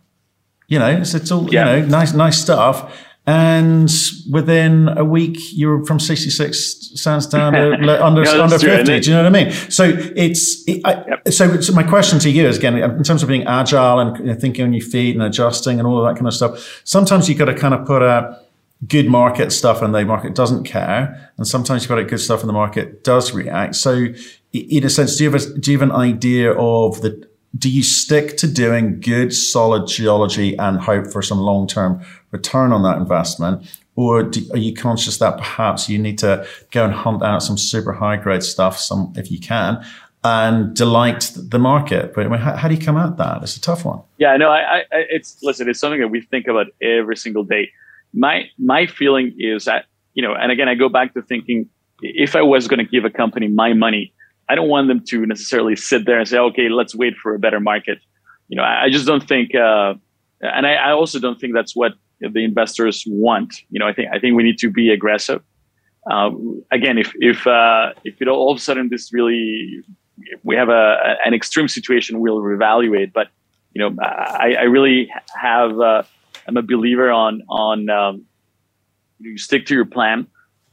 You 0.68 0.80
know, 0.80 0.90
it's, 0.90 1.14
it's 1.14 1.32
all 1.32 1.52
yeah. 1.52 1.76
you 1.76 1.82
know, 1.82 1.88
nice, 1.88 2.14
nice 2.14 2.40
stuff. 2.40 2.96
And 3.26 3.92
within 4.32 4.88
a 4.90 5.06
week, 5.06 5.38
you're 5.52 5.86
from 5.86 6.00
66 6.00 6.92
stands 6.96 7.28
down 7.28 7.54
to 7.54 7.60
under, 8.04 8.24
no, 8.24 8.44
under 8.44 8.58
50. 8.58 8.86
True, 8.86 9.00
do 9.00 9.10
you 9.10 9.16
know 9.16 9.24
what 9.24 9.36
I 9.36 9.44
mean? 9.44 9.52
So 9.70 9.84
it's, 10.16 10.64
it, 10.68 10.82
I, 10.84 11.06
yep. 11.08 11.28
so, 11.28 11.62
so, 11.62 11.74
my 11.74 11.84
question 11.84 12.18
to 12.20 12.30
you 12.30 12.48
is 12.48 12.58
again, 12.58 12.76
in 12.78 13.04
terms 13.04 13.22
of 13.22 13.30
being 13.30 13.44
agile 13.44 14.00
and 14.00 14.18
you 14.18 14.26
know, 14.26 14.34
thinking 14.34 14.66
on 14.66 14.74
your 14.74 14.84
feet 14.84 15.16
and 15.16 15.24
adjusting 15.24 15.78
and 15.78 15.88
all 15.88 16.04
of 16.04 16.10
that 16.10 16.16
kind 16.16 16.28
of 16.28 16.34
stuff, 16.34 16.82
sometimes 16.86 17.30
you've 17.30 17.38
got 17.38 17.46
to 17.46 17.54
kind 17.54 17.76
of 17.76 17.86
put 17.86 18.02
a 18.02 18.40
good 18.88 19.08
market 19.08 19.52
stuff 19.52 19.84
and 19.84 19.94
the 19.94 20.06
market 20.06 20.34
doesn't 20.34 20.64
care. 20.64 21.32
And 21.38 21.46
sometimes 21.46 21.84
you've 21.84 21.90
got 21.90 22.00
a 22.00 22.06
good 22.06 22.20
stuff 22.20 22.40
and 22.40 22.50
the 22.50 22.54
market 22.54 23.04
does 23.04 23.32
react. 23.34 23.76
So 23.76 24.08
in 24.54 24.84
a 24.84 24.90
sense, 24.90 25.18
do 25.18 25.26
you 25.26 25.32
have 25.32 25.42
a, 25.42 25.60
do 25.60 25.72
you 25.72 25.78
have 25.78 25.88
an 25.88 25.96
idea 25.96 26.52
of 26.54 27.02
the, 27.02 27.29
do 27.58 27.70
you 27.70 27.84
stick 27.84 28.38
to 28.38 28.48
doing 28.48 29.00
good, 29.00 29.34
solid 29.34 29.88
geology 29.88 30.58
and 30.58 30.80
hope 30.80 31.08
for 31.08 31.22
some 31.22 31.40
long 31.40 31.68
term 31.68 32.02
return 32.32 32.72
on 32.72 32.84
that 32.84 32.98
investment? 32.98 33.68
Or 33.96 34.24
do, 34.24 34.42
are 34.54 34.58
you 34.58 34.74
conscious 34.74 35.18
that 35.18 35.38
perhaps 35.38 35.90
you 35.90 35.98
need 35.98 36.18
to 36.20 36.48
go 36.72 36.86
and 36.86 36.94
hunt 36.94 37.22
out 37.22 37.44
some 37.44 37.58
super 37.58 37.94
high 37.94 38.16
grade 38.16 38.44
stuff, 38.44 38.80
some 38.80 39.12
if 39.18 39.30
you 39.30 39.40
can, 39.40 39.84
and 40.24 40.74
delight 40.76 41.34
the 41.36 41.60
market? 41.60 42.14
But 42.14 42.26
I 42.26 42.30
mean, 42.30 42.40
how, 42.40 42.56
how, 42.56 42.68
do 42.70 42.76
you 42.76 42.82
come 42.82 42.98
at 42.98 43.18
that? 43.18 43.44
It's 43.44 43.58
a 43.58 43.62
tough 43.62 43.84
one. 43.84 44.02
Yeah, 44.18 44.38
no, 44.38 44.50
I, 44.50 44.80
I, 44.80 44.84
it's 44.92 45.42
listen, 45.44 45.68
it's 45.68 45.80
something 45.80 46.00
that 46.00 46.08
we 46.08 46.22
think 46.22 46.48
about 46.48 46.68
every 46.82 47.18
single 47.18 47.44
day. 47.44 47.72
My 48.14 48.50
my 48.58 48.86
feeling 48.86 49.36
is 49.38 49.66
that 49.66 49.86
you 50.14 50.24
know, 50.24 50.34
and 50.34 50.52
again, 50.52 50.70
I 50.70 50.76
go 50.76 50.88
back 50.88 51.14
to 51.16 51.22
thinking 51.22 51.70
if 52.02 52.36
I 52.36 52.42
was 52.42 52.68
going 52.68 52.80
to 52.80 52.90
give 52.90 53.06
a 53.06 53.10
company 53.10 53.48
my 53.48 53.74
money, 53.74 54.14
I 54.50 54.56
don't 54.56 54.68
want 54.68 54.88
them 54.88 55.02
to 55.10 55.26
necessarily 55.26 55.76
sit 55.76 56.06
there 56.06 56.18
and 56.20 56.28
say, 56.28 56.38
okay, 56.38 56.70
let's 56.70 56.96
wait 56.96 57.16
for 57.16 57.36
a 57.36 57.40
better 57.40 57.60
market. 57.60 58.00
You 58.48 58.58
know, 58.58 58.64
I, 58.64 58.86
I 58.86 58.90
just 58.90 59.06
don't 59.06 59.26
think, 59.26 59.54
uh, 59.54 59.94
and 60.42 60.66
I, 60.66 60.74
I, 60.74 60.92
also 60.92 61.20
don't 61.20 61.40
think 61.40 61.54
that's 61.54 61.76
what 61.76 61.94
the 62.20 62.44
investors 62.44 63.04
want. 63.08 63.54
You 63.70 63.80
know, 63.80 63.88
I 63.88 63.94
think 63.94 64.10
I 64.12 64.20
think 64.20 64.36
we 64.36 64.44
need 64.44 64.58
to 64.60 64.70
be 64.72 64.90
aggressive. 64.90 65.42
Uh, 66.10 66.32
again, 66.72 66.98
if 66.98 67.14
if 67.16 67.46
uh, 67.46 67.94
if 68.04 68.22
it 68.22 68.28
all 68.28 68.52
of 68.52 68.58
a 68.58 68.62
sudden 68.62 68.90
this 68.90 69.14
really 69.14 69.84
we 70.44 70.56
have 70.56 70.70
a 70.70 71.18
an 71.26 71.34
extreme 71.34 71.68
situation, 71.68 72.20
we'll 72.20 72.40
reevaluate. 72.40 73.14
But 73.14 73.28
you 73.74 73.82
know, 73.82 73.96
I, 74.02 74.56
I 74.60 74.64
really 74.64 75.12
have 75.40 75.80
uh, 75.80 76.04
I'm 76.48 76.58
a 76.58 76.64
believer 76.64 77.12
on 77.12 77.44
on 77.50 77.90
um, 77.90 78.26
you 79.20 79.38
stick 79.38 79.66
to 79.68 79.76
your 79.76 79.86
plan. 79.86 80.28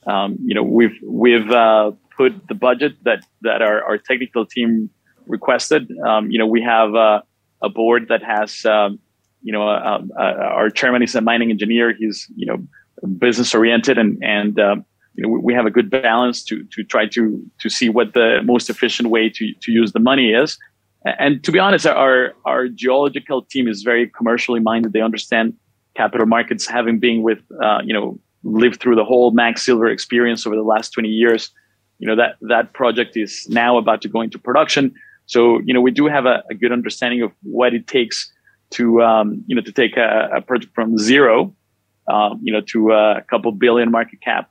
Um, 0.07 0.39
you 0.43 0.55
know, 0.55 0.63
we've 0.63 0.99
we've 1.03 1.51
uh, 1.51 1.93
put 2.17 2.49
the 2.49 2.55
budget 2.55 2.93
that 3.05 3.25
that 3.43 3.63
our, 3.63 3.83
our 3.85 3.99
technical 3.99 4.47
team 4.47 4.91
requested. 5.27 5.91
Um, 6.07 6.31
you 6.31 6.39
know, 6.39 6.47
we 6.47 6.63
have 6.63 6.95
uh, 6.95 7.21
a 7.63 7.69
board 7.69 8.07
that 8.09 8.23
has, 8.23 8.65
um, 8.65 8.99
you 9.43 9.53
know, 9.53 9.69
uh, 9.69 10.03
uh, 10.19 10.23
our 10.23 10.71
chairman 10.71 11.03
is 11.03 11.15
a 11.15 11.21
mining 11.21 11.51
engineer. 11.51 11.95
He's, 11.99 12.27
you 12.37 12.47
know, 12.47 12.59
business 13.19 13.55
oriented, 13.55 13.99
and 13.99 14.19
and 14.23 14.59
um, 14.59 14.85
you 15.15 15.23
know, 15.23 15.29
we 15.29 15.55
have 15.55 15.67
a 15.67 15.71
good 15.71 15.91
balance 15.91 16.43
to 16.45 16.65
to 16.73 16.83
try 16.85 17.07
to 17.09 17.43
to 17.61 17.69
see 17.69 17.89
what 17.89 18.15
the 18.15 18.41
most 18.45 18.71
efficient 18.71 19.11
way 19.11 19.29
to 19.29 19.53
to 19.63 19.73
use 19.73 19.93
the 19.93 20.01
money 20.01 20.33
is. 20.33 20.59
And 21.19 21.45
to 21.45 21.53
be 21.53 21.59
honest, 21.59 21.87
our 21.87 22.33
our 22.45 22.69
geological 22.69 23.43
team 23.43 23.69
is 23.69 23.83
very 23.83 24.09
commercially 24.09 24.61
minded. 24.61 24.93
They 24.93 25.03
understand 25.03 25.55
capital 25.97 26.27
markets, 26.27 26.67
having 26.67 26.99
been 26.99 27.23
with, 27.23 27.39
uh, 27.63 27.79
you 27.83 27.95
know, 27.95 28.19
lived 28.43 28.81
through 28.81 28.97
the 28.97 29.05
whole 29.05 29.31
Mag 29.31 29.59
Silver 29.59 29.87
experience 29.87 30.47
over 30.47 30.55
the 30.55 30.63
last 30.63 30.91
20 30.91 31.09
years 31.09 31.51
you 31.99 32.07
know 32.07 32.17
that 32.17 32.37
that 32.43 32.73
project 32.73 33.17
is 33.17 33.47
now 33.49 33.79
about 33.79 34.03
to 34.03 34.09
go 34.09 34.21
into 34.21 34.39
production. 34.39 34.95
So 35.27 35.61
you 35.65 35.75
know 35.75 35.81
we 35.81 35.91
do 35.91 36.07
have 36.07 36.27
a, 36.27 36.43
a 36.51 36.55
good 36.55 36.73
understanding 36.73 37.23
of 37.23 37.33
what 37.43 37.75
it 37.75 37.87
takes 37.87 38.31
to 38.71 39.03
um, 39.03 39.45
you 39.47 39.57
know 39.57 39.63
to 39.63 39.73
take 39.73 39.97
a, 39.97 40.31
a 40.37 40.41
project 40.41 40.75
from 40.75 40.99
zero, 40.99 41.55
um, 42.09 42.41
you 42.43 42.53
know, 42.53 42.61
to 42.61 42.93
a 42.93 43.23
couple 43.29 43.53
billion 43.53 43.91
market 43.91 44.21
cap. 44.21 44.51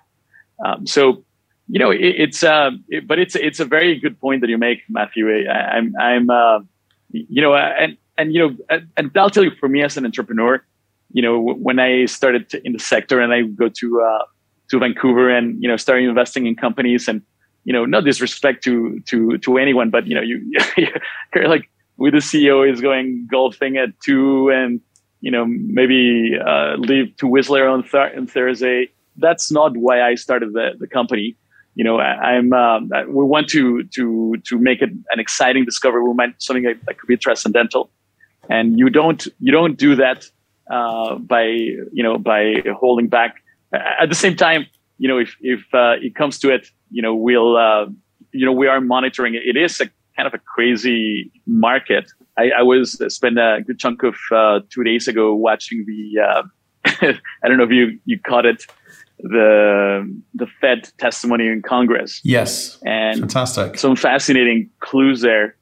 Um, 0.64 0.88
so 0.88 1.24
you 1.68 1.80
know 1.80 1.92
it, 1.92 2.02
it's 2.02 2.44
uh, 2.44 2.72
it, 2.90 3.08
but 3.08 3.20
it's 3.20 3.36
it's 3.36 3.60
a 3.60 3.66
very 3.66 4.00
good 4.00 4.20
point 4.20 4.42
that 4.42 4.50
you 4.50 4.58
make, 4.58 4.84
Matthew. 4.90 5.30
I, 5.30 5.78
am 5.78 5.94
I'm, 6.00 6.30
I'm 6.30 6.30
uh, 6.30 6.60
you 7.12 7.42
know 7.42 7.56
and 7.56 7.98
and 8.18 8.34
you 8.34 8.40
know 8.70 8.80
and, 8.98 9.12
I'll 9.16 9.30
tell 9.30 9.44
you 9.44 9.52
for 9.60 9.68
me 9.68 9.84
as 9.84 9.98
an 9.98 10.06
entrepreneur, 10.06 10.64
you 11.12 11.22
know 11.22 11.40
when 11.40 11.80
I 11.80 12.06
started 12.06 12.54
in 12.64 12.74
the 12.74 12.80
sector 12.80 13.20
and 13.20 13.34
I 13.34 13.44
go 13.44 13.70
to 13.70 14.02
uh, 14.02 14.26
to 14.70 14.80
Vancouver 14.80 15.30
and 15.30 15.62
you 15.62 15.68
know 15.68 15.78
starting 15.78 16.08
investing 16.08 16.46
in 16.46 16.56
companies 16.56 17.08
and 17.08 17.22
you 17.66 17.74
know, 17.74 17.84
no 17.86 18.00
disrespect 18.00 18.64
to 18.64 19.00
to 19.08 19.38
to 19.40 19.58
anyone, 19.58 19.90
but 19.90 20.08
you 20.08 20.16
know, 20.16 20.22
you 20.22 20.42
you're 21.36 21.50
like 21.50 21.70
with 21.98 22.14
the 22.14 22.20
CEO 22.20 22.70
is 22.72 22.80
going 22.80 23.28
golfing 23.30 23.78
at 23.78 23.90
two, 24.02 24.50
and 24.50 24.80
you 25.22 25.32
know, 25.32 25.46
maybe 25.46 26.38
uh, 26.46 26.76
leave 26.78 27.16
to 27.18 27.28
Whistler 27.28 27.68
on, 27.68 27.84
th- 27.84 28.16
on 28.16 28.28
Thursday. 28.28 28.90
That's 29.18 29.52
not 29.52 29.76
why 29.78 30.02
I 30.02 30.16
started 30.16 30.54
the 30.54 30.76
the 30.80 30.88
company. 30.88 31.36
You 31.74 31.84
know, 31.84 31.98
I, 32.00 32.36
am 32.36 32.54
um, 32.54 32.90
we 33.08 33.24
want 33.26 33.50
to 33.50 33.84
to 33.84 34.36
to 34.48 34.60
make 34.60 34.82
it 34.82 34.92
an 35.12 35.20
exciting 35.20 35.66
discovery. 35.66 36.04
We 36.04 36.10
want 36.10 36.42
something 36.42 36.64
that, 36.64 36.78
that 36.86 37.00
could 37.00 37.08
be 37.08 37.18
transcendental. 37.18 37.90
and 38.50 38.78
you 38.78 38.90
don't 38.90 39.28
you 39.40 39.52
don't 39.52 39.78
do 39.78 39.96
that 39.96 40.30
uh, 40.70 41.16
by 41.16 41.44
you 41.44 42.04
know 42.04 42.18
by 42.18 42.64
holding 42.80 43.08
back. 43.08 43.42
At 43.74 44.10
the 44.10 44.16
same 44.16 44.36
time, 44.36 44.68
you 44.98 45.08
know 45.08 45.18
if 45.18 45.36
if 45.42 45.62
uh, 45.74 45.96
it 46.02 46.16
comes 46.16 46.40
to 46.40 46.54
it, 46.54 46.70
you 46.90 47.02
know 47.02 47.16
we'll 47.16 47.58
uh, 47.58 47.86
you 48.32 48.46
know 48.46 48.52
we 48.52 48.68
are 48.68 48.82
monitoring 48.82 49.36
it. 49.36 49.44
It 49.46 49.58
is 49.58 49.80
a 49.82 49.86
kind 50.16 50.28
of 50.28 50.34
a 50.34 50.40
crazy 50.40 51.32
market. 51.46 52.12
I, 52.38 52.52
I 52.60 52.64
was 52.64 53.00
uh, 53.00 53.10
spent 53.10 53.38
a 53.38 53.60
good 53.66 53.80
chunk 53.80 54.04
of 54.04 54.16
uh, 54.32 54.60
two 54.70 54.84
days 54.84 55.08
ago 55.08 55.34
watching 55.36 55.86
the. 55.86 56.22
Uh, 56.22 56.44
I 57.44 57.48
don't 57.48 57.58
know 57.58 57.64
if 57.64 57.72
you 57.72 58.00
you 58.06 58.20
caught 58.20 58.46
it 58.46 58.66
the 59.20 60.22
the 60.34 60.48
Fed 60.62 60.90
testimony 60.98 61.48
in 61.48 61.62
Congress. 61.62 62.22
Yes, 62.24 62.80
and 62.86 63.20
fantastic. 63.20 63.78
Some 63.78 63.96
fascinating 63.96 64.70
clues 64.80 65.22
there 65.22 65.56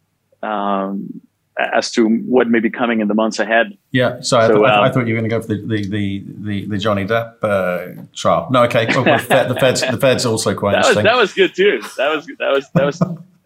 um, 0.44 1.22
as 1.58 1.92
to 1.92 2.08
what 2.08 2.50
may 2.50 2.60
be 2.60 2.70
coming 2.70 3.00
in 3.00 3.08
the 3.08 3.14
months 3.14 3.40
ahead. 3.40 3.78
Yeah, 3.92 4.22
so, 4.22 4.22
so 4.22 4.40
I, 4.40 4.48
th- 4.48 4.58
um, 4.58 4.66
I, 4.66 4.92
thought 4.92 5.08
you 5.08 5.14
were 5.14 5.22
going 5.22 5.30
to 5.30 5.36
go 5.36 5.42
for 5.42 5.48
the 5.48 5.62
the 5.66 5.88
the, 5.88 6.24
the, 6.26 6.66
the 6.66 6.78
Johnny 6.78 7.06
Depp 7.06 7.36
uh, 7.44 8.04
trial. 8.14 8.48
No, 8.52 8.64
okay. 8.64 8.88
Well, 8.88 9.04
the, 9.04 9.24
Fed, 9.24 9.50
the 9.50 9.56
Fed's 9.56 9.82
the 9.82 9.98
Fed's 9.98 10.26
also 10.26 10.56
quite 10.56 10.72
that 10.74 10.78
interesting. 10.80 11.04
Was, 11.04 11.12
that 11.12 11.18
was 11.18 11.34
good 11.34 11.56
too. 11.56 11.82
That 11.98 12.10
was 12.10 12.26
that 12.40 12.52
was 12.52 12.70
that 12.74 12.86
was 12.86 13.02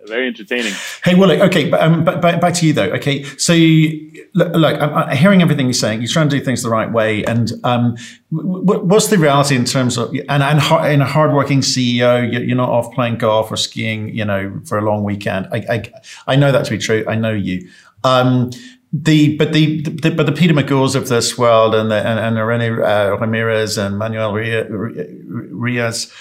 very 0.08 0.28
entertaining. 0.28 0.74
Hey, 1.04 1.16
Willie. 1.16 1.42
Okay, 1.42 1.70
but, 1.70 1.82
um, 1.82 2.04
but, 2.04 2.22
back 2.22 2.54
to 2.56 2.66
you 2.66 2.74
though. 2.74 2.90
Okay, 2.92 3.24
so 3.24 3.54
you, 3.54 4.28
look, 4.34 4.54
look, 4.54 4.82
I'm, 4.82 5.16
hearing 5.16 5.42
everything 5.42 5.68
you're 5.68 5.74
saying. 5.74 6.02
You're 6.02 6.10
trying 6.10 6.30
to 6.30 6.38
do 6.38 6.44
things 6.44 6.64
the 6.64 6.70
right 6.70 6.92
way, 6.92 7.24
and 7.26 7.52
um, 7.64 7.96
what's 8.30 9.08
the 9.08 9.18
reality 9.18 9.56
in 9.56 9.66
terms 9.66 9.98
of 9.98 10.14
and 10.30 10.44
and 10.44 10.92
in 10.92 11.02
a 11.02 11.06
hardworking 11.06 11.62
CEO, 11.62 12.32
you're 12.32 12.56
not 12.56 12.70
off 12.70 12.94
playing 12.94 13.18
golf 13.18 13.52
or 13.52 13.58
skiing, 13.58 14.10
you 14.10 14.26
know, 14.26 14.60
for 14.66 14.78
a 14.78 14.82
long 14.82 15.04
weekend. 15.04 15.48
I 15.52 15.58
I, 15.70 15.92
I 16.28 16.36
know 16.36 16.52
that 16.52 16.66
to 16.66 16.72
be 16.72 16.78
true. 16.78 17.06
I 17.08 17.16
know 17.16 17.32
you. 17.32 17.70
Um, 18.04 18.52
the 18.94 19.36
but 19.38 19.54
the, 19.54 19.82
the, 19.82 20.12
but 20.12 20.26
the 20.26 20.32
Peter 20.32 20.54
Megaw's 20.54 20.96
of 20.96 21.10
this 21.10 21.38
world 21.38 21.76
and 21.76 21.92
the, 21.92 21.96
and, 21.96 22.20
and 22.20 22.48
Rene 22.48 22.70
uh, 22.70 23.18
Ramirez 23.18 23.78
and 23.78 23.98
Manuel 23.98 24.32
Riaz, 24.34 26.12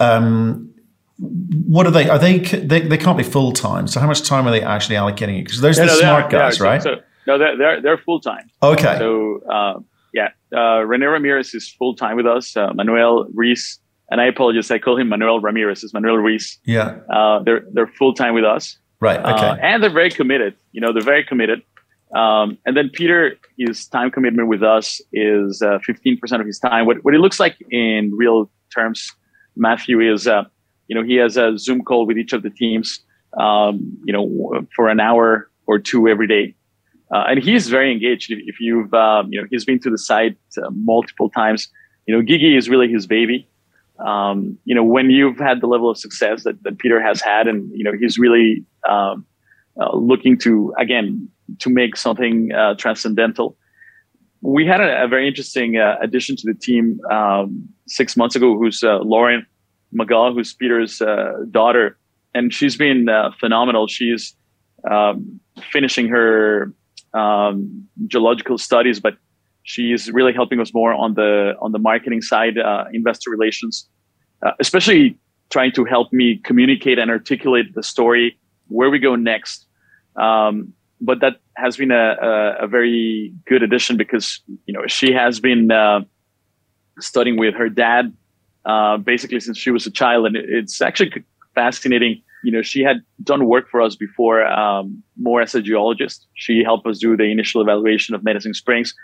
um, 0.00 0.73
what 1.18 1.86
are 1.86 1.90
they? 1.90 2.08
Are 2.08 2.18
they? 2.18 2.38
They, 2.38 2.80
they 2.80 2.98
can't 2.98 3.16
be 3.16 3.24
full 3.24 3.52
time. 3.52 3.86
So 3.86 4.00
how 4.00 4.06
much 4.06 4.22
time 4.22 4.46
are 4.46 4.50
they 4.50 4.62
actually 4.62 4.96
allocating 4.96 5.38
it? 5.38 5.44
Because 5.44 5.60
those 5.60 5.78
are 5.78 5.86
the 5.86 5.92
no, 5.92 6.00
smart 6.00 6.30
guys, 6.30 6.60
right? 6.60 6.82
So, 6.82 6.96
no, 7.26 7.38
they're 7.38 7.56
they're, 7.56 7.82
they're 7.82 7.98
full 7.98 8.20
time. 8.20 8.50
Okay. 8.62 8.98
So 8.98 9.40
uh, 9.50 9.80
yeah, 10.12 10.28
uh, 10.56 10.80
Rene 10.80 11.06
Ramirez 11.06 11.54
is 11.54 11.68
full 11.68 11.94
time 11.94 12.16
with 12.16 12.26
us. 12.26 12.56
Uh, 12.56 12.72
Manuel 12.74 13.26
Reese, 13.32 13.78
and 14.10 14.20
I 14.20 14.26
apologize, 14.26 14.70
I 14.70 14.78
call 14.78 14.98
him 14.98 15.08
Manuel 15.08 15.40
Ramirez. 15.40 15.84
It's 15.84 15.94
Manuel 15.94 16.16
Reese. 16.16 16.58
Yeah. 16.64 16.98
Uh, 17.12 17.42
they're 17.42 17.64
they're 17.72 17.86
full 17.86 18.14
time 18.14 18.34
with 18.34 18.44
us. 18.44 18.78
Right. 19.00 19.18
Uh, 19.18 19.34
okay. 19.34 19.60
and 19.62 19.82
they're 19.82 19.92
very 19.92 20.10
committed. 20.10 20.54
You 20.72 20.80
know, 20.80 20.92
they're 20.92 21.02
very 21.02 21.24
committed. 21.24 21.62
Um, 22.14 22.58
and 22.64 22.76
then 22.76 22.90
Peter, 22.92 23.36
his 23.58 23.86
time 23.86 24.10
commitment 24.10 24.48
with 24.48 24.62
us 24.62 25.00
is 25.12 25.60
uh, 25.62 25.78
15% 25.88 26.40
of 26.40 26.46
his 26.46 26.58
time. 26.58 26.86
What 26.86 27.04
what 27.04 27.14
it 27.14 27.18
looks 27.18 27.38
like 27.38 27.56
in 27.70 28.12
real 28.16 28.50
terms, 28.74 29.12
Matthew 29.56 30.00
is 30.00 30.26
you 30.88 30.94
know, 30.94 31.02
he 31.02 31.16
has 31.16 31.36
a 31.36 31.56
Zoom 31.58 31.82
call 31.82 32.06
with 32.06 32.18
each 32.18 32.32
of 32.32 32.42
the 32.42 32.50
teams, 32.50 33.00
um, 33.38 33.96
you 34.04 34.12
know, 34.12 34.66
for 34.74 34.88
an 34.88 35.00
hour 35.00 35.50
or 35.66 35.78
two 35.78 36.08
every 36.08 36.26
day. 36.26 36.54
Uh, 37.14 37.24
and 37.28 37.42
he's 37.42 37.68
very 37.68 37.92
engaged. 37.92 38.30
If, 38.30 38.60
you've, 38.60 38.92
um, 38.94 39.32
you 39.32 39.40
know, 39.40 39.46
he's 39.50 39.64
been 39.64 39.78
to 39.80 39.90
the 39.90 39.98
site 39.98 40.36
uh, 40.62 40.70
multiple 40.70 41.30
times. 41.30 41.68
You 42.06 42.16
know, 42.16 42.22
Guigui 42.22 42.56
is 42.56 42.68
really 42.68 42.88
his 42.90 43.06
baby. 43.06 43.48
Um, 44.04 44.58
you 44.64 44.74
know, 44.74 44.82
when 44.82 45.10
you've 45.10 45.38
had 45.38 45.60
the 45.60 45.66
level 45.66 45.88
of 45.88 45.96
success 45.96 46.42
that, 46.42 46.62
that 46.64 46.78
Peter 46.78 47.00
has 47.00 47.20
had, 47.20 47.46
and 47.46 47.70
you 47.72 47.84
know, 47.84 47.92
he's 47.98 48.18
really 48.18 48.64
um, 48.88 49.24
uh, 49.80 49.94
looking 49.96 50.36
to 50.38 50.74
again 50.78 51.28
to 51.60 51.70
make 51.70 51.96
something 51.96 52.52
uh, 52.52 52.74
transcendental. 52.74 53.56
We 54.40 54.66
had 54.66 54.80
a, 54.80 55.04
a 55.04 55.08
very 55.08 55.28
interesting 55.28 55.76
uh, 55.76 55.96
addition 56.02 56.36
to 56.36 56.42
the 56.44 56.58
team 56.58 57.00
um, 57.10 57.68
six 57.86 58.16
months 58.16 58.34
ago, 58.34 58.58
who's 58.58 58.82
uh, 58.82 58.98
Lauren 58.98 59.46
Megaw, 59.94 60.34
who's 60.34 60.54
Peter's 60.54 61.00
uh, 61.00 61.32
daughter, 61.50 61.96
and 62.34 62.52
she's 62.52 62.76
been 62.76 63.08
uh, 63.08 63.30
phenomenal. 63.38 63.86
She's 63.86 64.34
um, 64.90 65.40
finishing 65.70 66.08
her 66.08 66.72
um, 67.14 67.86
geological 68.06 68.58
studies, 68.58 69.00
but 69.00 69.14
she's 69.62 70.10
really 70.10 70.32
helping 70.32 70.60
us 70.60 70.72
more 70.74 70.92
on 70.92 71.14
the 71.14 71.54
on 71.60 71.72
the 71.72 71.78
marketing 71.78 72.22
side, 72.22 72.58
uh, 72.58 72.84
investor 72.92 73.30
relations, 73.30 73.88
uh, 74.44 74.52
especially 74.60 75.18
trying 75.50 75.72
to 75.72 75.84
help 75.84 76.12
me 76.12 76.40
communicate 76.44 76.98
and 76.98 77.10
articulate 77.10 77.74
the 77.74 77.82
story 77.82 78.38
where 78.68 78.90
we 78.90 78.98
go 78.98 79.14
next. 79.14 79.66
Um, 80.16 80.72
but 81.00 81.20
that 81.20 81.36
has 81.56 81.76
been 81.76 81.90
a, 81.90 82.16
a, 82.22 82.64
a, 82.64 82.66
very 82.68 83.32
good 83.46 83.62
addition 83.62 83.96
because 83.96 84.40
you 84.66 84.72
know 84.72 84.86
she 84.86 85.12
has 85.12 85.40
been 85.40 85.70
uh, 85.70 86.00
studying 87.00 87.36
with 87.36 87.54
her 87.54 87.68
dad 87.68 88.16
uh, 88.66 88.96
basically 88.96 89.40
since 89.40 89.58
she 89.58 89.70
was 89.70 89.86
a 89.86 89.90
child. 89.90 90.26
And 90.26 90.36
it's 90.36 90.80
actually 90.80 91.12
fascinating. 91.54 92.22
You 92.42 92.52
know, 92.52 92.62
she 92.62 92.82
had 92.82 92.98
done 93.22 93.46
work 93.46 93.70
for 93.70 93.80
us 93.80 93.96
before, 93.96 94.44
um, 94.46 95.02
more 95.16 95.40
as 95.40 95.54
a 95.54 95.62
geologist. 95.62 96.26
She 96.34 96.62
helped 96.62 96.86
us 96.86 96.98
do 96.98 97.16
the 97.16 97.24
initial 97.24 97.62
evaluation 97.62 98.14
of 98.14 98.22
Medicine 98.22 98.54
Springs. 98.54 98.94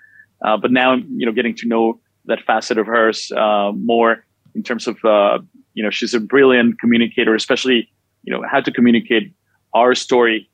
Uh, 0.44 0.56
but 0.56 0.70
now, 0.70 0.94
you 0.94 1.26
know, 1.26 1.32
getting 1.32 1.54
to 1.56 1.66
know 1.66 2.00
that 2.26 2.40
facet 2.46 2.78
of 2.78 2.86
hers 2.86 3.32
uh, 3.32 3.72
more 3.72 4.24
in 4.54 4.62
terms 4.62 4.86
of, 4.86 5.02
uh, 5.04 5.38
you 5.74 5.82
know, 5.82 5.90
she's 5.90 6.14
a 6.14 6.20
brilliant 6.20 6.78
communicator, 6.80 7.34
especially, 7.34 7.88
you 8.24 8.32
know, 8.32 8.42
how 8.50 8.60
to 8.60 8.70
communicate 8.70 9.32
our 9.74 9.94
story. 9.94 10.48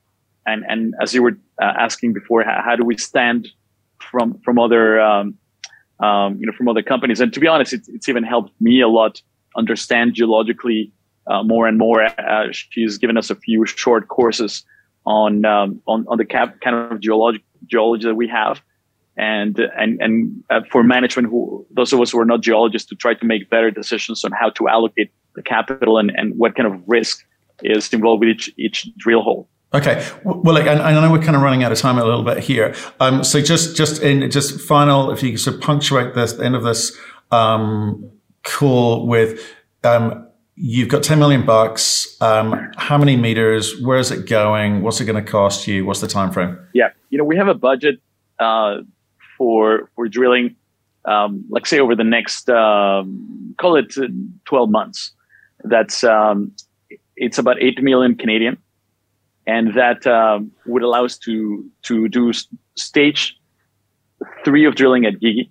And, 0.45 0.63
and 0.67 0.93
as 1.01 1.13
you 1.13 1.23
were 1.23 1.37
uh, 1.61 1.73
asking 1.77 2.13
before, 2.13 2.43
how, 2.43 2.61
how, 2.63 2.75
do 2.75 2.85
we 2.85 2.97
stand 2.97 3.49
from, 3.99 4.39
from 4.45 4.59
other, 4.59 4.99
um, 5.01 5.37
um, 5.99 6.37
you 6.39 6.45
know, 6.45 6.53
from 6.57 6.67
other 6.67 6.83
companies. 6.83 7.19
And 7.19 7.33
to 7.33 7.39
be 7.39 7.47
honest, 7.47 7.73
it's, 7.73 7.87
it's 7.89 8.07
even 8.09 8.23
helped 8.23 8.53
me 8.61 8.81
a 8.81 8.87
lot 8.87 9.21
understand 9.55 10.13
geologically 10.13 10.91
uh, 11.27 11.43
more 11.43 11.67
and 11.67 11.77
more. 11.77 12.03
Uh, 12.03 12.47
she's 12.51 12.97
given 12.97 13.17
us 13.17 13.29
a 13.29 13.35
few 13.35 13.65
short 13.65 14.07
courses 14.07 14.63
on 15.05 15.45
um, 15.45 15.81
on, 15.87 16.05
on 16.07 16.17
the 16.17 16.25
cap, 16.25 16.59
kind 16.61 16.75
of 16.75 16.99
geology 16.99 17.43
geology 17.65 18.05
that 18.05 18.15
we 18.15 18.27
have, 18.27 18.61
and 19.17 19.59
and 19.77 20.01
and 20.01 20.43
uh, 20.49 20.61
for 20.71 20.83
management, 20.83 21.29
who 21.29 21.65
those 21.71 21.91
of 21.93 21.99
us 22.01 22.11
who 22.11 22.19
are 22.19 22.25
not 22.25 22.41
geologists, 22.41 22.87
to 22.89 22.95
try 22.95 23.13
to 23.13 23.25
make 23.25 23.49
better 23.49 23.71
decisions 23.71 24.23
on 24.23 24.31
how 24.31 24.49
to 24.51 24.67
allocate 24.67 25.11
the 25.35 25.41
capital 25.41 25.97
and, 25.97 26.11
and 26.15 26.37
what 26.37 26.55
kind 26.55 26.67
of 26.67 26.81
risk 26.87 27.25
is 27.63 27.91
involved 27.93 28.19
with 28.21 28.29
each 28.29 28.53
each 28.57 28.89
drill 28.97 29.21
hole. 29.21 29.49
Okay. 29.73 30.07
Well, 30.23 30.53
like, 30.53 30.65
I 30.65 30.93
know 30.93 31.11
we're 31.11 31.21
kind 31.21 31.35
of 31.35 31.41
running 31.41 31.63
out 31.63 31.71
of 31.71 31.77
time 31.77 31.97
a 31.97 32.03
little 32.03 32.23
bit 32.23 32.39
here. 32.39 32.73
Um, 33.01 33.23
so 33.23 33.41
just, 33.41 33.75
just 33.75 34.01
in, 34.01 34.29
just 34.31 34.61
final, 34.61 35.11
if 35.11 35.21
you 35.21 35.31
could 35.31 35.41
sort 35.41 35.57
of 35.57 35.61
punctuate 35.61 36.15
this, 36.15 36.33
the 36.33 36.45
end 36.45 36.55
of 36.55 36.63
this, 36.63 36.97
um, 37.31 38.09
call 38.43 39.05
with, 39.07 39.41
um, 39.83 40.27
you've 40.55 40.87
got 40.87 41.03
10 41.03 41.19
million 41.19 41.45
bucks. 41.45 42.15
Um, 42.21 42.71
how 42.77 42.97
many 42.97 43.17
meters? 43.17 43.79
Where 43.81 43.97
is 43.97 44.09
it 44.09 44.27
going? 44.27 44.83
What's 44.83 45.01
it 45.01 45.05
going 45.05 45.23
to 45.23 45.29
cost 45.29 45.67
you? 45.67 45.85
What's 45.85 45.99
the 45.99 46.07
time 46.07 46.31
frame? 46.31 46.57
Yeah. 46.73 46.89
You 47.09 47.17
know, 47.17 47.25
we 47.25 47.35
have 47.35 47.49
a 47.49 47.53
budget, 47.53 47.99
uh, 48.39 48.77
for, 49.37 49.89
for 49.95 50.07
drilling, 50.07 50.55
um, 51.03 51.43
like 51.49 51.65
say 51.65 51.79
over 51.79 51.93
the 51.93 52.05
next, 52.05 52.49
um, 52.49 53.53
call 53.59 53.75
it 53.75 53.93
12 54.45 54.69
months. 54.69 55.11
That's, 55.65 56.05
um, 56.05 56.53
it's 57.17 57.37
about 57.37 57.61
8 57.61 57.83
million 57.83 58.15
Canadian 58.15 58.57
and 59.47 59.73
that 59.75 60.05
um, 60.05 60.51
would 60.65 60.83
allow 60.83 61.05
us 61.05 61.17
to 61.17 61.65
to 61.83 62.07
do 62.09 62.31
stage 62.75 63.39
three 64.45 64.65
of 64.65 64.75
drilling 64.75 65.05
at 65.05 65.13
Guigui. 65.15 65.49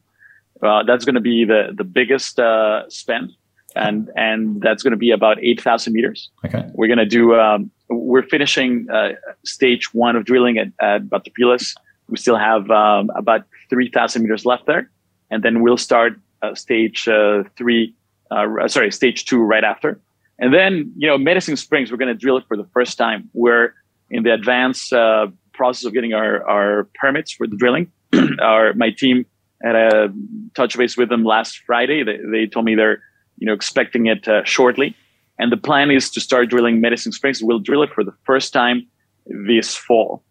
Uh, 0.62 0.82
that's 0.84 1.04
going 1.04 1.14
to 1.14 1.20
be 1.20 1.44
the 1.44 1.70
the 1.74 1.84
biggest 1.84 2.38
uh, 2.38 2.88
spend, 2.88 3.32
and 3.74 4.10
and 4.14 4.60
that's 4.60 4.82
going 4.82 4.92
to 4.92 4.98
be 4.98 5.10
about 5.10 5.42
eight 5.42 5.60
thousand 5.60 5.94
meters. 5.94 6.30
Okay, 6.44 6.64
we're 6.74 6.86
going 6.86 6.98
to 6.98 7.06
do. 7.06 7.34
Um, 7.34 7.70
we're 7.88 8.22
finishing 8.22 8.86
uh, 8.90 9.12
stage 9.44 9.94
one 9.94 10.16
of 10.16 10.24
drilling 10.24 10.58
at, 10.58 10.68
at 10.80 11.02
Batopilas. 11.04 11.74
We 12.08 12.16
still 12.16 12.36
have 12.36 12.70
um, 12.70 13.10
about 13.16 13.44
three 13.70 13.90
thousand 13.90 14.22
meters 14.22 14.44
left 14.44 14.66
there, 14.66 14.90
and 15.30 15.42
then 15.42 15.62
we'll 15.62 15.78
start 15.78 16.20
uh, 16.42 16.54
stage 16.54 17.08
uh, 17.08 17.44
three. 17.56 17.94
Uh, 18.30 18.68
sorry, 18.68 18.90
stage 18.90 19.24
two 19.24 19.40
right 19.40 19.64
after. 19.64 20.00
And 20.38 20.52
then, 20.52 20.92
you 20.96 21.08
know, 21.08 21.16
Medicine 21.16 21.56
Springs, 21.56 21.90
we're 21.90 21.96
going 21.96 22.12
to 22.12 22.14
drill 22.14 22.36
it 22.36 22.44
for 22.46 22.58
the 22.58 22.66
first 22.74 22.98
time. 22.98 23.30
We're 23.32 23.72
in 24.10 24.22
the 24.22 24.32
advanced 24.32 24.92
uh, 24.92 25.26
process 25.52 25.84
of 25.84 25.92
getting 25.92 26.12
our, 26.12 26.48
our 26.48 26.88
permits 26.94 27.32
for 27.32 27.46
the 27.46 27.56
drilling. 27.56 27.90
our 28.40 28.72
my 28.74 28.90
team 28.90 29.26
had 29.62 29.74
a 29.74 30.08
touch 30.54 30.76
base 30.76 30.96
with 30.96 31.08
them 31.08 31.24
last 31.24 31.60
Friday. 31.66 32.02
They, 32.02 32.18
they 32.30 32.46
told 32.46 32.64
me 32.64 32.74
they're 32.74 33.02
you 33.38 33.46
know 33.46 33.52
expecting 33.52 34.06
it 34.06 34.28
uh, 34.28 34.44
shortly, 34.44 34.94
and 35.38 35.50
the 35.50 35.56
plan 35.56 35.90
is 35.90 36.10
to 36.10 36.20
start 36.20 36.50
drilling 36.50 36.80
Medicine 36.80 37.12
Springs. 37.12 37.42
We'll 37.42 37.58
drill 37.58 37.82
it 37.82 37.90
for 37.94 38.04
the 38.04 38.14
first 38.24 38.52
time 38.52 38.86
this 39.26 39.74
fall. 39.74 40.22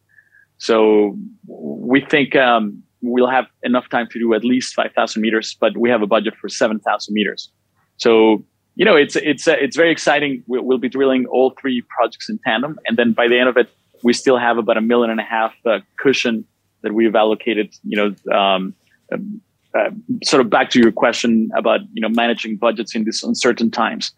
So 0.57 1.17
we 1.47 2.01
think 2.01 2.35
um, 2.35 2.81
we'll 3.01 3.29
have 3.29 3.45
enough 3.63 3.89
time 3.89 4.07
to 4.11 4.19
do 4.19 4.33
at 4.33 4.43
least 4.43 4.73
5,000 4.73 5.21
meters, 5.21 5.55
but 5.59 5.77
we 5.77 5.89
have 5.89 6.01
a 6.01 6.07
budget 6.07 6.35
for 6.39 6.47
7,000 6.47 7.13
meters. 7.13 7.49
So 7.97 8.45
you 8.75 8.83
know, 8.83 8.95
it's 8.95 9.15
it's 9.15 9.47
uh, 9.47 9.55
it's 9.59 9.75
very 9.75 9.91
exciting. 9.91 10.43
We'll, 10.47 10.63
we'll, 10.63 10.77
be 10.77 10.89
drilling 10.89 11.25
all 11.27 11.53
three 11.59 11.81
projects 11.81 12.29
in 12.29 12.39
tandem, 12.39 12.77
and 12.85 12.97
then 12.97 13.13
by 13.13 13.27
the 13.27 13.39
end 13.39 13.47
of 13.47 13.57
it, 13.57 13.69
we 14.03 14.11
still 14.13 14.37
have 14.37 14.57
about 14.57 14.77
a 14.77 14.81
million 14.81 15.09
and 15.09 15.19
a 15.19 15.23
half 15.23 15.53
uh, 15.65 15.79
cushion 15.97 16.45
that 16.81 16.93
we've 16.93 17.15
allocated, 17.15 17.73
you 17.83 17.97
know, 17.97 18.35
um, 18.37 18.75
uh, 19.11 19.89
sort 20.23 20.41
of 20.41 20.49
back 20.49 20.69
to 20.71 20.79
your 20.79 20.91
question 20.91 21.49
about 21.55 21.81
you 21.93 22.01
know 22.01 22.09
managing 22.09 22.57
budgets 22.57 22.95
in 22.95 23.05
these 23.05 23.23
uncertain 23.23 23.71
times. 23.71 24.11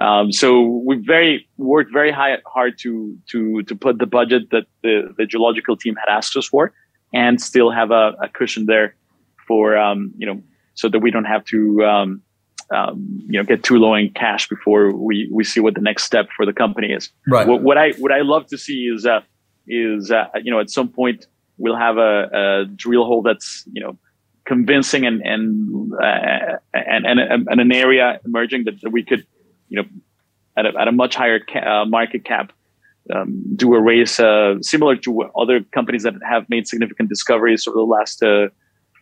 Um, 0.00 0.32
so 0.32 0.82
we 0.86 0.96
very 0.96 1.46
worked 1.56 1.92
very 1.92 2.10
high, 2.10 2.38
hard 2.46 2.78
to 2.78 3.16
to 3.30 3.62
to 3.62 3.76
put 3.76 3.98
the 3.98 4.06
budget 4.06 4.50
that 4.50 4.66
the, 4.82 5.14
the 5.18 5.26
geological 5.26 5.76
team 5.76 5.96
had 5.96 6.10
asked 6.10 6.34
us 6.36 6.46
for, 6.46 6.72
and 7.12 7.40
still 7.40 7.70
have 7.70 7.90
a, 7.90 8.14
a 8.22 8.28
cushion 8.28 8.64
there 8.66 8.94
for 9.46 9.76
um, 9.76 10.12
you 10.16 10.26
know 10.26 10.42
so 10.74 10.88
that 10.88 11.00
we 11.00 11.10
don't 11.10 11.24
have 11.24 11.44
to 11.44 11.84
um, 12.74 13.20
you 13.26 13.38
know 13.38 13.44
get 13.44 13.62
too 13.62 13.76
low 13.76 13.94
in 13.94 14.10
cash 14.10 14.48
before 14.48 14.92
we 14.92 15.28
we 15.32 15.44
see 15.44 15.60
what 15.60 15.74
the 15.74 15.80
next 15.80 16.04
step 16.04 16.28
for 16.36 16.44
the 16.44 16.52
company 16.52 16.88
is. 16.88 17.10
Right. 17.26 17.46
What, 17.46 17.62
what 17.62 17.78
I 17.78 17.92
what 17.92 18.12
I 18.12 18.20
love 18.20 18.46
to 18.48 18.58
see 18.58 18.90
is 18.94 19.06
uh, 19.06 19.20
is 19.66 20.10
uh, 20.10 20.26
you 20.42 20.50
know 20.50 20.60
at 20.60 20.70
some 20.70 20.88
point 20.88 21.26
we'll 21.56 21.76
have 21.76 21.96
a, 21.98 22.28
a 22.32 22.64
drill 22.66 23.04
hole 23.04 23.22
that's 23.22 23.64
you 23.72 23.82
know 23.82 23.98
convincing 24.44 25.06
and 25.06 25.20
and 25.22 25.92
uh, 25.94 26.56
and, 26.74 27.06
and, 27.06 27.48
and 27.48 27.60
an 27.60 27.72
area 27.72 28.20
emerging 28.24 28.64
that, 28.64 28.80
that 28.82 28.90
we 28.90 29.04
could 29.04 29.26
you 29.68 29.76
know 29.82 29.88
at 30.56 30.66
a, 30.66 30.80
at 30.80 30.88
a 30.88 30.92
much 30.92 31.14
higher 31.14 31.40
ca- 31.40 31.82
uh, 31.82 31.84
market 31.84 32.24
cap 32.24 32.52
um, 33.14 33.42
do 33.56 33.74
a 33.74 33.80
raise 33.80 34.20
uh, 34.20 34.54
similar 34.60 34.96
to 34.96 35.22
other 35.38 35.62
companies 35.72 36.02
that 36.02 36.14
have 36.28 36.48
made 36.48 36.66
significant 36.66 37.08
discoveries 37.08 37.66
over 37.66 37.76
the 37.76 37.82
last 37.82 38.22
uh, 38.22 38.48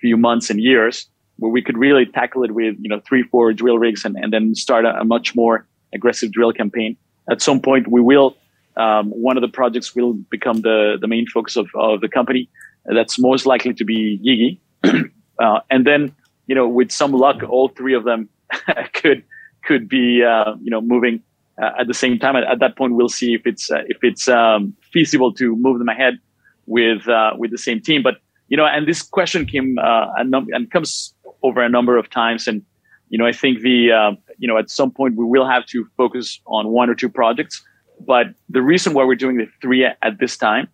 few 0.01 0.17
months 0.17 0.51
and 0.51 0.61
years 0.61 1.09
where 1.39 1.51
we 1.51 1.63
could 1.63 1.77
really 1.77 2.07
tackle 2.07 2.43
it 2.45 2.53
with 2.53 2.77
you 2.81 2.89
know 2.89 3.01
three 3.07 3.23
four 3.23 3.53
drill 3.53 3.79
rigs 3.79 4.05
and, 4.05 4.17
and 4.17 4.33
then 4.33 4.55
start 4.55 4.85
a, 4.85 5.01
a 5.01 5.05
much 5.05 5.35
more 5.35 5.67
aggressive 5.95 6.33
drill 6.33 6.53
campaign. 6.53 6.97
At 7.31 7.43
some 7.43 7.61
point 7.61 7.89
we 7.89 8.01
will 8.01 8.37
um, 8.77 9.11
one 9.11 9.37
of 9.37 9.41
the 9.41 9.49
projects 9.49 9.95
will 9.95 10.15
become 10.31 10.61
the 10.61 10.97
the 11.01 11.09
main 11.09 11.27
focus 11.27 11.57
of, 11.57 11.69
of 11.75 12.01
the 12.01 12.09
company. 12.09 12.49
That's 12.85 13.19
most 13.19 13.47
likely 13.47 13.75
to 13.75 13.85
be 13.85 14.19
Guigui. 14.25 15.11
Uh, 15.39 15.61
and 15.69 15.87
then 15.87 16.15
you 16.47 16.55
know 16.55 16.67
with 16.67 16.91
some 16.91 17.13
luck 17.13 17.43
all 17.47 17.69
three 17.69 17.95
of 17.95 18.05
them 18.05 18.27
could 18.95 19.23
could 19.65 19.87
be 19.87 20.23
uh, 20.25 20.55
you 20.63 20.71
know 20.71 20.81
moving 20.81 21.23
uh, 21.61 21.73
at 21.79 21.89
the 21.89 21.93
same 21.93 22.19
time. 22.19 22.37
At, 22.37 22.45
at, 22.45 22.59
that 22.61 22.75
point 22.75 22.95
we'll 22.95 23.11
see 23.11 23.35
if 23.35 23.47
it's 23.47 23.71
uh, 23.71 23.83
if 23.87 23.99
it's 24.03 24.29
um, 24.29 24.75
feasible 24.93 25.35
to 25.35 25.55
move 25.57 25.79
them 25.79 25.91
ahead 25.91 26.19
with 26.65 27.07
uh, 27.07 27.33
with 27.37 27.51
the 27.51 27.59
same 27.59 27.83
team. 27.83 28.03
But 28.03 28.15
you 28.49 28.57
know 28.57 28.65
and 28.65 28.89
this 28.89 29.03
question 29.03 29.45
came 29.45 29.77
a 29.79 30.25
num- 30.25 30.49
and 30.53 30.71
comes 30.71 31.13
over 31.47 31.63
a 31.63 31.69
number 31.69 31.97
of 31.97 32.11
times. 32.11 32.47
And, 32.47 32.63
you 33.09 33.19
know, 33.19 33.27
I 33.27 33.33
think 33.33 33.61
the, 33.61 33.93
uh, 33.93 34.13
you 34.39 34.49
know, 34.49 34.59
at 34.59 34.69
some 34.71 34.91
point 34.91 35.17
we 35.17 35.25
will 35.25 35.47
have 35.47 35.65
to 35.67 35.87
focus 35.97 36.41
on 36.47 36.69
one 36.69 36.91
or 36.91 36.95
two 36.95 37.09
projects. 37.09 37.65
But 38.01 38.27
the 38.49 38.63
reason 38.63 38.95
why 38.95 39.05
we're 39.05 39.23
doing 39.25 39.39
the 39.39 39.49
three 39.63 39.85
at 39.85 40.19
this 40.19 40.37
time 40.37 40.69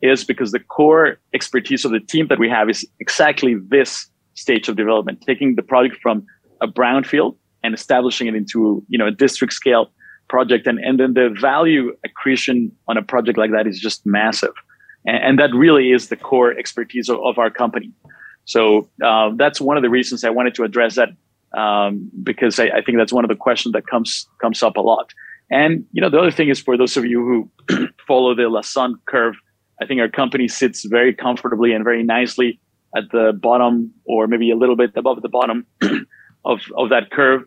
is 0.00 0.24
because 0.24 0.52
the 0.52 0.60
core 0.60 1.18
expertise 1.32 1.84
of 1.84 1.92
the 1.92 2.00
team 2.00 2.26
that 2.28 2.38
we 2.38 2.48
have 2.48 2.68
is 2.68 2.86
exactly 3.00 3.56
this 3.68 4.08
stage 4.34 4.68
of 4.68 4.76
development, 4.76 5.22
taking 5.26 5.54
the 5.54 5.62
project 5.62 5.96
from 6.02 6.26
a 6.60 6.68
brownfield 6.68 7.36
and 7.62 7.74
establishing 7.74 8.26
it 8.26 8.34
into, 8.34 8.84
you 8.88 8.98
know, 8.98 9.06
a 9.06 9.10
district 9.10 9.52
scale 9.52 9.90
project. 10.28 10.66
And, 10.66 10.78
and 10.78 10.98
then 10.98 11.14
the 11.14 11.34
value 11.40 11.92
accretion 12.04 12.72
on 12.88 12.96
a 12.96 13.02
project 13.02 13.38
like 13.38 13.52
that 13.52 13.66
is 13.66 13.78
just 13.78 14.04
massive. 14.04 14.54
And, 15.06 15.16
and 15.24 15.38
that 15.38 15.54
really 15.54 15.92
is 15.92 16.08
the 16.08 16.16
core 16.16 16.52
expertise 16.58 17.08
of, 17.08 17.18
of 17.24 17.38
our 17.38 17.50
company. 17.50 17.90
So 18.44 18.88
uh, 19.02 19.30
that's 19.36 19.60
one 19.60 19.76
of 19.76 19.82
the 19.82 19.90
reasons 19.90 20.24
I 20.24 20.30
wanted 20.30 20.54
to 20.56 20.64
address 20.64 20.96
that 20.96 21.10
um, 21.56 22.10
because 22.22 22.58
I, 22.58 22.64
I, 22.68 22.82
think 22.82 22.98
that's 22.98 23.12
one 23.12 23.24
of 23.24 23.28
the 23.28 23.36
questions 23.36 23.72
that 23.74 23.86
comes 23.86 24.26
comes 24.40 24.62
up 24.62 24.76
a 24.76 24.80
lot. 24.80 25.12
And 25.50 25.84
you 25.92 26.00
know, 26.00 26.08
the 26.08 26.18
other 26.18 26.30
thing 26.30 26.48
is 26.48 26.58
for 26.60 26.76
those 26.76 26.96
of 26.96 27.04
you 27.04 27.48
who 27.68 27.88
follow 28.06 28.34
the 28.34 28.42
Lassonde 28.42 28.96
curve, 29.06 29.34
I 29.80 29.86
think 29.86 30.00
our 30.00 30.08
company 30.08 30.48
sits 30.48 30.84
very 30.84 31.12
comfortably 31.12 31.72
and 31.72 31.84
very 31.84 32.02
nicely 32.02 32.58
at 32.96 33.04
the 33.10 33.32
bottom, 33.32 33.92
or 34.04 34.26
maybe 34.26 34.50
a 34.50 34.56
little 34.56 34.76
bit 34.76 34.92
above 34.96 35.22
the 35.22 35.28
bottom 35.28 35.66
of 36.44 36.60
of 36.76 36.88
that 36.88 37.10
curve 37.10 37.44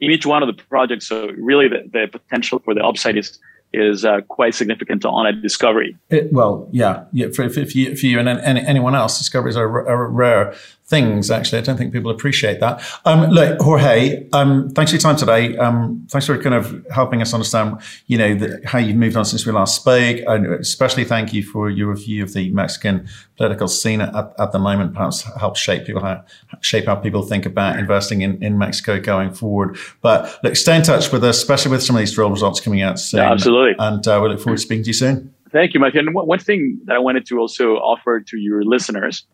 in 0.00 0.10
each 0.10 0.26
one 0.26 0.42
of 0.42 0.54
the 0.54 0.62
projects. 0.64 1.06
So 1.06 1.30
really, 1.38 1.68
the, 1.68 1.88
the 1.92 2.08
potential 2.10 2.58
for 2.58 2.74
the 2.74 2.84
upside 2.84 3.16
is 3.16 3.38
is 3.72 4.04
uh, 4.04 4.20
quite 4.22 4.54
significant 4.54 5.04
on 5.04 5.26
a 5.26 5.32
discovery. 5.32 5.96
It, 6.08 6.32
well, 6.32 6.68
yeah, 6.72 7.04
yeah. 7.12 7.28
For, 7.28 7.48
for, 7.48 7.64
for, 7.64 7.76
you, 7.76 8.18
and 8.18 8.28
any, 8.28 8.60
anyone 8.66 8.94
else, 8.94 9.18
discoveries 9.18 9.56
are, 9.56 9.88
are 9.88 10.08
rare 10.08 10.54
things. 10.90 11.30
Actually, 11.30 11.58
I 11.58 11.62
don't 11.62 11.76
think 11.76 11.92
people 11.92 12.10
appreciate 12.10 12.60
that. 12.60 12.82
Um, 13.04 13.30
look, 13.30 13.60
Jorge, 13.60 14.28
um, 14.32 14.68
thanks 14.70 14.90
for 14.90 14.96
your 14.96 15.00
time 15.00 15.16
today. 15.16 15.56
Um, 15.56 16.06
thanks 16.10 16.26
for 16.26 16.36
kind 16.42 16.54
of 16.54 16.84
helping 16.90 17.22
us 17.22 17.32
understand, 17.32 17.80
you 18.08 18.18
know, 18.18 18.34
the, 18.34 18.60
how 18.66 18.78
you've 18.78 18.96
moved 18.96 19.16
on 19.16 19.24
since 19.24 19.46
we 19.46 19.52
last 19.52 19.76
spoke. 19.76 20.18
And 20.26 20.46
especially 20.54 21.04
thank 21.04 21.32
you 21.32 21.44
for 21.44 21.70
your 21.70 21.88
review 21.90 22.24
of 22.24 22.34
the 22.34 22.50
Mexican 22.50 23.08
political 23.36 23.68
scene 23.68 24.00
at, 24.00 24.34
at 24.38 24.52
the 24.52 24.58
moment. 24.58 24.92
Perhaps 24.92 25.22
help 25.38 25.56
shape 25.56 25.86
people 25.86 26.02
how 26.02 26.24
shape 26.60 26.86
how 26.86 26.96
people 26.96 27.22
think 27.22 27.46
about 27.46 27.78
investing 27.78 28.22
in, 28.22 28.42
in 28.42 28.58
Mexico 28.58 29.00
going 29.00 29.32
forward. 29.32 29.78
But 30.02 30.38
look, 30.42 30.56
stay 30.56 30.76
in 30.76 30.82
touch 30.82 31.12
with 31.12 31.22
us, 31.24 31.38
especially 31.38 31.70
with 31.70 31.82
some 31.82 31.96
of 31.96 32.00
these 32.00 32.12
drill 32.12 32.30
results 32.30 32.60
coming 32.60 32.82
out 32.82 32.98
soon. 32.98 33.20
Yeah, 33.20 33.32
absolutely. 33.32 33.76
And 33.78 34.06
uh, 34.06 34.20
we 34.22 34.28
look 34.28 34.40
forward 34.40 34.56
to 34.56 34.62
speaking 34.62 34.82
to 34.84 34.88
you 34.88 34.94
soon. 34.94 35.34
Thank 35.52 35.74
you, 35.74 35.80
Matthew. 35.80 36.00
And 36.00 36.14
one 36.14 36.38
thing 36.38 36.80
that 36.84 36.96
I 36.96 36.98
wanted 36.98 37.26
to 37.26 37.38
also 37.38 37.74
offer 37.74 38.20
to 38.20 38.36
your 38.36 38.62
listeners 38.64 39.24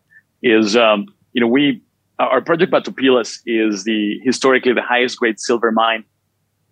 is 0.41 0.75
um, 0.75 1.07
you 1.37 1.41
know, 1.41 1.47
we 1.47 1.79
our 2.17 2.41
project 2.41 2.71
Batopilas 2.71 3.41
is 3.45 3.83
the 3.83 4.19
historically 4.23 4.73
the 4.73 4.81
highest 4.81 5.19
grade 5.19 5.39
silver 5.39 5.71
mine 5.71 6.03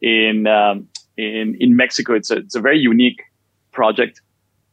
in 0.02 0.48
um, 0.48 0.88
in 1.18 1.56
in 1.60 1.76
Mexico. 1.76 2.16
It's 2.16 2.32
a 2.32 2.38
it's 2.38 2.56
a 2.56 2.60
very 2.60 2.80
unique 2.80 3.22
project, 3.72 4.22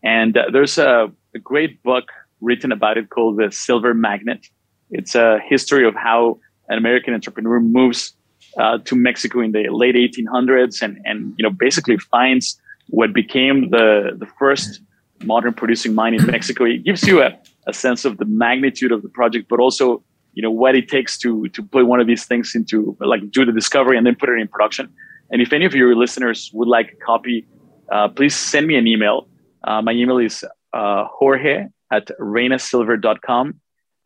and 0.02 0.34
uh, 0.34 0.44
there's 0.50 0.78
a, 0.78 1.12
a, 1.34 1.38
great 1.38 1.82
book 1.82 2.04
written 2.40 2.72
about 2.72 2.96
it 2.96 3.10
called 3.10 3.36
the 3.36 3.52
Silver 3.52 3.92
Magnet. 3.92 4.46
It's 4.90 5.14
a 5.14 5.40
history 5.46 5.86
of 5.86 5.94
how 5.94 6.38
an 6.70 6.78
American 6.78 7.12
entrepreneur 7.12 7.60
moves 7.60 8.14
uh, 8.56 8.78
to 8.86 8.96
Mexico 8.96 9.40
in 9.40 9.52
the 9.52 9.68
late 9.68 9.94
1800s, 9.94 10.80
and 10.80 10.98
and 11.04 11.34
you 11.36 11.42
know 11.42 11.50
basically 11.50 11.98
finds 11.98 12.58
what 12.88 13.12
became 13.12 13.68
the 13.68 14.16
the 14.16 14.28
first 14.38 14.80
modern 15.22 15.52
producing 15.52 15.94
mine 15.94 16.14
in 16.14 16.24
Mexico. 16.24 16.64
It 16.64 16.82
gives 16.82 17.06
you 17.06 17.20
a 17.20 17.38
a 17.66 17.72
sense 17.72 18.04
of 18.04 18.18
the 18.18 18.24
magnitude 18.24 18.92
of 18.92 19.02
the 19.02 19.08
project, 19.08 19.48
but 19.48 19.60
also 19.60 20.02
you 20.34 20.42
know 20.42 20.50
what 20.50 20.74
it 20.74 20.88
takes 20.88 21.18
to 21.18 21.48
to 21.48 21.62
put 21.62 21.86
one 21.86 22.00
of 22.00 22.06
these 22.06 22.24
things 22.24 22.54
into 22.54 22.96
like 23.00 23.30
do 23.30 23.44
the 23.44 23.52
discovery 23.52 23.96
and 23.96 24.06
then 24.06 24.14
put 24.14 24.28
it 24.28 24.40
in 24.40 24.48
production. 24.48 24.88
And 25.30 25.40
if 25.40 25.52
any 25.52 25.64
of 25.64 25.74
your 25.74 25.94
listeners 25.96 26.50
would 26.52 26.68
like 26.68 26.92
a 26.92 27.04
copy, 27.04 27.46
uh, 27.90 28.08
please 28.08 28.34
send 28.34 28.66
me 28.66 28.76
an 28.76 28.86
email. 28.86 29.28
Uh, 29.64 29.80
my 29.80 29.92
email 29.92 30.18
is 30.18 30.44
uh, 30.72 31.04
Jorge 31.06 31.66
at 31.90 32.08
reynasilver.com 32.18 33.60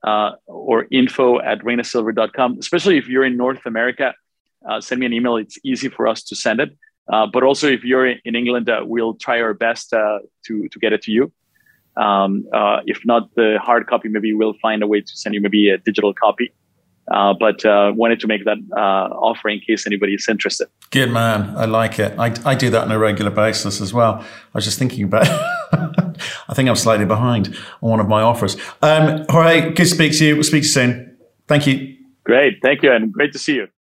uh, 0.04 0.30
or 0.46 0.86
info 0.90 1.40
at 1.40 1.60
reynasilver.com. 1.60 2.58
Especially 2.58 2.96
if 2.96 3.08
you're 3.08 3.24
in 3.24 3.36
North 3.36 3.66
America, 3.66 4.14
uh, 4.68 4.80
send 4.80 5.00
me 5.00 5.06
an 5.06 5.12
email. 5.12 5.36
It's 5.36 5.58
easy 5.64 5.88
for 5.88 6.06
us 6.06 6.22
to 6.24 6.36
send 6.36 6.60
it. 6.60 6.76
Uh, 7.12 7.26
but 7.26 7.42
also, 7.42 7.68
if 7.68 7.84
you're 7.84 8.06
in 8.06 8.34
England, 8.34 8.68
uh, 8.68 8.80
we'll 8.84 9.14
try 9.14 9.40
our 9.40 9.54
best 9.54 9.90
to 9.90 10.20
to 10.44 10.78
get 10.80 10.92
it 10.92 11.02
to 11.02 11.12
you. 11.12 11.32
Um, 11.96 12.44
uh, 12.52 12.78
if 12.86 13.00
not 13.04 13.34
the 13.34 13.58
hard 13.62 13.86
copy, 13.86 14.08
maybe 14.08 14.34
we'll 14.34 14.58
find 14.60 14.82
a 14.82 14.86
way 14.86 15.00
to 15.00 15.16
send 15.16 15.34
you 15.34 15.40
maybe 15.40 15.70
a 15.70 15.78
digital 15.78 16.12
copy. 16.12 16.52
Uh, 17.10 17.32
but 17.38 17.64
uh, 17.64 17.92
wanted 17.94 18.18
to 18.18 18.26
make 18.26 18.44
that 18.44 18.58
uh, 18.76 19.14
offer 19.14 19.48
in 19.48 19.60
case 19.60 19.86
anybody 19.86 20.14
is 20.14 20.26
interested. 20.28 20.66
Good 20.90 21.10
man, 21.12 21.56
I 21.56 21.64
like 21.66 22.00
it. 22.00 22.18
I, 22.18 22.34
I 22.44 22.54
do 22.56 22.68
that 22.70 22.82
on 22.82 22.90
a 22.90 22.98
regular 22.98 23.30
basis 23.30 23.80
as 23.80 23.92
well. 23.92 24.14
I 24.18 24.26
was 24.54 24.64
just 24.64 24.78
thinking 24.78 25.04
about. 25.04 25.26
I 26.48 26.54
think 26.54 26.68
I'm 26.68 26.76
slightly 26.76 27.04
behind 27.04 27.56
on 27.80 27.90
one 27.90 28.00
of 28.00 28.08
my 28.08 28.22
offers. 28.22 28.56
Um, 28.82 29.24
Jorge, 29.28 29.68
good 29.68 29.76
to 29.76 29.86
speak 29.86 30.12
to 30.18 30.26
you. 30.26 30.34
We'll 30.34 30.42
speak 30.42 30.62
to 30.62 30.66
you 30.66 30.72
soon. 30.72 31.16
Thank 31.46 31.66
you. 31.68 31.96
Great, 32.24 32.54
thank 32.60 32.82
you, 32.82 32.92
and 32.92 33.12
great 33.12 33.32
to 33.34 33.38
see 33.38 33.54
you. 33.54 33.68